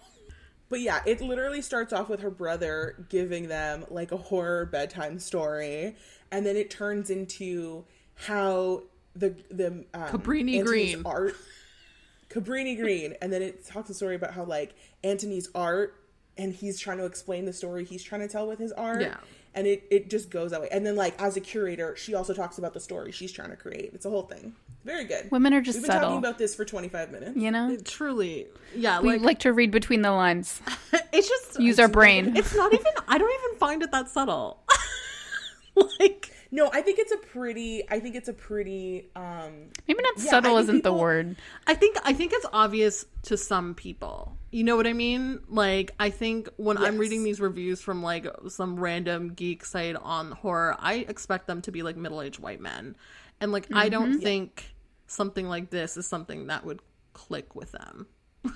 But 0.74 0.82
yeah, 0.82 1.02
it 1.06 1.22
literally 1.22 1.62
starts 1.62 1.94
off 1.94 2.10
with 2.10 2.22
her 2.22 2.32
brother 2.32 3.06
giving 3.08 3.48
them 3.48 3.86
like 3.92 4.12
a 4.12 4.18
horror 4.18 4.66
bedtime 4.66 5.20
story, 5.20 5.96
and 6.32 6.44
then 6.44 6.56
it 6.56 6.72
turns 6.72 7.12
into 7.12 7.86
how 8.16 8.82
the 9.16 9.36
the 9.52 9.68
um, 9.68 9.86
Cabrini 9.94 10.58
Anthony's 10.58 10.64
Green. 10.96 11.02
art, 11.06 11.36
Cabrini 12.30 12.76
Green, 12.76 13.14
and 13.22 13.32
then 13.32 13.44
it 13.44 13.64
talks 13.68 13.92
a 13.92 13.94
story 13.94 14.16
about 14.16 14.34
how 14.34 14.46
like 14.46 14.74
Anthony's 15.04 15.48
art, 15.54 15.94
and 16.38 16.52
he's 16.56 16.80
trying 16.80 16.98
to 16.98 17.06
explain 17.06 17.46
the 17.46 17.54
story 17.54 17.86
he's 17.86 18.02
trying 18.02 18.22
to 18.22 18.28
tell 18.28 18.48
with 18.48 18.58
his 18.58 18.72
art, 18.72 19.02
Yeah. 19.02 19.18
and 19.54 19.68
it 19.68 19.84
it 19.92 20.10
just 20.10 20.32
goes 20.32 20.50
that 20.50 20.62
way. 20.62 20.70
And 20.72 20.84
then 20.84 20.96
like 20.96 21.14
as 21.22 21.38
a 21.38 21.40
curator, 21.40 21.96
she 21.96 22.16
also 22.16 22.34
talks 22.34 22.58
about 22.58 22.74
the 22.74 22.80
story 22.80 23.12
she's 23.12 23.32
trying 23.32 23.52
to 23.52 23.56
create. 23.58 23.92
It's 23.94 24.06
a 24.08 24.10
whole 24.10 24.24
thing. 24.24 24.56
Very 24.86 25.06
good. 25.06 25.32
Women 25.32 25.54
are 25.54 25.62
just 25.62 25.78
We've 25.78 25.84
been 25.84 25.92
subtle. 25.92 26.10
talking 26.10 26.20
about 26.20 26.38
this 26.38 26.54
for 26.56 26.66
twenty 26.66 26.90
five 26.90 27.12
minutes. 27.12 27.38
You 27.38 27.52
know, 27.52 27.78
Truly. 27.86 28.48
Yeah, 28.76 29.00
we 29.02 29.14
like, 29.14 29.22
like 29.22 29.40
to 29.40 29.54
read 29.54 29.72
between 29.72 30.02
the 30.02 30.12
lines. 30.12 30.62
it's 31.14 31.28
just 31.30 31.60
Use 31.60 31.80
our 31.80 31.88
brain. 31.88 32.36
It's 32.36 32.54
not 32.56 32.74
even. 32.74 32.92
I 33.08 33.18
don't 33.18 33.32
even 33.46 33.60
find 33.60 33.82
it 33.84 33.92
that 33.92 34.10
subtle. 34.10 34.62
like 36.00 36.32
No, 36.52 36.70
I 36.72 36.82
think 36.82 37.00
it's 37.00 37.12
a 37.12 37.18
pretty. 37.18 37.84
I 37.90 38.00
think 38.00 38.16
it's 38.16 38.28
a 38.30 38.34
pretty. 38.34 39.08
um 39.16 39.70
Maybe 39.88 40.02
not 40.04 40.14
Yeah, 40.18 40.24
I 40.24 40.30
subtle 40.30 40.52
think 40.58 40.64
isn't 40.64 40.76
the 40.84 40.90
people- 40.90 41.00
word. 41.00 41.36
I 41.66 41.74
think 41.76 41.98
I 42.04 42.14
think 42.14 42.32
it's 42.34 42.46
obvious 42.54 43.06
to 43.24 43.38
some 43.38 43.74
people. 43.76 44.38
You 44.52 44.64
know 44.64 44.76
what 44.76 44.86
I 44.86 44.94
mean? 44.94 45.40
Like 45.50 45.92
I 46.00 46.10
think 46.10 46.50
when 46.58 46.78
I'm 46.78 46.94
Yes. 46.94 47.00
reading 47.00 47.24
these 47.24 47.40
reviews 47.40 47.82
from 47.82 48.04
like 48.04 48.28
some 48.50 48.80
random 48.80 49.30
geek 49.34 49.66
site 49.66 49.96
on 49.96 50.32
horror, 50.32 50.76
I 50.80 51.06
expect 51.08 51.48
them 51.48 51.62
to 51.64 51.72
be 51.72 51.82
like 51.84 51.96
middle-aged 51.98 52.40
white 52.40 52.60
men. 52.62 52.96
And 53.42 53.52
like 53.52 53.68
I 53.74 53.90
don't 53.90 54.20
think 54.22 54.73
something 55.14 55.48
like 55.48 55.70
this 55.70 55.98
is 55.98 56.08
something 56.08 56.48
that 56.48 56.66
would 56.66 56.82
click 57.14 57.56
with 57.56 57.72
them. 57.72 58.08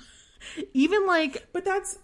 even 0.73 1.05
like 1.07 1.47
But 1.53 1.65
that's 1.65 1.99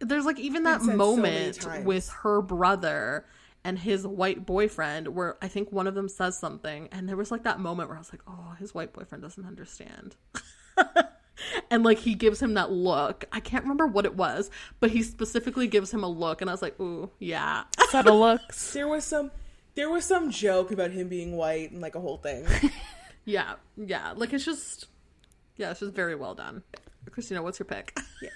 there's 0.00 0.24
like 0.24 0.38
even 0.38 0.62
that 0.62 0.80
said 0.80 0.92
so 0.92 0.96
moment 0.96 1.84
with 1.84 2.08
her 2.22 2.40
brother 2.40 3.26
and 3.64 3.78
his 3.78 4.06
white 4.06 4.46
boyfriend 4.46 5.08
where 5.08 5.36
I 5.42 5.48
think 5.48 5.72
one 5.72 5.86
of 5.86 5.94
them 5.94 6.08
says 6.08 6.38
something 6.38 6.88
and 6.92 7.08
there 7.08 7.16
was 7.16 7.30
like 7.30 7.42
that 7.44 7.58
moment 7.58 7.88
where 7.88 7.96
I 7.96 8.00
was 8.00 8.12
like, 8.12 8.22
"Oh, 8.26 8.54
his 8.58 8.74
white 8.74 8.92
boyfriend 8.92 9.22
doesn't 9.22 9.44
understand." 9.44 10.14
and 11.70 11.82
like 11.82 11.98
he 11.98 12.14
gives 12.14 12.40
him 12.40 12.54
that 12.54 12.70
look. 12.70 13.24
I 13.32 13.40
can't 13.40 13.64
remember 13.64 13.86
what 13.86 14.04
it 14.04 14.14
was, 14.14 14.50
but 14.80 14.90
he 14.90 15.02
specifically 15.02 15.66
gives 15.66 15.92
him 15.92 16.04
a 16.04 16.08
look 16.08 16.40
and 16.40 16.48
I 16.48 16.52
was 16.52 16.62
like, 16.62 16.78
"Ooh, 16.80 17.10
yeah." 17.18 17.64
Subtle 17.90 18.20
looks. 18.20 18.72
there 18.72 18.88
was 18.88 19.04
some 19.04 19.32
there 19.74 19.90
was 19.90 20.04
some 20.04 20.30
joke 20.30 20.70
about 20.70 20.90
him 20.92 21.08
being 21.08 21.36
white 21.36 21.72
and 21.72 21.80
like 21.80 21.94
a 21.94 22.00
whole 22.00 22.18
thing. 22.18 22.46
yeah. 23.28 23.54
Yeah. 23.76 24.14
Like 24.16 24.32
it's 24.32 24.44
just 24.44 24.86
yeah, 25.56 25.70
it's 25.70 25.80
just 25.80 25.92
very 25.94 26.14
well 26.14 26.34
done. 26.34 26.62
Christina, 27.10 27.42
what's 27.42 27.58
your 27.58 27.66
pick? 27.66 27.98
Yeah. 28.22 28.30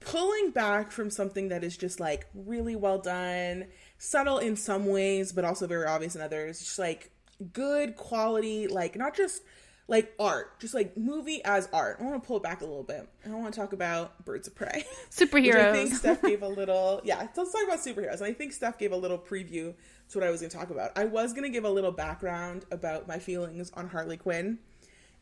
Pulling 0.00 0.50
back 0.50 0.90
from 0.90 1.10
something 1.10 1.48
that 1.50 1.62
is 1.62 1.76
just 1.76 2.00
like 2.00 2.26
really 2.34 2.74
well 2.74 2.98
done, 2.98 3.66
subtle 3.98 4.38
in 4.38 4.56
some 4.56 4.86
ways, 4.86 5.32
but 5.32 5.44
also 5.44 5.68
very 5.68 5.86
obvious 5.86 6.16
in 6.16 6.20
others. 6.22 6.58
Just 6.58 6.76
like 6.76 7.12
good 7.52 7.94
quality, 7.94 8.66
like 8.66 8.96
not 8.96 9.14
just 9.14 9.42
like 9.86 10.12
art, 10.18 10.58
just 10.58 10.74
like 10.74 10.96
movie 10.96 11.40
as 11.44 11.68
art. 11.72 11.98
I 12.00 12.02
want 12.02 12.20
to 12.20 12.26
pull 12.26 12.38
it 12.38 12.42
back 12.42 12.62
a 12.62 12.64
little 12.64 12.82
bit. 12.82 13.08
I 13.24 13.30
want 13.30 13.54
to 13.54 13.60
talk 13.60 13.72
about 13.72 14.24
Birds 14.24 14.48
of 14.48 14.56
Prey. 14.56 14.84
Superheroes. 15.10 15.68
I 15.68 15.72
think 15.72 15.94
Steph 15.94 16.22
gave 16.22 16.42
a 16.42 16.48
little, 16.48 17.00
yeah, 17.04 17.28
let's 17.36 17.52
talk 17.52 17.62
about 17.64 17.78
superheroes. 17.78 18.16
And 18.16 18.24
I 18.24 18.32
think 18.32 18.52
Steph 18.52 18.78
gave 18.78 18.90
a 18.90 18.96
little 18.96 19.18
preview 19.18 19.74
to 20.12 20.18
what 20.18 20.26
I 20.26 20.30
was 20.30 20.40
going 20.40 20.50
to 20.50 20.56
talk 20.56 20.70
about. 20.70 20.92
I 20.96 21.04
was 21.04 21.32
going 21.32 21.44
to 21.44 21.50
give 21.50 21.64
a 21.64 21.70
little 21.70 21.92
background 21.92 22.64
about 22.70 23.08
my 23.08 23.18
feelings 23.18 23.70
on 23.74 23.88
Harley 23.88 24.16
Quinn 24.16 24.58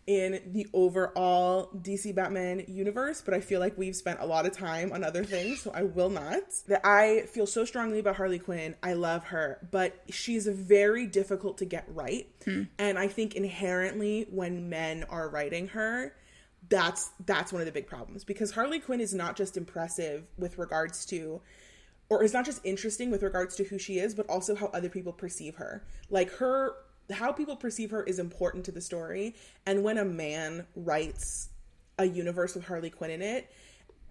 in 0.06 0.40
the 0.52 0.66
overall 0.72 1.70
DC 1.76 2.14
Batman 2.14 2.64
universe, 2.66 3.22
but 3.22 3.34
I 3.34 3.40
feel 3.40 3.60
like 3.60 3.78
we've 3.78 3.94
spent 3.94 4.20
a 4.20 4.26
lot 4.26 4.46
of 4.46 4.52
time 4.52 4.92
on 4.92 5.04
other 5.04 5.24
things, 5.24 5.60
so 5.60 5.70
I 5.72 5.82
will 5.82 6.10
not. 6.10 6.42
That 6.66 6.80
I 6.84 7.22
feel 7.28 7.46
so 7.46 7.64
strongly 7.64 8.00
about 8.00 8.16
Harley 8.16 8.38
Quinn. 8.38 8.74
I 8.82 8.94
love 8.94 9.24
her, 9.24 9.58
but 9.70 10.02
she's 10.10 10.46
very 10.46 11.06
difficult 11.06 11.58
to 11.58 11.64
get 11.64 11.84
right. 11.88 12.26
Hmm. 12.44 12.64
And 12.78 12.98
I 12.98 13.08
think 13.08 13.36
inherently 13.36 14.26
when 14.30 14.68
men 14.68 15.04
are 15.08 15.28
writing 15.28 15.68
her, 15.68 16.14
that's 16.68 17.10
that's 17.26 17.52
one 17.52 17.62
of 17.62 17.66
the 17.66 17.72
big 17.72 17.86
problems 17.86 18.24
because 18.24 18.50
Harley 18.50 18.80
Quinn 18.80 19.00
is 19.00 19.14
not 19.14 19.36
just 19.36 19.56
impressive 19.56 20.24
with 20.36 20.58
regards 20.58 21.06
to 21.06 21.40
or 22.10 22.22
is 22.22 22.34
not 22.34 22.44
just 22.44 22.60
interesting 22.64 23.10
with 23.10 23.22
regards 23.22 23.56
to 23.56 23.64
who 23.64 23.78
she 23.78 23.98
is, 23.98 24.14
but 24.14 24.28
also 24.28 24.54
how 24.54 24.66
other 24.66 24.88
people 24.88 25.12
perceive 25.12 25.54
her. 25.54 25.82
Like 26.10 26.30
her 26.32 26.74
how 27.12 27.32
people 27.32 27.56
perceive 27.56 27.90
her 27.90 28.02
is 28.04 28.18
important 28.18 28.64
to 28.64 28.72
the 28.72 28.80
story. 28.80 29.34
And 29.66 29.82
when 29.82 29.98
a 29.98 30.04
man 30.04 30.66
writes 30.76 31.48
a 31.98 32.04
universe 32.04 32.54
with 32.54 32.64
Harley 32.66 32.90
Quinn 32.90 33.10
in 33.10 33.22
it, 33.22 33.50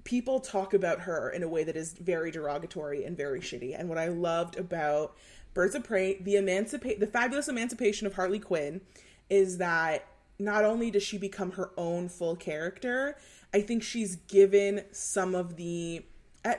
people 0.03 0.39
talk 0.39 0.73
about 0.73 1.01
her 1.01 1.29
in 1.29 1.43
a 1.43 1.47
way 1.47 1.63
that 1.63 1.75
is 1.75 1.93
very 1.93 2.31
derogatory 2.31 3.05
and 3.05 3.15
very 3.15 3.39
shitty. 3.39 3.77
And 3.77 3.89
what 3.89 3.97
I 3.97 4.07
loved 4.07 4.57
about 4.57 5.15
Birds 5.53 5.75
of 5.75 5.83
Prey, 5.83 6.19
the 6.21 6.35
emancipate 6.35 6.99
the 6.99 7.07
fabulous 7.07 7.47
emancipation 7.47 8.07
of 8.07 8.13
Harley 8.13 8.39
Quinn 8.39 8.81
is 9.29 9.57
that 9.57 10.05
not 10.37 10.63
only 10.63 10.89
does 10.89 11.03
she 11.03 11.17
become 11.17 11.51
her 11.51 11.71
own 11.77 12.07
full 12.07 12.35
character, 12.35 13.17
I 13.53 13.61
think 13.61 13.83
she's 13.83 14.15
given 14.15 14.83
some 14.91 15.35
of 15.35 15.57
the 15.57 16.05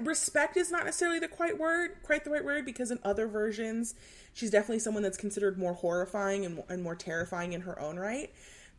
respect 0.03 0.57
is 0.57 0.71
not 0.71 0.85
necessarily 0.85 1.19
the 1.19 1.29
quite 1.29 1.59
word, 1.59 1.97
quite 2.03 2.25
the 2.25 2.31
right 2.31 2.45
word, 2.45 2.65
because 2.65 2.91
in 2.91 2.99
other 3.05 3.27
versions, 3.27 3.95
she's 4.33 4.51
definitely 4.51 4.81
someone 4.81 5.03
that's 5.03 5.17
considered 5.17 5.59
more 5.59 5.75
horrifying 5.75 6.45
and, 6.45 6.63
and 6.69 6.83
more 6.83 6.95
terrifying 6.95 7.53
in 7.53 7.63
her 7.63 7.81
own 7.81 7.99
right. 7.99 8.33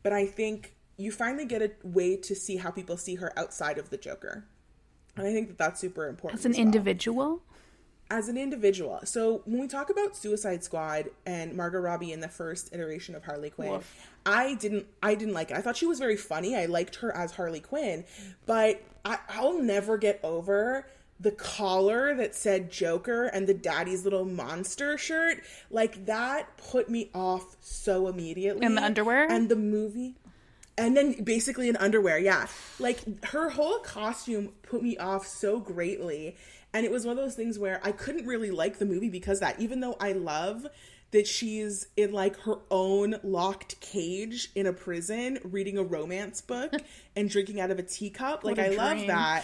But 0.03 0.13
I 0.13 0.25
think 0.25 0.73
you 0.97 1.11
finally 1.11 1.45
get 1.45 1.61
a 1.61 1.71
way 1.83 2.15
to 2.17 2.35
see 2.35 2.57
how 2.57 2.71
people 2.71 2.97
see 2.97 3.15
her 3.15 3.37
outside 3.37 3.77
of 3.77 3.89
the 3.89 3.97
Joker, 3.97 4.45
and 5.15 5.27
I 5.27 5.33
think 5.33 5.47
that 5.49 5.57
that's 5.57 5.81
super 5.81 6.07
important 6.07 6.39
As 6.39 6.45
an 6.45 6.51
well 6.53 6.61
individual. 6.61 7.41
as 8.09 8.27
an 8.29 8.37
individual. 8.37 8.99
So 9.05 9.41
when 9.45 9.59
we 9.59 9.67
talk 9.67 9.89
about 9.89 10.15
Suicide 10.15 10.63
Squad 10.63 11.09
and 11.25 11.55
Margot 11.55 11.79
Robbie 11.79 12.11
in 12.11 12.19
the 12.19 12.27
first 12.27 12.73
iteration 12.73 13.15
of 13.15 13.23
Harley 13.23 13.49
Quinn, 13.49 13.71
Woof. 13.71 14.07
I 14.25 14.53
didn't 14.55 14.85
I 15.01 15.15
didn't 15.15 15.33
like 15.33 15.49
it. 15.51 15.57
I 15.57 15.61
thought 15.61 15.77
she 15.77 15.87
was 15.87 15.97
very 15.99 16.17
funny. 16.17 16.55
I 16.55 16.65
liked 16.65 16.97
her 16.97 17.15
as 17.15 17.31
Harley 17.31 17.59
Quinn, 17.61 18.03
but 18.45 18.83
I, 19.03 19.17
I'll 19.29 19.59
never 19.61 19.97
get 19.97 20.19
over 20.23 20.85
the 21.21 21.31
collar 21.31 22.15
that 22.15 22.33
said 22.33 22.71
Joker 22.71 23.25
and 23.25 23.47
the 23.47 23.53
daddy's 23.53 24.03
little 24.03 24.25
monster 24.25 24.97
shirt. 24.97 25.43
Like 25.69 26.05
that 26.05 26.57
put 26.57 26.89
me 26.89 27.11
off 27.13 27.55
so 27.61 28.07
immediately. 28.07 28.65
And 28.65 28.77
the 28.77 28.83
underwear? 28.83 29.29
And 29.29 29.47
the 29.49 29.55
movie 29.55 30.15
and 30.77 30.95
then 30.95 31.23
basically 31.23 31.69
in 31.69 31.75
underwear 31.77 32.17
yeah 32.17 32.47
like 32.79 33.25
her 33.25 33.49
whole 33.49 33.79
costume 33.79 34.49
put 34.63 34.81
me 34.81 34.97
off 34.97 35.27
so 35.27 35.59
greatly 35.59 36.35
and 36.73 36.85
it 36.85 36.91
was 36.91 37.05
one 37.05 37.17
of 37.17 37.23
those 37.23 37.35
things 37.35 37.59
where 37.59 37.79
i 37.83 37.91
couldn't 37.91 38.25
really 38.25 38.51
like 38.51 38.79
the 38.79 38.85
movie 38.85 39.09
because 39.09 39.37
of 39.37 39.41
that 39.41 39.59
even 39.59 39.79
though 39.79 39.95
i 39.99 40.11
love 40.11 40.65
that 41.11 41.27
she's 41.27 41.87
in 41.97 42.13
like 42.13 42.37
her 42.41 42.55
own 42.69 43.17
locked 43.21 43.79
cage 43.81 44.49
in 44.55 44.65
a 44.65 44.73
prison 44.73 45.37
reading 45.43 45.77
a 45.77 45.83
romance 45.83 46.41
book 46.41 46.73
and 47.15 47.29
drinking 47.29 47.59
out 47.59 47.69
of 47.69 47.77
a 47.77 47.83
teacup 47.83 48.43
like 48.43 48.57
What 48.57 48.65
i 48.65 48.69
a 48.69 48.77
love 48.77 49.07
that 49.07 49.43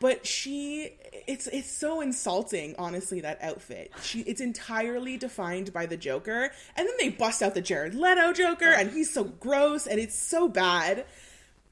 but 0.00 0.26
she 0.26 0.94
it's 1.28 1.46
it's 1.48 1.70
so 1.70 2.00
insulting 2.00 2.74
honestly 2.78 3.20
that 3.20 3.38
outfit. 3.42 3.92
She 4.02 4.20
it's 4.22 4.40
entirely 4.40 5.16
defined 5.16 5.72
by 5.72 5.86
the 5.86 5.96
joker. 5.96 6.50
And 6.74 6.88
then 6.88 6.94
they 6.98 7.10
bust 7.10 7.42
out 7.42 7.54
the 7.54 7.60
jared 7.60 7.94
leto 7.94 8.32
joker 8.32 8.70
and 8.70 8.90
he's 8.90 9.12
so 9.12 9.24
gross 9.24 9.86
and 9.86 10.00
it's 10.00 10.18
so 10.18 10.48
bad. 10.48 11.04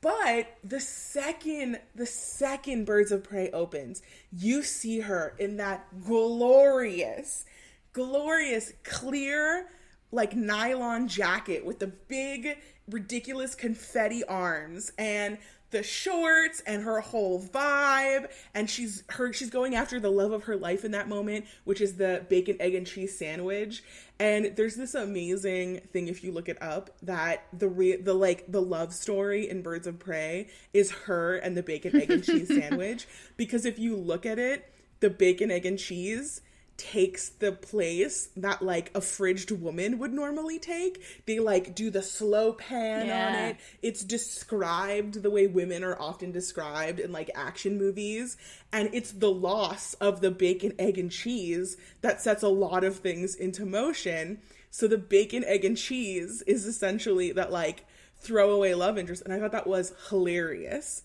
But 0.01 0.59
the 0.63 0.79
second 0.79 1.81
the 1.95 2.07
second 2.07 2.85
birds 2.85 3.11
of 3.11 3.25
prey 3.25 3.51
opens 3.51 4.03
you 4.31 4.63
see 4.63 5.01
her 5.01 5.35
in 5.39 5.57
that 5.57 5.87
glorious 6.05 7.47
glorious 7.95 8.73
clear 8.85 9.69
like 10.13 10.37
nylon 10.37 11.09
jacket 11.09 11.65
with 11.65 11.79
the 11.79 11.87
big 11.87 12.59
ridiculous 12.89 13.55
confetti 13.55 14.25
arms. 14.25 14.93
And 14.99 15.39
the 15.71 15.83
shorts 15.83 16.61
and 16.67 16.83
her 16.83 17.01
whole 17.01 17.43
vibe 17.43 18.31
and 18.55 18.71
she's 18.71 19.05
her 19.11 19.33
she's 19.33 19.51
going 19.51 19.75
after 19.75 20.01
the 20.01 20.11
love 20.11 20.33
of 20.33 20.45
her 20.45 20.57
life 20.57 20.85
in 20.85 20.93
that 20.93 21.09
moment 21.09 21.45
which 21.65 21.81
is 21.81 21.97
the 21.97 22.25
bacon 22.29 22.57
egg 22.61 22.75
and 22.75 22.87
cheese 22.87 23.17
sandwich. 23.19 23.83
And 24.21 24.57
there's 24.57 24.75
this 24.75 24.95
amazing 24.95 25.81
thing 25.93 26.09
if 26.09 26.25
you 26.25 26.33
look 26.33 26.49
it 26.49 26.61
up 26.61 26.91
that 27.03 27.45
the 27.57 27.69
re- 27.69 27.97
the 27.97 28.15
like 28.15 28.51
the 28.51 28.63
love 28.63 28.93
story 28.93 29.49
in 29.49 29.63
birds 29.63 29.87
of 29.87 29.99
prey 29.99 30.49
is 30.73 30.91
her 30.91 31.37
and 31.37 31.57
the 31.57 31.63
bacon 31.63 31.95
egg 31.95 32.11
and 32.11 32.25
cheese 32.25 32.49
sandwich. 32.61 33.07
Because 33.37 33.65
if 33.65 33.79
you 33.79 33.97
look 33.97 34.27
at 34.27 34.39
it 34.39 34.73
the 35.01 35.11
bacon 35.11 35.51
egg 35.51 35.65
and 35.65 35.79
cheese 35.79 36.41
takes 36.79 37.29
the 37.29 37.53
place 37.53 38.29
that 38.37 38.63
like 38.63 38.91
a 38.95 39.01
fridged 39.01 39.51
woman 39.61 39.99
would 39.99 40.13
normally 40.13 40.59
take. 40.59 41.03
They 41.27 41.41
like 41.41 41.75
do 41.75 41.91
the 41.91 42.03
slow 42.03 42.53
pan 42.53 43.11
on 43.11 43.35
it. 43.51 43.57
It's 43.83 44.03
described 44.03 45.23
the 45.23 45.31
way 45.31 45.47
women 45.49 45.85
are 45.85 46.01
often 46.01 46.33
described 46.33 47.01
in 47.01 47.13
like 47.13 47.31
action 47.35 47.77
movies. 47.77 48.39
And 48.73 48.89
it's 48.93 49.13
the 49.13 49.31
loss 49.31 49.95
of 49.95 50.21
the 50.21 50.31
bacon, 50.31 50.73
egg, 50.79 50.97
and 50.97 51.11
cheese 51.11 51.77
that 52.01 52.23
sets 52.23 52.43
a 52.43 52.49
lot 52.49 52.85
of 52.85 52.97
things 52.97 53.35
into 53.35 53.67
motion. 53.67 54.39
So 54.71 54.87
the 54.87 54.99
bacon, 54.99 55.45
egg, 55.45 55.65
and 55.65 55.77
cheese 55.77 56.43
is 56.43 56.65
essentially 56.65 57.33
that 57.33 57.53
like 57.53 57.85
throwaway 58.21 58.75
love 58.75 58.99
interest. 58.99 59.23
And 59.23 59.33
I 59.33 59.41
thought 59.41 59.53
that 59.53 59.67
was 59.67 59.95
hilarious. 60.09 61.03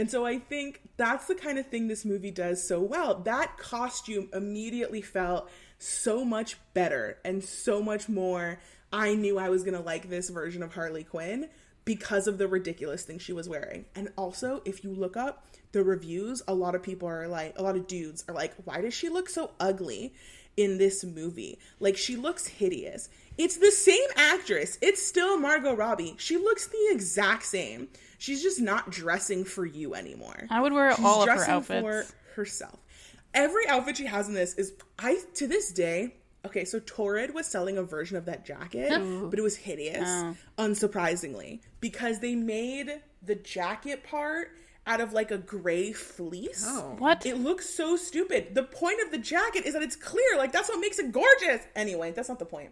And 0.00 0.10
so 0.10 0.24
I 0.24 0.38
think 0.38 0.80
that's 0.96 1.26
the 1.26 1.34
kind 1.34 1.58
of 1.58 1.66
thing 1.66 1.86
this 1.86 2.06
movie 2.06 2.30
does 2.30 2.66
so 2.66 2.80
well. 2.80 3.16
That 3.16 3.58
costume 3.58 4.30
immediately 4.32 5.02
felt 5.02 5.50
so 5.76 6.24
much 6.24 6.56
better 6.72 7.18
and 7.22 7.44
so 7.44 7.82
much 7.82 8.08
more. 8.08 8.60
I 8.90 9.14
knew 9.14 9.38
I 9.38 9.50
was 9.50 9.62
going 9.62 9.76
to 9.76 9.82
like 9.82 10.08
this 10.08 10.30
version 10.30 10.62
of 10.62 10.72
Harley 10.72 11.04
Quinn 11.04 11.50
because 11.84 12.26
of 12.26 12.38
the 12.38 12.48
ridiculous 12.48 13.02
thing 13.02 13.18
she 13.18 13.34
was 13.34 13.46
wearing. 13.46 13.84
And 13.94 14.08
also, 14.16 14.62
if 14.64 14.82
you 14.82 14.94
look 14.94 15.18
up 15.18 15.44
the 15.72 15.84
reviews, 15.84 16.40
a 16.48 16.54
lot 16.54 16.74
of 16.74 16.82
people 16.82 17.06
are 17.06 17.28
like, 17.28 17.58
a 17.58 17.62
lot 17.62 17.76
of 17.76 17.86
dudes 17.86 18.24
are 18.26 18.34
like, 18.34 18.54
why 18.64 18.80
does 18.80 18.94
she 18.94 19.10
look 19.10 19.28
so 19.28 19.50
ugly 19.60 20.14
in 20.56 20.78
this 20.78 21.04
movie? 21.04 21.58
Like, 21.78 21.98
she 21.98 22.16
looks 22.16 22.46
hideous. 22.46 23.10
It's 23.36 23.58
the 23.58 23.70
same 23.70 24.08
actress. 24.16 24.78
It's 24.80 25.06
still 25.06 25.38
Margot 25.38 25.76
Robbie. 25.76 26.14
She 26.16 26.38
looks 26.38 26.68
the 26.68 26.88
exact 26.90 27.44
same. 27.44 27.88
She's 28.20 28.42
just 28.42 28.60
not 28.60 28.90
dressing 28.90 29.44
for 29.44 29.64
you 29.64 29.94
anymore. 29.94 30.46
I 30.50 30.60
would 30.60 30.72
wear 30.74 30.94
She's 30.94 31.04
all 31.04 31.22
of 31.22 31.28
her 31.30 31.34
dressing 31.36 31.54
outfits. 31.54 31.80
for 32.10 32.14
herself. 32.34 32.78
Every 33.32 33.66
outfit 33.66 33.96
she 33.96 34.04
has 34.06 34.28
in 34.28 34.34
this 34.34 34.54
is 34.54 34.74
I 34.98 35.18
to 35.36 35.46
this 35.46 35.72
day. 35.72 36.16
Okay, 36.44 36.64
so 36.64 36.80
Torrid 36.84 37.34
was 37.34 37.46
selling 37.46 37.76
a 37.78 37.82
version 37.82 38.16
of 38.18 38.26
that 38.26 38.44
jacket, 38.44 38.90
but 39.30 39.38
it 39.38 39.42
was 39.42 39.56
hideous, 39.56 40.06
Oh. 40.06 40.36
unsurprisingly, 40.58 41.60
because 41.80 42.20
they 42.20 42.34
made 42.34 43.00
the 43.22 43.34
jacket 43.34 44.04
part 44.04 44.48
out 44.86 45.00
of 45.00 45.12
like 45.12 45.30
a 45.30 45.38
gray 45.38 45.92
fleece. 45.92 46.64
Oh. 46.66 46.96
What? 46.98 47.24
It 47.26 47.36
looks 47.36 47.68
so 47.68 47.96
stupid. 47.96 48.54
The 48.54 48.62
point 48.64 49.00
of 49.02 49.10
the 49.12 49.18
jacket 49.18 49.64
is 49.66 49.74
that 49.74 49.82
it's 49.82 49.96
clear. 49.96 50.36
Like 50.36 50.52
that's 50.52 50.68
what 50.68 50.80
makes 50.80 50.98
it 50.98 51.12
gorgeous. 51.12 51.62
Anyway, 51.76 52.12
that's 52.12 52.28
not 52.28 52.38
the 52.38 52.46
point. 52.46 52.70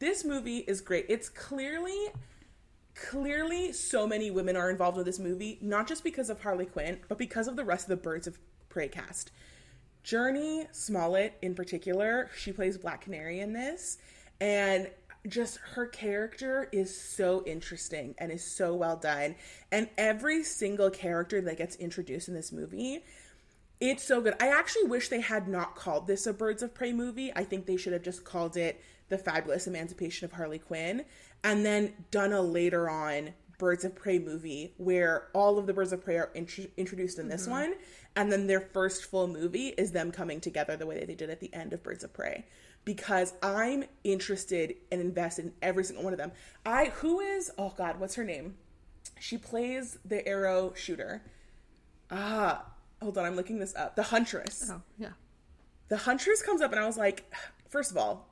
This 0.00 0.24
movie 0.24 0.58
is 0.58 0.80
great. 0.80 1.06
It's 1.08 1.28
clearly 1.28 1.96
clearly 3.08 3.72
so 3.72 4.06
many 4.06 4.30
women 4.30 4.54
are 4.54 4.68
involved 4.68 4.98
with 4.98 5.06
this 5.06 5.18
movie, 5.18 5.58
not 5.62 5.88
just 5.88 6.04
because 6.04 6.28
of 6.28 6.42
Harley 6.42 6.66
Quinn, 6.66 6.98
but 7.08 7.16
because 7.16 7.48
of 7.48 7.56
the 7.56 7.64
rest 7.64 7.84
of 7.84 7.88
the 7.88 7.96
Birds 7.96 8.26
of 8.26 8.38
Prey 8.68 8.88
cast. 8.88 9.30
Jurnee 10.04 10.66
Smollett, 10.74 11.38
in 11.40 11.54
particular, 11.54 12.30
she 12.36 12.52
plays 12.52 12.76
Black 12.76 13.00
Canary 13.00 13.40
in 13.40 13.54
this, 13.54 13.96
and 14.42 14.90
just 15.26 15.56
her 15.72 15.86
character 15.86 16.68
is 16.70 16.94
so 16.94 17.42
interesting 17.46 18.14
and 18.18 18.30
is 18.30 18.44
so 18.44 18.74
well 18.74 18.96
done. 18.96 19.36
And 19.72 19.88
every 19.96 20.44
single 20.44 20.90
character 20.90 21.40
that 21.40 21.56
gets 21.56 21.76
introduced 21.76 22.28
in 22.28 22.34
this 22.34 22.52
movie, 22.52 23.02
it's 23.80 24.04
so 24.04 24.20
good. 24.20 24.34
I 24.38 24.48
actually 24.48 24.84
wish 24.84 25.08
they 25.08 25.22
had 25.22 25.48
not 25.48 25.76
called 25.76 26.06
this 26.06 26.26
a 26.26 26.34
Birds 26.34 26.62
of 26.62 26.74
Prey 26.74 26.92
movie. 26.92 27.32
I 27.34 27.44
think 27.44 27.64
they 27.64 27.78
should 27.78 27.94
have 27.94 28.02
just 28.02 28.24
called 28.24 28.58
it 28.58 28.82
The 29.08 29.16
Fabulous 29.16 29.66
Emancipation 29.66 30.26
of 30.26 30.32
Harley 30.32 30.58
Quinn 30.58 31.06
and 31.44 31.64
then 31.64 31.92
done 32.10 32.32
a 32.32 32.40
later 32.42 32.88
on 32.90 33.34
Birds 33.58 33.84
of 33.84 33.94
Prey 33.94 34.18
movie 34.18 34.72
where 34.76 35.28
all 35.34 35.58
of 35.58 35.66
the 35.66 35.72
Birds 35.72 35.92
of 35.92 36.04
Prey 36.04 36.16
are 36.16 36.30
intro- 36.34 36.66
introduced 36.76 37.18
in 37.18 37.28
this 37.28 37.46
one 37.46 37.74
and 38.14 38.30
then 38.30 38.46
their 38.46 38.60
first 38.60 39.04
full 39.04 39.26
movie 39.26 39.68
is 39.68 39.92
them 39.92 40.12
coming 40.12 40.40
together 40.40 40.76
the 40.76 40.86
way 40.86 40.98
that 40.98 41.06
they 41.08 41.14
did 41.14 41.30
at 41.30 41.40
the 41.40 41.52
end 41.52 41.72
of 41.72 41.82
Birds 41.82 42.04
of 42.04 42.12
Prey. 42.12 42.44
because 42.84 43.34
I'm 43.42 43.84
interested 44.04 44.74
and 44.92 45.00
invested 45.00 45.46
in 45.46 45.52
every 45.60 45.84
single 45.84 46.04
one 46.04 46.12
of 46.12 46.18
them. 46.18 46.32
I 46.64 46.86
who 46.96 47.20
is 47.20 47.50
oh 47.58 47.72
god, 47.76 47.98
what's 48.00 48.14
her 48.14 48.24
name? 48.24 48.56
She 49.20 49.36
plays 49.38 49.98
the 50.04 50.26
arrow 50.26 50.72
shooter. 50.76 51.22
Ah, 52.10 52.64
hold 53.02 53.18
on, 53.18 53.24
I'm 53.24 53.36
looking 53.36 53.58
this 53.58 53.74
up. 53.74 53.96
The 53.96 54.04
Huntress. 54.04 54.70
Oh, 54.72 54.80
yeah. 54.98 55.10
The 55.88 55.96
Huntress 55.96 56.42
comes 56.42 56.60
up 56.62 56.70
and 56.72 56.80
I 56.80 56.86
was 56.86 56.96
like, 56.96 57.32
first 57.68 57.90
of 57.90 57.96
all, 57.96 58.28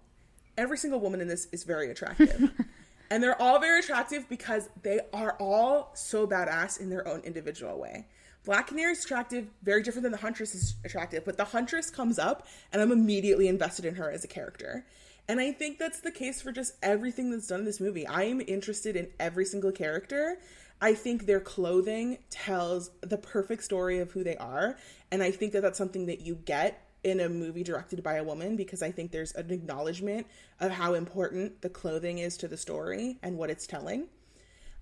every 0.57 0.79
single 0.79 1.01
woman 1.01 1.21
in 1.21 1.29
this 1.29 1.49
is 1.53 1.65
very 1.65 1.91
attractive. 1.91 2.53
and 3.11 3.23
they're 3.23 3.41
all 3.41 3.59
very 3.59 3.81
attractive 3.81 4.29
because 4.29 4.69
they 4.83 5.01
are 5.13 5.37
all 5.39 5.93
so 5.95 6.27
badass 6.27 6.81
in 6.81 6.91
their 6.91 7.07
own 7.07 7.21
individual 7.21 7.79
way. 7.79 8.07
Black 8.45 8.69
Canary 8.69 8.93
is 8.93 9.05
attractive, 9.05 9.49
very 9.63 9.83
different 9.83 10.05
than 10.05 10.13
the 10.13 10.19
Huntress 10.19 10.55
is 10.55 10.77
attractive, 10.85 11.25
but 11.25 11.37
the 11.37 11.45
Huntress 11.45 11.91
comes 11.91 12.19
up 12.19 12.47
and 12.73 12.81
I'm 12.81 12.93
immediately 12.93 13.49
invested 13.49 13.85
in 13.85 13.97
her 13.97 14.11
as 14.11 14.23
a 14.25 14.29
character. 14.29 14.87
And 15.29 15.41
I 15.41 15.51
think 15.51 15.79
that's 15.79 16.01
the 16.01 16.13
case 16.13 16.41
for 16.41 16.53
just 16.53 16.75
everything 16.83 17.31
that's 17.31 17.49
done 17.49 17.61
in 17.61 17.67
this 17.67 17.81
movie. 17.81 18.07
I 18.07 18.23
am 18.25 18.41
interested 18.41 18.95
in 18.95 19.09
every 19.19 19.45
single 19.45 19.73
character. 19.73 20.39
I 20.81 20.95
think 20.95 21.27
their 21.27 21.41
clothing 21.41 22.19
tells 22.31 22.91
the 23.01 23.19
perfect 23.19 23.65
story 23.65 23.99
of 23.99 24.13
who 24.13 24.23
they 24.23 24.37
are. 24.37 24.77
And 25.11 25.23
I 25.23 25.33
think 25.33 25.53
that 25.53 25.63
that's 25.63 25.79
something 25.79 26.07
that 26.07 26.21
you 26.21 26.37
get 26.37 26.86
in 27.07 27.21
a 27.21 27.29
movie 27.29 27.63
directed 27.63 28.03
by 28.03 28.15
a 28.15 28.25
woman 28.25 28.57
because 28.57 28.83
I 28.83 28.91
think 28.91 29.13
there's 29.13 29.33
an 29.33 29.53
acknowledgement 29.53 30.27
of 30.59 30.73
how 30.73 30.95
important 30.95 31.63
the 31.63 31.69
clothing 31.69 32.19
is 32.19 32.37
to 32.39 32.49
the 32.49 32.57
story 32.57 33.17
and 33.23 33.39
what 33.39 33.49
it's 33.49 33.65
telling. 33.65 34.09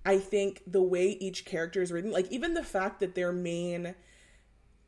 I 0.03 0.17
think 0.17 0.63
the 0.65 0.81
way 0.81 1.09
each 1.19 1.45
character 1.45 1.83
is 1.83 1.91
written, 1.91 2.11
like 2.11 2.31
even 2.31 2.55
the 2.55 2.63
fact 2.63 2.99
that 3.01 3.13
their 3.13 3.31
main 3.31 3.93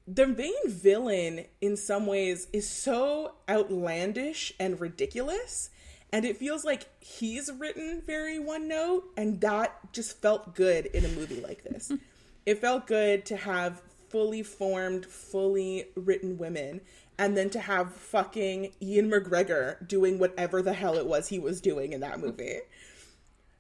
the 0.08 0.26
main 0.26 0.54
villain 0.66 1.46
in 1.62 1.78
some 1.78 2.08
ways 2.08 2.48
is 2.54 2.68
so 2.68 3.36
outlandish 3.48 4.54
and 4.60 4.80
ridiculous 4.80 5.70
and 6.14 6.24
it 6.24 6.38
feels 6.38 6.64
like 6.64 6.86
he's 7.02 7.52
written 7.52 8.02
very 8.06 8.40
one 8.40 8.70
note 8.70 9.04
and 9.18 9.42
that 9.42 9.78
just 9.92 10.22
felt 10.22 10.56
good 10.56 10.86
in 10.86 11.04
a 11.04 11.10
movie 11.10 11.42
like 11.42 11.62
this 11.66 11.92
it 12.46 12.60
felt 12.60 12.88
good 12.88 13.26
to 13.26 13.36
have 13.36 13.82
fully 14.08 14.44
formed 14.44 15.06
fully 15.06 15.86
written 15.96 16.38
women 16.38 16.80
and 17.18 17.36
then 17.36 17.50
to 17.50 17.60
have 17.60 17.94
fucking 17.94 18.72
ewan 18.80 19.10
mcgregor 19.10 19.86
doing 19.88 20.20
whatever 20.20 20.62
the 20.62 20.74
hell 20.74 20.96
it 20.96 21.06
was 21.06 21.28
he 21.28 21.40
was 21.40 21.62
doing 21.62 21.94
in 21.94 22.02
that 22.02 22.20
movie 22.20 22.60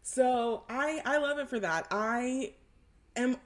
so 0.03 0.63
i 0.69 1.01
i 1.05 1.17
love 1.17 1.39
it 1.39 1.49
for 1.49 1.59
that 1.59 1.87
i 1.91 2.51
am 3.15 3.37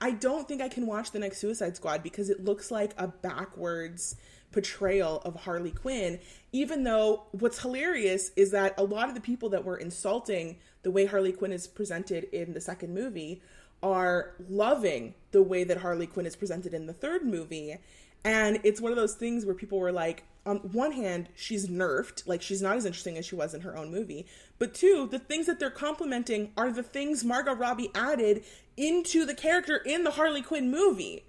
I 0.00 0.12
don't 0.12 0.46
think 0.46 0.62
I 0.62 0.68
can 0.68 0.86
watch 0.86 1.10
the 1.10 1.18
next 1.18 1.38
Suicide 1.38 1.76
Squad 1.76 2.02
because 2.02 2.30
it 2.30 2.44
looks 2.44 2.70
like 2.70 2.92
a 2.96 3.08
backwards 3.08 4.16
portrayal 4.52 5.20
of 5.24 5.34
Harley 5.34 5.72
Quinn, 5.72 6.20
even 6.52 6.84
though 6.84 7.24
what's 7.32 7.60
hilarious 7.60 8.30
is 8.36 8.52
that 8.52 8.74
a 8.78 8.84
lot 8.84 9.08
of 9.08 9.14
the 9.14 9.20
people 9.20 9.48
that 9.48 9.64
were 9.64 9.76
insulting 9.76 10.56
the 10.82 10.90
way 10.90 11.06
Harley 11.06 11.32
Quinn 11.32 11.52
is 11.52 11.66
presented 11.66 12.24
in 12.24 12.52
the 12.52 12.60
second 12.60 12.94
movie 12.94 13.42
are 13.82 14.34
loving 14.48 15.14
the 15.32 15.42
way 15.42 15.64
that 15.64 15.78
Harley 15.78 16.06
Quinn 16.06 16.24
is 16.24 16.36
presented 16.36 16.72
in 16.72 16.86
the 16.86 16.92
third 16.92 17.24
movie. 17.24 17.76
And 18.24 18.60
it's 18.64 18.80
one 18.80 18.90
of 18.90 18.96
those 18.96 19.14
things 19.14 19.44
where 19.44 19.54
people 19.54 19.78
were 19.78 19.92
like, 19.92 20.24
on 20.46 20.56
one 20.58 20.92
hand, 20.92 21.28
she's 21.34 21.68
nerfed, 21.68 22.26
like 22.26 22.42
she's 22.42 22.62
not 22.62 22.76
as 22.76 22.84
interesting 22.84 23.16
as 23.16 23.24
she 23.24 23.34
was 23.34 23.54
in 23.54 23.62
her 23.62 23.76
own 23.76 23.90
movie. 23.90 24.26
But 24.58 24.74
two, 24.74 25.06
the 25.10 25.18
things 25.18 25.46
that 25.46 25.58
they're 25.58 25.70
complimenting 25.70 26.52
are 26.56 26.70
the 26.70 26.82
things 26.82 27.24
Margot 27.24 27.54
Robbie 27.54 27.90
added 27.94 28.44
into 28.76 29.24
the 29.24 29.34
character 29.34 29.76
in 29.76 30.04
the 30.04 30.12
Harley 30.12 30.42
Quinn 30.42 30.70
movie. 30.70 31.24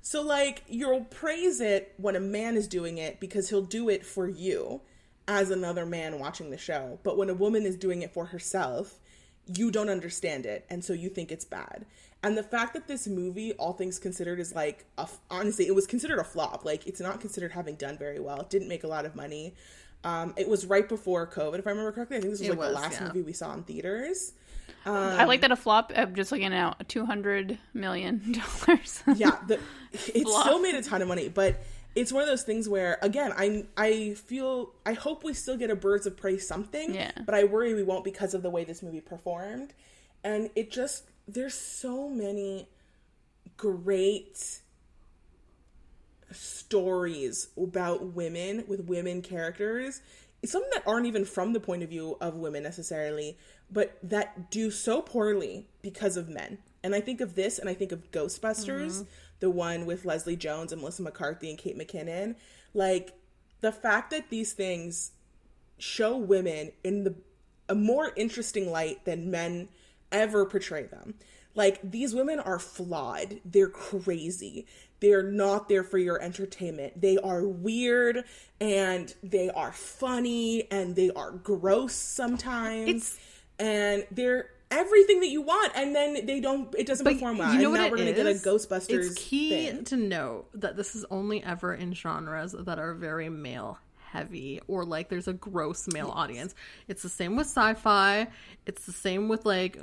So, 0.00 0.22
like, 0.22 0.64
you'll 0.68 1.04
praise 1.04 1.60
it 1.60 1.94
when 1.96 2.14
a 2.14 2.20
man 2.20 2.56
is 2.56 2.68
doing 2.68 2.98
it 2.98 3.20
because 3.20 3.48
he'll 3.48 3.62
do 3.62 3.88
it 3.88 4.04
for 4.04 4.28
you 4.28 4.82
as 5.26 5.50
another 5.50 5.86
man 5.86 6.18
watching 6.18 6.50
the 6.50 6.58
show. 6.58 6.98
But 7.02 7.16
when 7.16 7.30
a 7.30 7.34
woman 7.34 7.64
is 7.64 7.76
doing 7.76 8.02
it 8.02 8.12
for 8.12 8.26
herself, 8.26 8.98
you 9.46 9.70
don't 9.70 9.88
understand 9.88 10.44
it. 10.46 10.66
And 10.68 10.84
so 10.84 10.92
you 10.92 11.08
think 11.08 11.32
it's 11.32 11.44
bad. 11.44 11.86
And 12.24 12.36
the 12.36 12.42
fact 12.42 12.72
that 12.74 12.88
this 12.88 13.06
movie, 13.06 13.52
all 13.52 13.74
things 13.74 13.98
considered, 13.98 14.40
is 14.40 14.54
like, 14.54 14.86
a, 14.98 15.06
honestly, 15.30 15.66
it 15.66 15.74
was 15.74 15.86
considered 15.86 16.18
a 16.18 16.24
flop. 16.24 16.64
Like, 16.64 16.86
it's 16.86 17.00
not 17.00 17.20
considered 17.20 17.52
having 17.52 17.74
done 17.76 17.98
very 17.98 18.18
well. 18.18 18.40
It 18.40 18.50
didn't 18.50 18.68
make 18.68 18.82
a 18.82 18.88
lot 18.88 19.04
of 19.04 19.14
money. 19.14 19.54
Um, 20.04 20.34
it 20.36 20.48
was 20.48 20.66
right 20.66 20.88
before 20.88 21.26
COVID, 21.26 21.58
if 21.58 21.66
I 21.66 21.70
remember 21.70 21.92
correctly. 21.92 22.16
I 22.16 22.20
think 22.20 22.32
this 22.32 22.40
was 22.40 22.48
It 22.48 22.52
like 22.52 22.58
was, 22.58 22.68
the 22.68 22.74
last 22.74 23.00
yeah. 23.00 23.06
movie 23.08 23.22
we 23.22 23.32
saw 23.32 23.52
in 23.54 23.62
theaters. 23.62 24.32
I 24.86 25.24
like 25.24 25.40
that 25.42 25.52
a 25.52 25.56
flop. 25.56 25.92
I'm 25.96 26.14
just 26.14 26.30
looking 26.32 26.52
two 26.88 27.06
hundred 27.06 27.58
million 27.72 28.32
dollars. 28.66 29.02
yeah, 29.16 29.38
the, 29.46 29.58
it 29.92 30.26
still 30.28 30.60
made 30.60 30.74
a 30.74 30.82
ton 30.82 31.00
of 31.02 31.08
money, 31.08 31.28
but 31.28 31.62
it's 31.94 32.12
one 32.12 32.22
of 32.22 32.28
those 32.28 32.42
things 32.42 32.68
where 32.68 32.98
again, 33.00 33.32
I 33.36 33.64
I 33.78 34.14
feel 34.14 34.72
I 34.84 34.92
hope 34.92 35.24
we 35.24 35.32
still 35.32 35.56
get 35.56 35.70
a 35.70 35.76
Birds 35.76 36.06
of 36.06 36.16
Prey 36.16 36.36
something, 36.38 36.94
Yeah. 36.94 37.12
but 37.24 37.34
I 37.34 37.44
worry 37.44 37.72
we 37.74 37.82
won't 37.82 38.04
because 38.04 38.34
of 38.34 38.42
the 38.42 38.50
way 38.50 38.64
this 38.64 38.82
movie 38.82 39.00
performed, 39.00 39.72
and 40.22 40.50
it 40.54 40.70
just 40.70 41.04
there's 41.26 41.54
so 41.54 42.08
many 42.08 42.68
great 43.56 44.60
stories 46.32 47.48
about 47.56 48.14
women 48.14 48.64
with 48.66 48.80
women 48.84 49.22
characters. 49.22 50.00
Some 50.44 50.62
that 50.72 50.82
aren't 50.86 51.06
even 51.06 51.24
from 51.24 51.52
the 51.52 51.60
point 51.60 51.82
of 51.82 51.88
view 51.88 52.16
of 52.20 52.34
women 52.34 52.62
necessarily 52.62 53.36
but 53.70 53.98
that 54.02 54.50
do 54.50 54.70
so 54.70 55.02
poorly 55.02 55.66
because 55.82 56.16
of 56.16 56.28
men. 56.28 56.58
And 56.82 56.94
i 56.94 57.00
think 57.00 57.20
of 57.20 57.34
this 57.34 57.58
and 57.58 57.68
i 57.68 57.74
think 57.74 57.92
of 57.92 58.10
ghostbusters 58.10 58.92
mm-hmm. 58.92 59.02
the 59.40 59.50
one 59.50 59.86
with 59.86 60.04
leslie 60.04 60.36
jones 60.36 60.72
and 60.72 60.80
melissa 60.80 61.02
mccarthy 61.02 61.50
and 61.50 61.58
kate 61.58 61.78
mckinnon. 61.78 62.36
Like 62.72 63.14
the 63.60 63.72
fact 63.72 64.10
that 64.10 64.30
these 64.30 64.52
things 64.52 65.12
show 65.78 66.16
women 66.16 66.72
in 66.82 67.04
the 67.04 67.14
a 67.68 67.74
more 67.74 68.12
interesting 68.16 68.70
light 68.70 69.04
than 69.06 69.30
men 69.30 69.68
ever 70.12 70.44
portray 70.46 70.84
them. 70.84 71.14
Like 71.54 71.80
these 71.88 72.14
women 72.14 72.40
are 72.40 72.58
flawed. 72.58 73.40
They're 73.44 73.68
crazy. 73.68 74.66
They're 75.00 75.22
not 75.22 75.68
there 75.68 75.84
for 75.84 75.98
your 75.98 76.20
entertainment. 76.20 77.00
They 77.00 77.18
are 77.18 77.46
weird 77.46 78.24
and 78.60 79.14
they 79.22 79.50
are 79.50 79.72
funny 79.72 80.66
and 80.70 80.96
they 80.96 81.10
are 81.10 81.32
gross 81.32 81.94
sometimes. 81.94 82.88
It's- 82.88 83.18
and 83.58 84.04
they're 84.10 84.50
everything 84.70 85.20
that 85.20 85.28
you 85.28 85.40
want 85.42 85.70
and 85.76 85.94
then 85.94 86.26
they 86.26 86.40
don't 86.40 86.74
it 86.76 86.86
doesn't 86.88 87.04
perform 87.06 87.38
well. 87.38 87.52
you 87.54 87.60
know 87.60 87.66
and 87.66 87.72
what 87.72 87.78
now 87.84 87.88
we're 87.90 87.98
gonna 87.98 88.12
get 88.12 88.26
a? 88.26 88.30
Ghostbusters 88.30 88.88
It's 89.10 89.14
key 89.14 89.50
thing. 89.70 89.84
to 89.84 89.96
note 89.96 90.48
that 90.54 90.76
this 90.76 90.96
is 90.96 91.04
only 91.10 91.40
ever 91.44 91.72
in 91.72 91.94
genres 91.94 92.50
that 92.58 92.80
are 92.80 92.94
very 92.94 93.28
male 93.28 93.78
heavy 94.14 94.60
or 94.68 94.84
like 94.84 95.08
there's 95.08 95.28
a 95.28 95.32
gross 95.32 95.86
male 95.92 96.10
audience. 96.14 96.54
It's 96.88 97.02
the 97.02 97.08
same 97.08 97.36
with 97.36 97.46
sci-fi. 97.46 98.28
It's 98.66 98.86
the 98.86 98.92
same 98.92 99.28
with 99.28 99.44
like 99.44 99.78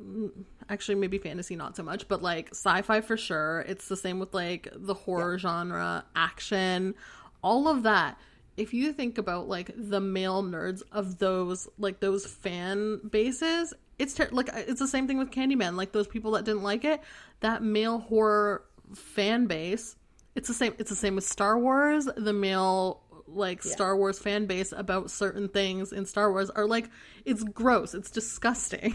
mm, 0.00 0.30
actually 0.68 0.96
maybe 0.96 1.18
fantasy 1.18 1.54
not 1.54 1.76
so 1.76 1.82
much, 1.82 2.08
but 2.08 2.22
like 2.22 2.48
sci-fi 2.50 3.00
for 3.02 3.16
sure. 3.16 3.64
It's 3.68 3.88
the 3.88 3.96
same 3.96 4.18
with 4.18 4.32
like 4.34 4.68
the 4.74 4.94
horror 4.94 5.38
genre, 5.38 6.04
action, 6.16 6.94
all 7.42 7.68
of 7.68 7.82
that. 7.84 8.18
If 8.56 8.72
you 8.72 8.92
think 8.92 9.18
about 9.18 9.48
like 9.48 9.70
the 9.76 10.00
male 10.00 10.42
nerds 10.42 10.82
of 10.90 11.18
those 11.18 11.68
like 11.78 12.00
those 12.00 12.26
fan 12.26 13.00
bases, 13.08 13.74
it's 13.98 14.14
ter- 14.14 14.28
like 14.30 14.48
it's 14.52 14.80
the 14.80 14.88
same 14.88 15.06
thing 15.06 15.18
with 15.18 15.30
Candyman. 15.30 15.76
Like 15.76 15.92
those 15.92 16.06
people 16.06 16.32
that 16.32 16.44
didn't 16.44 16.62
like 16.62 16.84
it, 16.84 17.00
that 17.40 17.62
male 17.62 17.98
horror 17.98 18.64
fan 18.94 19.46
base. 19.46 19.96
It's 20.34 20.48
the 20.48 20.54
same. 20.54 20.74
It's 20.78 20.90
the 20.90 20.96
same 20.96 21.14
with 21.14 21.24
Star 21.24 21.58
Wars. 21.58 22.08
The 22.16 22.32
male 22.32 23.02
like 23.26 23.62
Star 23.62 23.96
Wars 23.96 24.18
fan 24.18 24.46
base 24.46 24.72
about 24.72 25.10
certain 25.10 25.48
things 25.48 25.92
in 25.92 26.06
Star 26.06 26.30
Wars 26.30 26.50
are 26.50 26.66
like 26.66 26.90
it's 27.24 27.42
gross. 27.42 27.94
It's 27.94 28.10
disgusting. 28.10 28.94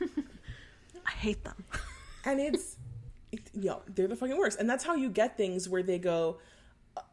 I 1.06 1.10
hate 1.10 1.44
them. 1.44 1.64
and 2.24 2.40
it's 2.40 2.76
it, 3.32 3.50
yo 3.54 3.82
they're 3.94 4.08
the 4.08 4.16
fucking 4.16 4.36
worst 4.38 4.58
and 4.58 4.68
that's 4.68 4.84
how 4.84 4.94
you 4.94 5.10
get 5.10 5.36
things 5.36 5.68
where 5.68 5.82
they 5.82 5.98
go 5.98 6.38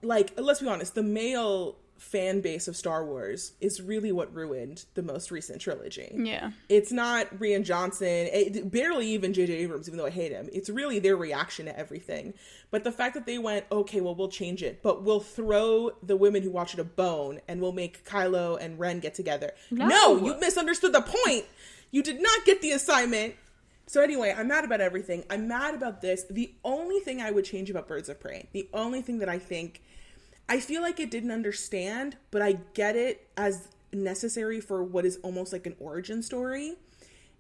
like 0.01 0.33
let's 0.39 0.61
be 0.61 0.67
honest 0.67 0.95
the 0.95 1.03
male 1.03 1.77
fan 1.97 2.41
base 2.41 2.67
of 2.67 2.75
star 2.75 3.05
wars 3.05 3.53
is 3.61 3.81
really 3.81 4.11
what 4.11 4.33
ruined 4.33 4.85
the 4.95 5.01
most 5.01 5.31
recent 5.31 5.61
trilogy 5.61 6.11
yeah. 6.13 6.51
it's 6.67 6.91
not 6.91 7.33
rian 7.39 7.63
johnson 7.63 8.07
eh, 8.07 8.49
it, 8.53 8.71
barely 8.71 9.07
even 9.07 9.31
jj 9.33 9.49
abrams 9.49 9.87
even 9.87 9.97
though 9.97 10.05
i 10.05 10.09
hate 10.09 10.31
him 10.31 10.49
it's 10.51 10.69
really 10.69 10.99
their 10.99 11.15
reaction 11.15 11.65
to 11.65 11.79
everything 11.79 12.33
but 12.69 12.83
the 12.83 12.91
fact 12.91 13.13
that 13.13 13.25
they 13.25 13.37
went 13.37 13.65
okay 13.71 14.01
well 14.01 14.13
we'll 14.13 14.27
change 14.27 14.61
it 14.61 14.83
but 14.83 15.03
we'll 15.03 15.19
throw 15.21 15.91
the 16.03 16.17
women 16.17 16.43
who 16.43 16.51
watch 16.51 16.73
it 16.73 16.79
a 16.79 16.83
bone 16.83 17.39
and 17.47 17.61
we'll 17.61 17.71
make 17.71 18.05
kylo 18.05 18.57
and 18.59 18.77
ren 18.79 18.99
get 18.99 19.13
together 19.13 19.51
No. 19.71 19.87
no 19.87 20.25
you 20.25 20.39
misunderstood 20.39 20.93
the 20.93 21.01
point 21.01 21.45
you 21.91 22.03
did 22.03 22.21
not 22.21 22.45
get 22.45 22.61
the 22.61 22.71
assignment 22.71 23.35
so 23.87 24.01
anyway, 24.01 24.33
I'm 24.35 24.47
mad 24.47 24.65
about 24.65 24.81
everything. 24.81 25.23
I'm 25.29 25.47
mad 25.47 25.75
about 25.75 26.01
this. 26.01 26.23
The 26.29 26.51
only 26.63 26.99
thing 27.01 27.21
I 27.21 27.31
would 27.31 27.45
change 27.45 27.69
about 27.69 27.87
Birds 27.87 28.09
of 28.09 28.19
Prey, 28.19 28.47
the 28.51 28.67
only 28.73 29.01
thing 29.01 29.19
that 29.19 29.29
I 29.29 29.37
think 29.37 29.83
I 30.47 30.59
feel 30.59 30.81
like 30.81 30.99
it 30.99 31.09
didn't 31.11 31.31
understand, 31.31 32.17
but 32.31 32.41
I 32.41 32.59
get 32.73 32.95
it 32.95 33.27
as 33.35 33.69
necessary 33.91 34.59
for 34.59 34.83
what 34.83 35.05
is 35.05 35.17
almost 35.23 35.51
like 35.51 35.65
an 35.65 35.75
origin 35.79 36.21
story, 36.21 36.75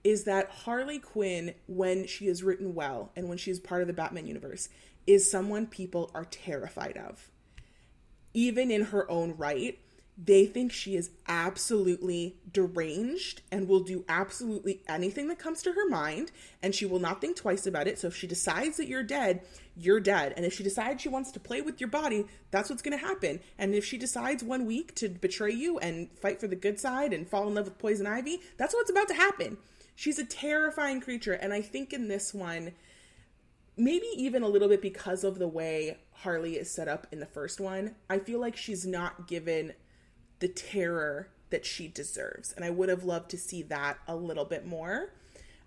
is 0.03 0.23
that 0.23 0.49
Harley 0.49 0.99
Quinn, 0.99 1.53
when 1.67 2.07
she 2.07 2.27
is 2.27 2.43
written 2.43 2.75
well 2.75 3.11
and 3.15 3.27
when 3.29 3.37
she 3.37 3.51
is 3.51 3.59
part 3.59 3.81
of 3.81 3.87
the 3.87 3.93
Batman 3.93 4.27
universe, 4.27 4.69
is 5.05 5.29
someone 5.29 5.67
people 5.67 6.09
are 6.15 6.25
terrified 6.25 6.97
of. 6.97 7.29
Even 8.33 8.71
in 8.71 8.85
her 8.85 9.09
own 9.09 9.35
right. 9.37 9.79
they 10.17 10.45
think 10.45 10.71
she 10.71 10.95
is 10.95 11.09
absolutely 11.27 12.37
deranged 12.49 13.41
and 13.51 13.67
will 13.67 13.81
do 13.81 14.05
absolutely 14.07 14.81
anything 14.87 15.27
that 15.27 15.37
comes 15.37 15.61
to 15.61 15.73
her 15.73 15.89
mind 15.89 16.31
and 16.63 16.73
she 16.73 16.85
will 16.85 16.99
not 16.99 17.19
think 17.19 17.35
twice 17.35 17.67
about 17.67 17.85
it 17.85 17.99
so 17.99 18.07
if 18.07 18.15
she 18.15 18.25
decides 18.25 18.77
that 18.77 18.87
you're 18.87 19.03
dead 19.03 19.41
you're 19.75 19.99
dead 19.99 20.33
and 20.37 20.45
if 20.45 20.53
she 20.53 20.63
decides 20.63 21.01
she 21.01 21.09
wants 21.09 21.31
to 21.31 21.39
play 21.39 21.61
with 21.61 21.81
your 21.81 21.89
body 21.89 22.25
that's 22.51 22.69
what's 22.69 22.81
going 22.81 22.97
to 22.97 23.05
happen 23.05 23.39
and 23.57 23.75
if 23.75 23.83
she 23.83 23.97
decides 23.97 24.43
one 24.43 24.65
week 24.65 24.95
to 24.95 25.09
betray 25.09 25.51
you 25.51 25.77
and 25.79 26.09
fight 26.17 26.39
for 26.39 26.47
the 26.47 26.55
good 26.55 26.79
side 26.79 27.11
and 27.11 27.27
fall 27.27 27.47
in 27.47 27.55
love 27.55 27.65
with 27.65 27.77
poison 27.77 28.07
ivy 28.07 28.39
that's 28.57 28.73
what's 28.73 28.89
about 28.89 29.07
to 29.07 29.13
happen 29.13 29.57
she's 29.95 30.19
a 30.19 30.25
terrifying 30.25 31.01
creature 31.01 31.33
and 31.33 31.53
i 31.53 31.61
think 31.61 31.91
in 31.91 32.07
this 32.07 32.33
one 32.33 32.71
maybe 33.77 34.07
even 34.15 34.43
a 34.43 34.47
little 34.47 34.69
bit 34.69 34.81
because 34.81 35.23
of 35.23 35.39
the 35.39 35.47
way 35.47 35.97
Harley 36.11 36.55
is 36.55 36.73
set 36.73 36.87
up 36.87 37.07
in 37.11 37.19
the 37.19 37.25
first 37.25 37.59
one, 37.59 37.95
I 38.09 38.19
feel 38.19 38.39
like 38.39 38.55
she's 38.55 38.85
not 38.85 39.27
given 39.27 39.73
the 40.39 40.47
terror 40.47 41.29
that 41.49 41.65
she 41.65 41.87
deserves. 41.87 42.53
And 42.53 42.65
I 42.65 42.69
would 42.69 42.89
have 42.89 43.03
loved 43.03 43.29
to 43.31 43.37
see 43.37 43.63
that 43.63 43.97
a 44.07 44.15
little 44.15 44.45
bit 44.45 44.65
more. 44.65 45.13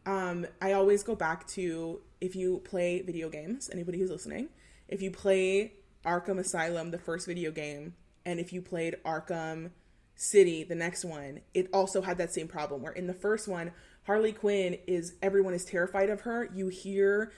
Um, 0.08 0.46
I 0.62 0.72
always 0.72 1.02
go 1.02 1.14
back 1.14 1.46
to 1.48 2.00
if 2.18 2.34
you 2.34 2.62
play 2.64 3.02
video 3.02 3.28
games, 3.28 3.68
anybody 3.70 3.98
who's 3.98 4.10
listening, 4.10 4.48
if 4.88 5.02
you 5.02 5.10
play 5.10 5.74
Arkham 6.02 6.38
Asylum, 6.38 6.92
the 6.92 6.98
first 6.98 7.26
video 7.26 7.50
game, 7.50 7.92
and 8.24 8.40
if 8.40 8.50
you 8.50 8.62
played 8.62 8.96
Arkham 9.04 9.70
City, 10.16 10.64
the 10.64 10.74
next 10.74 11.04
one, 11.04 11.42
it 11.52 11.68
also 11.74 12.00
had 12.00 12.16
that 12.16 12.32
same 12.32 12.48
problem 12.48 12.80
where 12.80 12.92
in 12.92 13.06
the 13.06 13.12
first 13.12 13.46
one, 13.48 13.70
Harley 14.04 14.32
Quinn 14.32 14.78
is 14.86 15.12
everyone 15.20 15.52
is 15.52 15.66
terrified 15.66 16.08
of 16.08 16.22
her. 16.22 16.48
You 16.54 16.68
hear 16.68 17.30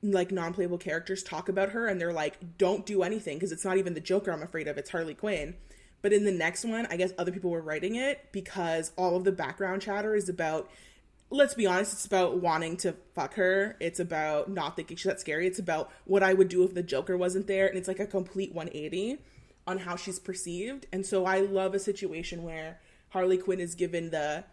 like 0.00 0.30
non-playable 0.30 0.78
characters 0.78 1.24
talk 1.24 1.48
about 1.48 1.70
her 1.70 1.88
and 1.88 2.00
they're 2.00 2.12
like 2.12 2.58
don't 2.58 2.86
do 2.86 3.02
anything 3.02 3.36
because 3.36 3.52
it's 3.52 3.64
not 3.64 3.78
even 3.78 3.94
the 3.94 4.00
joker 4.00 4.32
i'm 4.32 4.42
afraid 4.42 4.66
of 4.66 4.76
it's 4.76 4.90
harley 4.90 5.14
quinn 5.14 5.54
but 6.00 6.12
in 6.12 6.24
the 6.24 6.32
next 6.32 6.64
one 6.64 6.88
i 6.90 6.96
guess 6.96 7.12
other 7.18 7.30
people 7.30 7.50
were 7.50 7.62
writing 7.62 7.94
it 7.94 8.26
because 8.32 8.90
all 8.96 9.14
of 9.14 9.22
the 9.22 9.30
background 9.30 9.80
chatter 9.80 10.16
is 10.16 10.28
about 10.28 10.68
let's 11.32 11.54
be 11.54 11.66
honest 11.66 11.92
it's 11.92 12.06
about 12.06 12.38
wanting 12.38 12.76
to 12.78 12.94
fuck 13.14 13.34
her. 13.34 13.76
It's 13.80 14.00
about 14.00 14.50
not 14.50 14.76
thinking 14.76 14.96
she's 14.96 15.10
that 15.10 15.20
scary. 15.20 15.46
It's 15.46 15.58
about 15.58 15.90
what 16.04 16.22
i 16.22 16.32
would 16.32 16.48
do 16.48 16.64
if 16.64 16.74
the 16.74 16.82
joker 16.82 17.16
wasn't 17.16 17.46
there. 17.46 17.66
And 17.66 17.76
it's 17.76 17.88
like 17.88 18.00
a 18.00 18.06
complete 18.06 18.54
180 18.54 19.18
on 19.66 19.78
how 19.78 19.96
she's 19.96 20.18
perceived. 20.18 20.86
And 20.92 21.04
so 21.04 21.24
i 21.24 21.40
love 21.40 21.74
a 21.74 21.78
situation 21.78 22.42
where 22.42 22.80
harley 23.10 23.36
quinn 23.36 23.60
is 23.60 23.74
given 23.74 24.10
the 24.10 24.44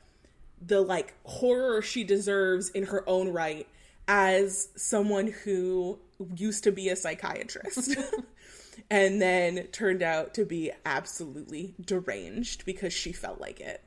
the 0.62 0.82
like 0.82 1.14
horror 1.24 1.82
she 1.82 2.04
deserves 2.04 2.70
in 2.72 2.88
her 2.88 3.08
own 3.08 3.30
right 3.30 3.68
as 4.10 4.70
someone 4.76 5.28
who 5.28 5.98
used 6.36 6.64
to 6.64 6.72
be 6.72 6.90
a 6.90 6.96
psychiatrist 6.96 7.96
and 8.90 9.22
then 9.22 9.68
turned 9.68 10.02
out 10.02 10.34
to 10.34 10.46
be 10.46 10.72
absolutely 10.86 11.76
deranged 11.80 12.66
because 12.66 12.92
she 12.92 13.12
felt 13.12 13.40
like 13.40 13.60
it. 13.60 13.84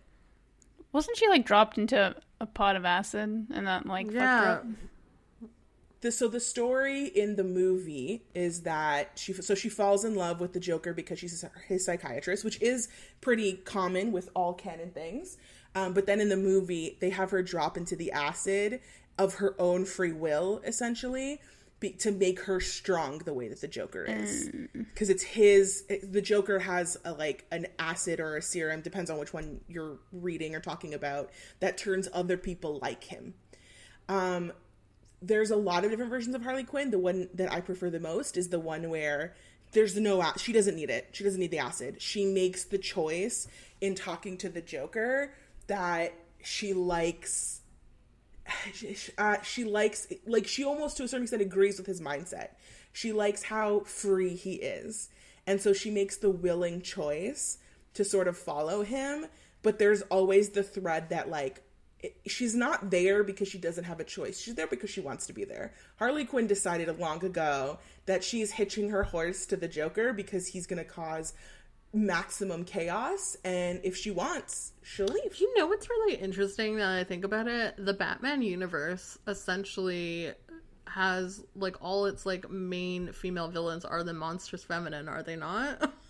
Wasn't 0.92 1.16
she 1.16 1.28
like 1.28 1.46
dropped 1.46 1.78
into 1.78 2.14
a 2.40 2.46
pot 2.46 2.76
of 2.76 2.84
acid 2.84 3.46
and 3.52 3.66
that 3.66 3.86
like 3.86 4.10
Yeah. 4.10 4.60
The, 6.00 6.10
so 6.10 6.26
the 6.26 6.40
story 6.40 7.06
in 7.06 7.36
the 7.36 7.44
movie 7.44 8.24
is 8.34 8.62
that 8.62 9.12
she 9.14 9.32
so 9.34 9.54
she 9.54 9.68
falls 9.68 10.04
in 10.04 10.16
love 10.16 10.40
with 10.40 10.52
the 10.52 10.58
Joker 10.58 10.92
because 10.92 11.20
she's 11.20 11.44
his 11.68 11.84
psychiatrist, 11.84 12.44
which 12.44 12.60
is 12.60 12.88
pretty 13.20 13.52
common 13.52 14.10
with 14.10 14.28
all 14.34 14.52
canon 14.52 14.90
things. 14.90 15.38
Um, 15.76 15.94
but 15.94 16.06
then 16.06 16.20
in 16.20 16.28
the 16.28 16.36
movie, 16.36 16.98
they 17.00 17.10
have 17.10 17.30
her 17.30 17.42
drop 17.42 17.76
into 17.76 17.94
the 17.94 18.10
acid 18.12 18.80
of 19.16 19.34
her 19.34 19.54
own 19.60 19.84
free 19.84 20.12
will, 20.12 20.60
essentially, 20.64 21.40
be, 21.82 21.90
to 21.90 22.10
make 22.10 22.40
her 22.44 22.60
strong 22.60 23.18
the 23.18 23.34
way 23.34 23.48
that 23.48 23.60
the 23.60 23.68
Joker 23.68 24.04
is. 24.04 24.48
Because 24.72 25.10
it's 25.10 25.22
his. 25.22 25.84
It, 25.90 26.10
the 26.10 26.22
Joker 26.22 26.58
has 26.60 26.96
a, 27.04 27.12
like 27.12 27.44
an 27.50 27.66
acid 27.78 28.20
or 28.20 28.38
a 28.38 28.42
serum, 28.42 28.80
depends 28.80 29.10
on 29.10 29.18
which 29.18 29.34
one 29.34 29.60
you're 29.68 29.98
reading 30.12 30.54
or 30.54 30.60
talking 30.60 30.94
about, 30.94 31.30
that 31.60 31.76
turns 31.76 32.08
other 32.14 32.38
people 32.38 32.78
like 32.80 33.04
him 33.04 33.34
Um, 34.08 34.52
there's 35.20 35.50
a 35.50 35.56
lot 35.56 35.84
of 35.84 35.90
different 35.90 36.10
versions 36.10 36.34
of 36.34 36.42
Harley 36.42 36.64
Quinn. 36.64 36.90
The 36.90 36.98
one 36.98 37.28
that 37.34 37.52
I 37.52 37.60
prefer 37.60 37.90
the 37.90 38.00
most 38.00 38.36
is 38.36 38.48
the 38.48 38.60
one 38.60 38.88
where 38.90 39.34
there's 39.72 39.96
no 39.96 40.22
she 40.36 40.52
doesn't 40.52 40.76
need 40.76 40.90
it. 40.90 41.08
She 41.12 41.24
doesn't 41.24 41.40
need 41.40 41.50
the 41.50 41.58
acid. 41.58 42.00
She 42.00 42.26
makes 42.26 42.64
the 42.64 42.78
choice 42.78 43.48
in 43.80 43.94
talking 43.94 44.36
to 44.38 44.48
the 44.48 44.60
Joker 44.60 45.34
that 45.66 46.12
she 46.42 46.74
likes 46.74 47.61
uh, 49.18 49.42
she 49.42 49.64
likes 49.64 50.08
like 50.26 50.46
she 50.46 50.64
almost 50.64 50.96
to 50.96 51.04
a 51.04 51.08
certain 51.08 51.24
extent 51.24 51.42
agrees 51.42 51.78
with 51.78 51.86
his 51.86 52.00
mindset. 52.00 52.50
She 52.92 53.12
likes 53.12 53.44
how 53.44 53.80
free 53.80 54.34
he 54.34 54.54
is. 54.54 55.08
And 55.46 55.60
so 55.60 55.72
she 55.72 55.90
makes 55.90 56.16
the 56.16 56.30
willing 56.30 56.82
choice 56.82 57.58
to 57.94 58.04
sort 58.04 58.28
of 58.28 58.36
follow 58.36 58.82
him, 58.82 59.26
but 59.62 59.78
there's 59.78 60.02
always 60.02 60.50
the 60.50 60.62
thread 60.62 61.08
that 61.10 61.28
like 61.28 61.62
she's 62.26 62.54
not 62.54 62.90
there 62.90 63.22
because 63.22 63.48
she 63.48 63.58
doesn't 63.58 63.84
have 63.84 64.00
a 64.00 64.04
choice. 64.04 64.40
She's 64.40 64.54
there 64.54 64.66
because 64.66 64.90
she 64.90 65.00
wants 65.00 65.26
to 65.26 65.32
be 65.32 65.44
there. 65.44 65.72
Harley 65.96 66.24
Quinn 66.24 66.46
decided 66.46 66.98
long 66.98 67.24
ago 67.24 67.78
that 68.06 68.24
she's 68.24 68.52
hitching 68.52 68.90
her 68.90 69.04
horse 69.04 69.46
to 69.46 69.56
the 69.56 69.68
Joker 69.68 70.12
because 70.12 70.48
he's 70.48 70.66
going 70.66 70.82
to 70.82 70.88
cause 70.88 71.32
maximum 71.92 72.64
chaos 72.64 73.36
and 73.44 73.80
if 73.84 73.96
she 73.96 74.10
wants, 74.10 74.72
she'll 74.82 75.06
leave. 75.06 75.36
You 75.36 75.52
know 75.56 75.66
what's 75.66 75.88
really 75.88 76.14
interesting 76.14 76.76
now 76.76 76.92
that 76.92 77.00
I 77.00 77.04
think 77.04 77.24
about 77.24 77.48
it? 77.48 77.74
The 77.78 77.94
Batman 77.94 78.42
universe 78.42 79.18
essentially 79.26 80.32
has 80.86 81.42
like 81.54 81.76
all 81.80 82.06
its 82.06 82.26
like 82.26 82.50
main 82.50 83.12
female 83.12 83.48
villains 83.48 83.84
are 83.84 84.02
the 84.02 84.12
monstrous 84.12 84.64
feminine, 84.64 85.08
are 85.08 85.22
they 85.22 85.36
not? 85.36 85.92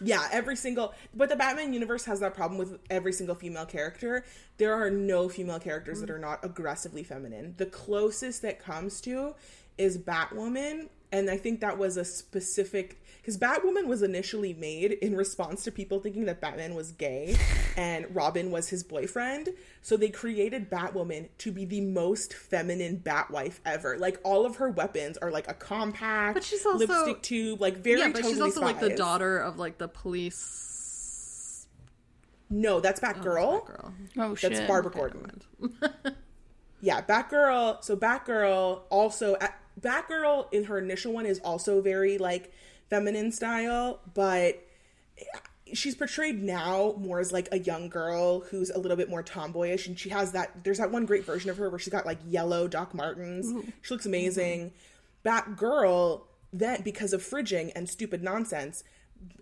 Yeah, 0.00 0.26
every 0.32 0.56
single 0.56 0.94
but 1.14 1.28
the 1.28 1.36
Batman 1.36 1.72
universe 1.72 2.04
has 2.06 2.20
that 2.20 2.34
problem 2.34 2.58
with 2.58 2.78
every 2.90 3.12
single 3.12 3.34
female 3.34 3.64
character. 3.66 4.24
There 4.58 4.74
are 4.74 4.90
no 4.90 5.28
female 5.28 5.60
characters 5.60 6.00
that 6.00 6.10
mm. 6.10 6.14
are 6.14 6.18
not 6.18 6.44
aggressively 6.44 7.04
feminine. 7.04 7.54
The 7.56 7.66
closest 7.66 8.42
that 8.42 8.58
comes 8.58 9.00
to 9.02 9.34
is 9.78 9.98
Batwoman, 9.98 10.88
and 11.14 11.30
I 11.30 11.36
think 11.36 11.60
that 11.60 11.78
was 11.78 11.96
a 11.96 12.04
specific 12.04 13.00
because 13.20 13.38
Batwoman 13.38 13.86
was 13.86 14.02
initially 14.02 14.52
made 14.52 14.92
in 14.92 15.16
response 15.16 15.64
to 15.64 15.72
people 15.72 15.98
thinking 16.00 16.26
that 16.26 16.40
Batman 16.42 16.74
was 16.74 16.92
gay 16.92 17.36
and 17.76 18.04
Robin 18.14 18.50
was 18.50 18.68
his 18.68 18.82
boyfriend. 18.82 19.48
So 19.80 19.96
they 19.96 20.10
created 20.10 20.68
Batwoman 20.70 21.28
to 21.38 21.50
be 21.52 21.64
the 21.64 21.80
most 21.80 22.34
feminine 22.34 22.98
Batwife 23.02 23.60
ever. 23.64 23.96
Like 23.96 24.20
all 24.24 24.44
of 24.44 24.56
her 24.56 24.68
weapons 24.68 25.16
are 25.18 25.30
like 25.30 25.48
a 25.48 25.54
compact, 25.54 26.34
But 26.34 26.44
she's 26.44 26.66
also- 26.66 26.78
lipstick 26.86 27.22
tube, 27.22 27.60
like 27.62 27.78
very 27.78 28.00
yeah, 28.00 28.08
but 28.08 28.16
she's 28.18 28.32
totally 28.38 28.50
also 28.50 28.60
like 28.60 28.80
the 28.80 28.94
daughter 28.94 29.38
of 29.38 29.58
like 29.58 29.78
the 29.78 29.88
police 29.88 31.66
No, 32.50 32.80
that's 32.80 33.00
Batgirl. 33.00 33.64
girl. 33.66 33.94
Oh 34.18 34.34
shit. 34.34 34.52
That's 34.52 34.66
Barbara 34.66 34.90
Gordon. 34.92 35.40
Yeah, 36.80 37.00
Batgirl. 37.00 37.82
So 37.82 37.96
Batgirl 37.96 38.82
also 38.90 39.36
uh, 39.36 39.48
Batgirl 39.80 40.52
in 40.52 40.64
her 40.64 40.78
initial 40.78 41.12
one 41.12 41.26
is 41.26 41.40
also 41.40 41.80
very 41.80 42.18
like 42.18 42.52
feminine 42.88 43.32
style, 43.32 44.00
but 44.14 44.64
she's 45.72 45.94
portrayed 45.94 46.42
now 46.42 46.94
more 46.98 47.20
as 47.20 47.32
like 47.32 47.48
a 47.50 47.58
young 47.58 47.88
girl 47.88 48.40
who's 48.40 48.70
a 48.70 48.78
little 48.78 48.96
bit 48.96 49.08
more 49.08 49.22
tomboyish 49.22 49.86
and 49.86 49.98
she 49.98 50.10
has 50.10 50.32
that 50.32 50.62
there's 50.62 50.78
that 50.78 50.90
one 50.90 51.06
great 51.06 51.24
version 51.24 51.50
of 51.50 51.56
her 51.56 51.70
where 51.70 51.78
she's 51.78 51.92
got 51.92 52.06
like 52.06 52.18
yellow 52.26 52.68
Doc 52.68 52.94
Martens. 52.94 53.52
She 53.82 53.94
looks 53.94 54.06
amazing. 54.06 54.72
Mm-hmm. 55.24 55.54
Batgirl 55.54 56.22
then 56.52 56.82
because 56.82 57.12
of 57.12 57.22
fridging 57.22 57.72
and 57.74 57.88
stupid 57.88 58.22
nonsense 58.22 58.84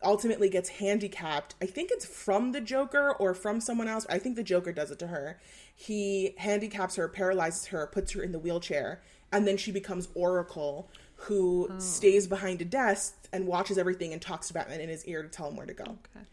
ultimately 0.02 0.48
gets 0.48 0.68
handicapped. 0.68 1.54
I 1.60 1.66
think 1.66 1.90
it's 1.92 2.06
from 2.06 2.52
the 2.52 2.60
Joker 2.60 3.12
or 3.12 3.34
from 3.34 3.60
someone 3.60 3.88
else. 3.88 4.06
I 4.08 4.18
think 4.18 4.36
the 4.36 4.42
Joker 4.42 4.72
does 4.72 4.90
it 4.90 4.98
to 5.00 5.08
her. 5.08 5.40
He 5.74 6.34
handicaps 6.38 6.96
her, 6.96 7.08
paralyzes 7.08 7.66
her, 7.66 7.86
puts 7.86 8.12
her 8.12 8.22
in 8.22 8.32
the 8.32 8.38
wheelchair, 8.38 9.02
and 9.32 9.46
then 9.46 9.56
she 9.56 9.72
becomes 9.72 10.08
Oracle, 10.14 10.88
who 11.16 11.68
oh. 11.70 11.78
stays 11.78 12.26
behind 12.26 12.60
a 12.60 12.64
desk 12.64 13.14
and 13.32 13.46
watches 13.46 13.78
everything 13.78 14.12
and 14.12 14.20
talks 14.20 14.48
to 14.48 14.54
Batman 14.54 14.80
in 14.80 14.88
his 14.88 15.04
ear 15.06 15.22
to 15.22 15.28
tell 15.28 15.48
him 15.48 15.56
where 15.56 15.66
to 15.66 15.74
go. 15.74 15.84
Okay. 15.84 16.26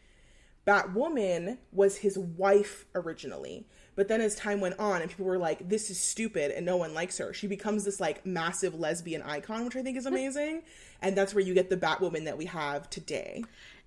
Batwoman 0.68 1.58
was 1.72 1.98
his 1.98 2.18
wife 2.18 2.86
originally. 2.94 3.66
But 3.96 4.08
then 4.08 4.22
as 4.22 4.36
time 4.36 4.62
went 4.62 4.80
on 4.80 5.02
and 5.02 5.10
people 5.10 5.26
were 5.26 5.38
like, 5.38 5.68
this 5.68 5.90
is 5.90 6.00
stupid 6.00 6.52
and 6.52 6.66
no 6.66 6.78
one 6.78 6.94
likes 6.94 7.18
her, 7.18 7.34
she 7.34 7.48
becomes 7.48 7.84
this 7.84 8.00
like 8.00 8.26
massive 8.26 8.80
lesbian 8.80 9.22
icon, 9.24 9.66
which 9.66 9.76
I 9.76 9.82
think 9.82 9.98
is 9.98 10.06
amazing. 10.08 10.64
and 11.02 11.16
that's 11.16 11.34
where 11.34 11.44
you 11.44 11.54
get 11.54 11.70
the 11.70 11.78
Batwoman 11.78 12.26
that 12.26 12.38
we 12.38 12.46
have 12.46 12.90
today. 12.90 13.44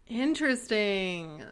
Interesting. 0.08 1.42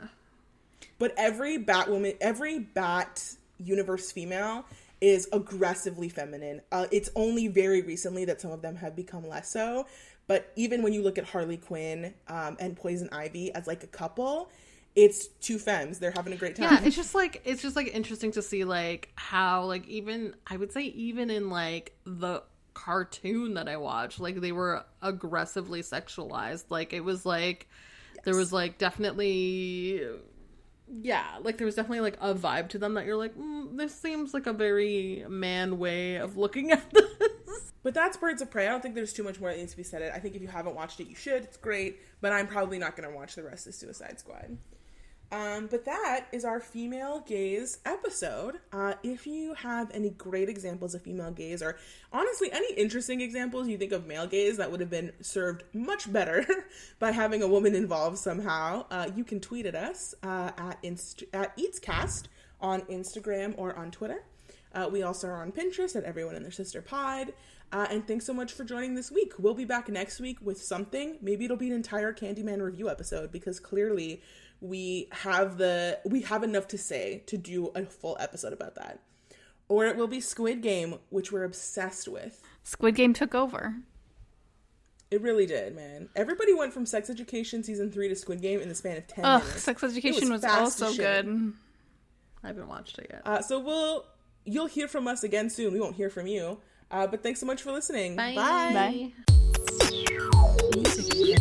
But 0.98 1.14
every 1.16 1.58
Batwoman, 1.58 2.16
every 2.20 2.58
Bat 2.58 3.36
universe 3.58 4.12
female 4.12 4.64
is 5.01 5.28
aggressively 5.32 6.09
feminine. 6.09 6.61
Uh, 6.70 6.86
it's 6.90 7.11
only 7.16 7.48
very 7.48 7.82
recently 7.82 8.24
that 8.26 8.40
some 8.40 8.51
of 8.51 8.62
them 8.62 8.76
have 8.76 8.94
become 8.94 9.26
less 9.26 9.51
so. 9.51 9.86
But 10.26 10.53
even 10.57 10.82
when 10.82 10.92
you 10.92 11.03
look 11.03 11.18
at 11.18 11.24
Harley 11.24 11.57
Quinn 11.57 12.14
um, 12.28 12.57
and 12.61 12.76
Poison 12.76 13.09
Ivy 13.11 13.53
as 13.55 13.66
like 13.66 13.82
a 13.82 13.88
couple, 13.88 14.51
it's 14.94 15.28
two 15.40 15.59
femmes. 15.59 15.98
They're 15.98 16.12
having 16.12 16.32
a 16.32 16.36
great 16.36 16.57
time. 16.57 16.70
Yeah, 16.70 16.84
it's 16.84 16.96
just 16.96 17.14
like 17.14 17.42
it's 17.44 17.62
just 17.62 17.76
like 17.76 17.88
interesting 17.94 18.30
to 18.32 18.42
see 18.42 18.64
like 18.64 19.09
how 19.16 19.64
like 19.64 19.86
even 19.88 20.34
I 20.46 20.57
would 20.57 20.72
say 20.72 20.82
even 20.82 21.30
in 21.30 21.51
like 21.51 21.94
the 22.05 22.42
cartoon 22.74 23.55
that 23.55 23.68
I 23.68 23.76
watched, 23.76 24.20
like 24.20 24.40
they 24.40 24.53
were 24.53 24.84
aggressively 25.03 25.82
sexualized. 25.82 26.64
Like 26.68 26.92
it 26.92 27.01
was 27.01 27.24
like 27.24 27.68
there 28.24 28.36
was 28.36 28.53
like 28.53 28.78
definitely 28.78 30.03
yeah 30.91 31.24
like 31.43 31.57
there 31.57 31.64
was 31.64 31.76
definitely 31.76 32.01
like 32.01 32.16
a 32.20 32.34
vibe 32.34 32.68
to 32.68 32.78
them 32.78 32.95
that 32.95 33.07
you're 33.07 33.16
like 33.16 33.36
mm, 33.36 33.76
this 33.76 33.95
seems 33.95 34.34
like 34.34 34.47
a 34.47 34.53
very 34.53 35.24
man 35.28 35.78
way 35.78 36.16
of 36.16 36.36
looking 36.36 36.72
at 36.72 36.91
this 36.93 37.05
But 37.82 37.95
that's 37.95 38.16
Birds 38.16 38.43
of 38.43 38.51
Prey. 38.51 38.66
I 38.66 38.70
don't 38.70 38.82
think 38.82 38.95
there's 38.95 39.12
too 39.12 39.22
much 39.22 39.41
more 39.41 39.51
that 39.51 39.59
needs 39.59 39.70
to 39.70 39.76
be 39.76 39.82
said. 39.82 40.03
I 40.14 40.18
think 40.18 40.34
if 40.34 40.43
you 40.43 40.49
haven't 40.49 40.74
watched 40.74 41.01
it, 41.01 41.09
you 41.09 41.14
should. 41.14 41.45
It's 41.45 41.57
great, 41.57 42.01
but 42.20 42.32
I'm 42.32 42.47
probably 42.47 42.78
not 42.78 42.97
going 42.97 43.09
to 43.09 43.14
watch 43.14 43.34
the 43.34 43.43
rest 43.43 43.66
of 43.66 43.74
Suicide 43.74 44.20
Squad. 44.20 44.59
Um, 45.32 45.68
but 45.70 45.84
that 45.84 46.26
is 46.32 46.44
our 46.44 46.58
female 46.58 47.20
gaze 47.20 47.78
episode. 47.84 48.56
Uh, 48.72 48.94
if 49.04 49.28
you 49.28 49.54
have 49.54 49.88
any 49.92 50.10
great 50.10 50.48
examples 50.48 50.94
of 50.94 51.02
female 51.02 51.30
gaze, 51.30 51.62
or 51.62 51.76
honestly 52.12 52.50
any 52.50 52.72
interesting 52.74 53.20
examples 53.20 53.68
you 53.68 53.78
think 53.78 53.92
of 53.92 54.06
male 54.06 54.26
gaze 54.26 54.56
that 54.56 54.70
would 54.70 54.80
have 54.80 54.90
been 54.90 55.12
served 55.20 55.62
much 55.72 56.12
better 56.12 56.44
by 56.98 57.12
having 57.12 57.42
a 57.42 57.48
woman 57.48 57.76
involved 57.76 58.18
somehow, 58.18 58.84
uh, 58.90 59.08
you 59.14 59.22
can 59.22 59.38
tweet 59.38 59.66
at 59.66 59.76
us 59.76 60.14
uh, 60.24 60.50
at 60.58 60.78
inst- 60.82 61.24
at 61.32 61.56
Eatscast 61.56 62.24
on 62.60 62.80
Instagram 62.82 63.54
or 63.56 63.76
on 63.76 63.92
Twitter. 63.92 64.24
Uh, 64.74 64.88
we 64.90 65.02
also 65.02 65.28
are 65.28 65.42
on 65.42 65.52
Pinterest 65.52 65.94
at 65.96 66.04
Everyone 66.04 66.34
and 66.34 66.44
Their 66.44 66.52
Sister 66.52 66.82
Pod. 66.82 67.32
Uh, 67.72 67.86
and 67.88 68.06
thanks 68.06 68.26
so 68.26 68.32
much 68.32 68.52
for 68.52 68.64
joining 68.64 68.94
this 68.96 69.12
week. 69.12 69.32
We'll 69.38 69.54
be 69.54 69.64
back 69.64 69.88
next 69.88 70.18
week 70.18 70.38
with 70.42 70.60
something. 70.60 71.18
Maybe 71.22 71.44
it'll 71.44 71.56
be 71.56 71.68
an 71.68 71.74
entire 71.74 72.12
Candyman 72.12 72.60
review 72.60 72.88
episode 72.88 73.30
because 73.30 73.60
clearly 73.60 74.22
we 74.61 75.08
have 75.12 75.58
the 75.58 75.98
we 76.04 76.22
have 76.22 76.42
enough 76.42 76.68
to 76.68 76.78
say 76.78 77.22
to 77.26 77.36
do 77.38 77.68
a 77.74 77.84
full 77.86 78.16
episode 78.20 78.52
about 78.52 78.74
that. 78.76 79.00
Or 79.68 79.86
it 79.86 79.96
will 79.96 80.08
be 80.08 80.20
Squid 80.20 80.62
Game, 80.62 80.96
which 81.11 81.30
we're 81.30 81.44
obsessed 81.44 82.08
with. 82.08 82.42
Squid 82.64 82.96
Game 82.96 83.12
took 83.12 83.34
over. 83.34 83.76
It 85.12 85.22
really 85.22 85.46
did, 85.46 85.74
man. 85.74 86.08
Everybody 86.16 86.54
went 86.54 86.72
from 86.72 86.86
Sex 86.86 87.08
Education 87.11 87.62
season 87.64 87.90
three 87.90 88.08
to 88.08 88.16
Squid 88.16 88.42
Game 88.42 88.61
in 88.61 88.68
the 88.68 88.74
span 88.74 88.96
of 88.96 89.06
ten 89.06 89.24
Ugh, 89.24 89.42
minutes. 89.42 89.62
Sex 89.62 89.82
Education 89.82 90.30
was, 90.30 90.42
fast 90.42 90.82
also 90.82 90.96
good. 90.96 91.52
i 92.42 92.46
haven't 92.46 92.68
watched 92.68 92.98
it 92.98 93.06
yet 93.11 93.22
Uh, 93.24 93.40
so 93.42 93.58
we'll 93.58 94.04
you'll 94.44 94.66
hear 94.66 94.88
from 94.88 95.06
us 95.08 95.22
again 95.22 95.50
soon. 95.50 95.72
We 95.72 95.80
won't 95.80 95.96
hear 95.96 96.11
from 96.11 96.26
you. 96.26 96.58
Uh, 96.90 97.06
but 97.06 97.22
thanks 97.22 97.40
so 97.40 97.46
much 97.46 97.62
for 97.62 97.72
listening. 97.72 98.16
bye 98.16 98.34
Bye. 98.34 99.12
Music 100.74 101.40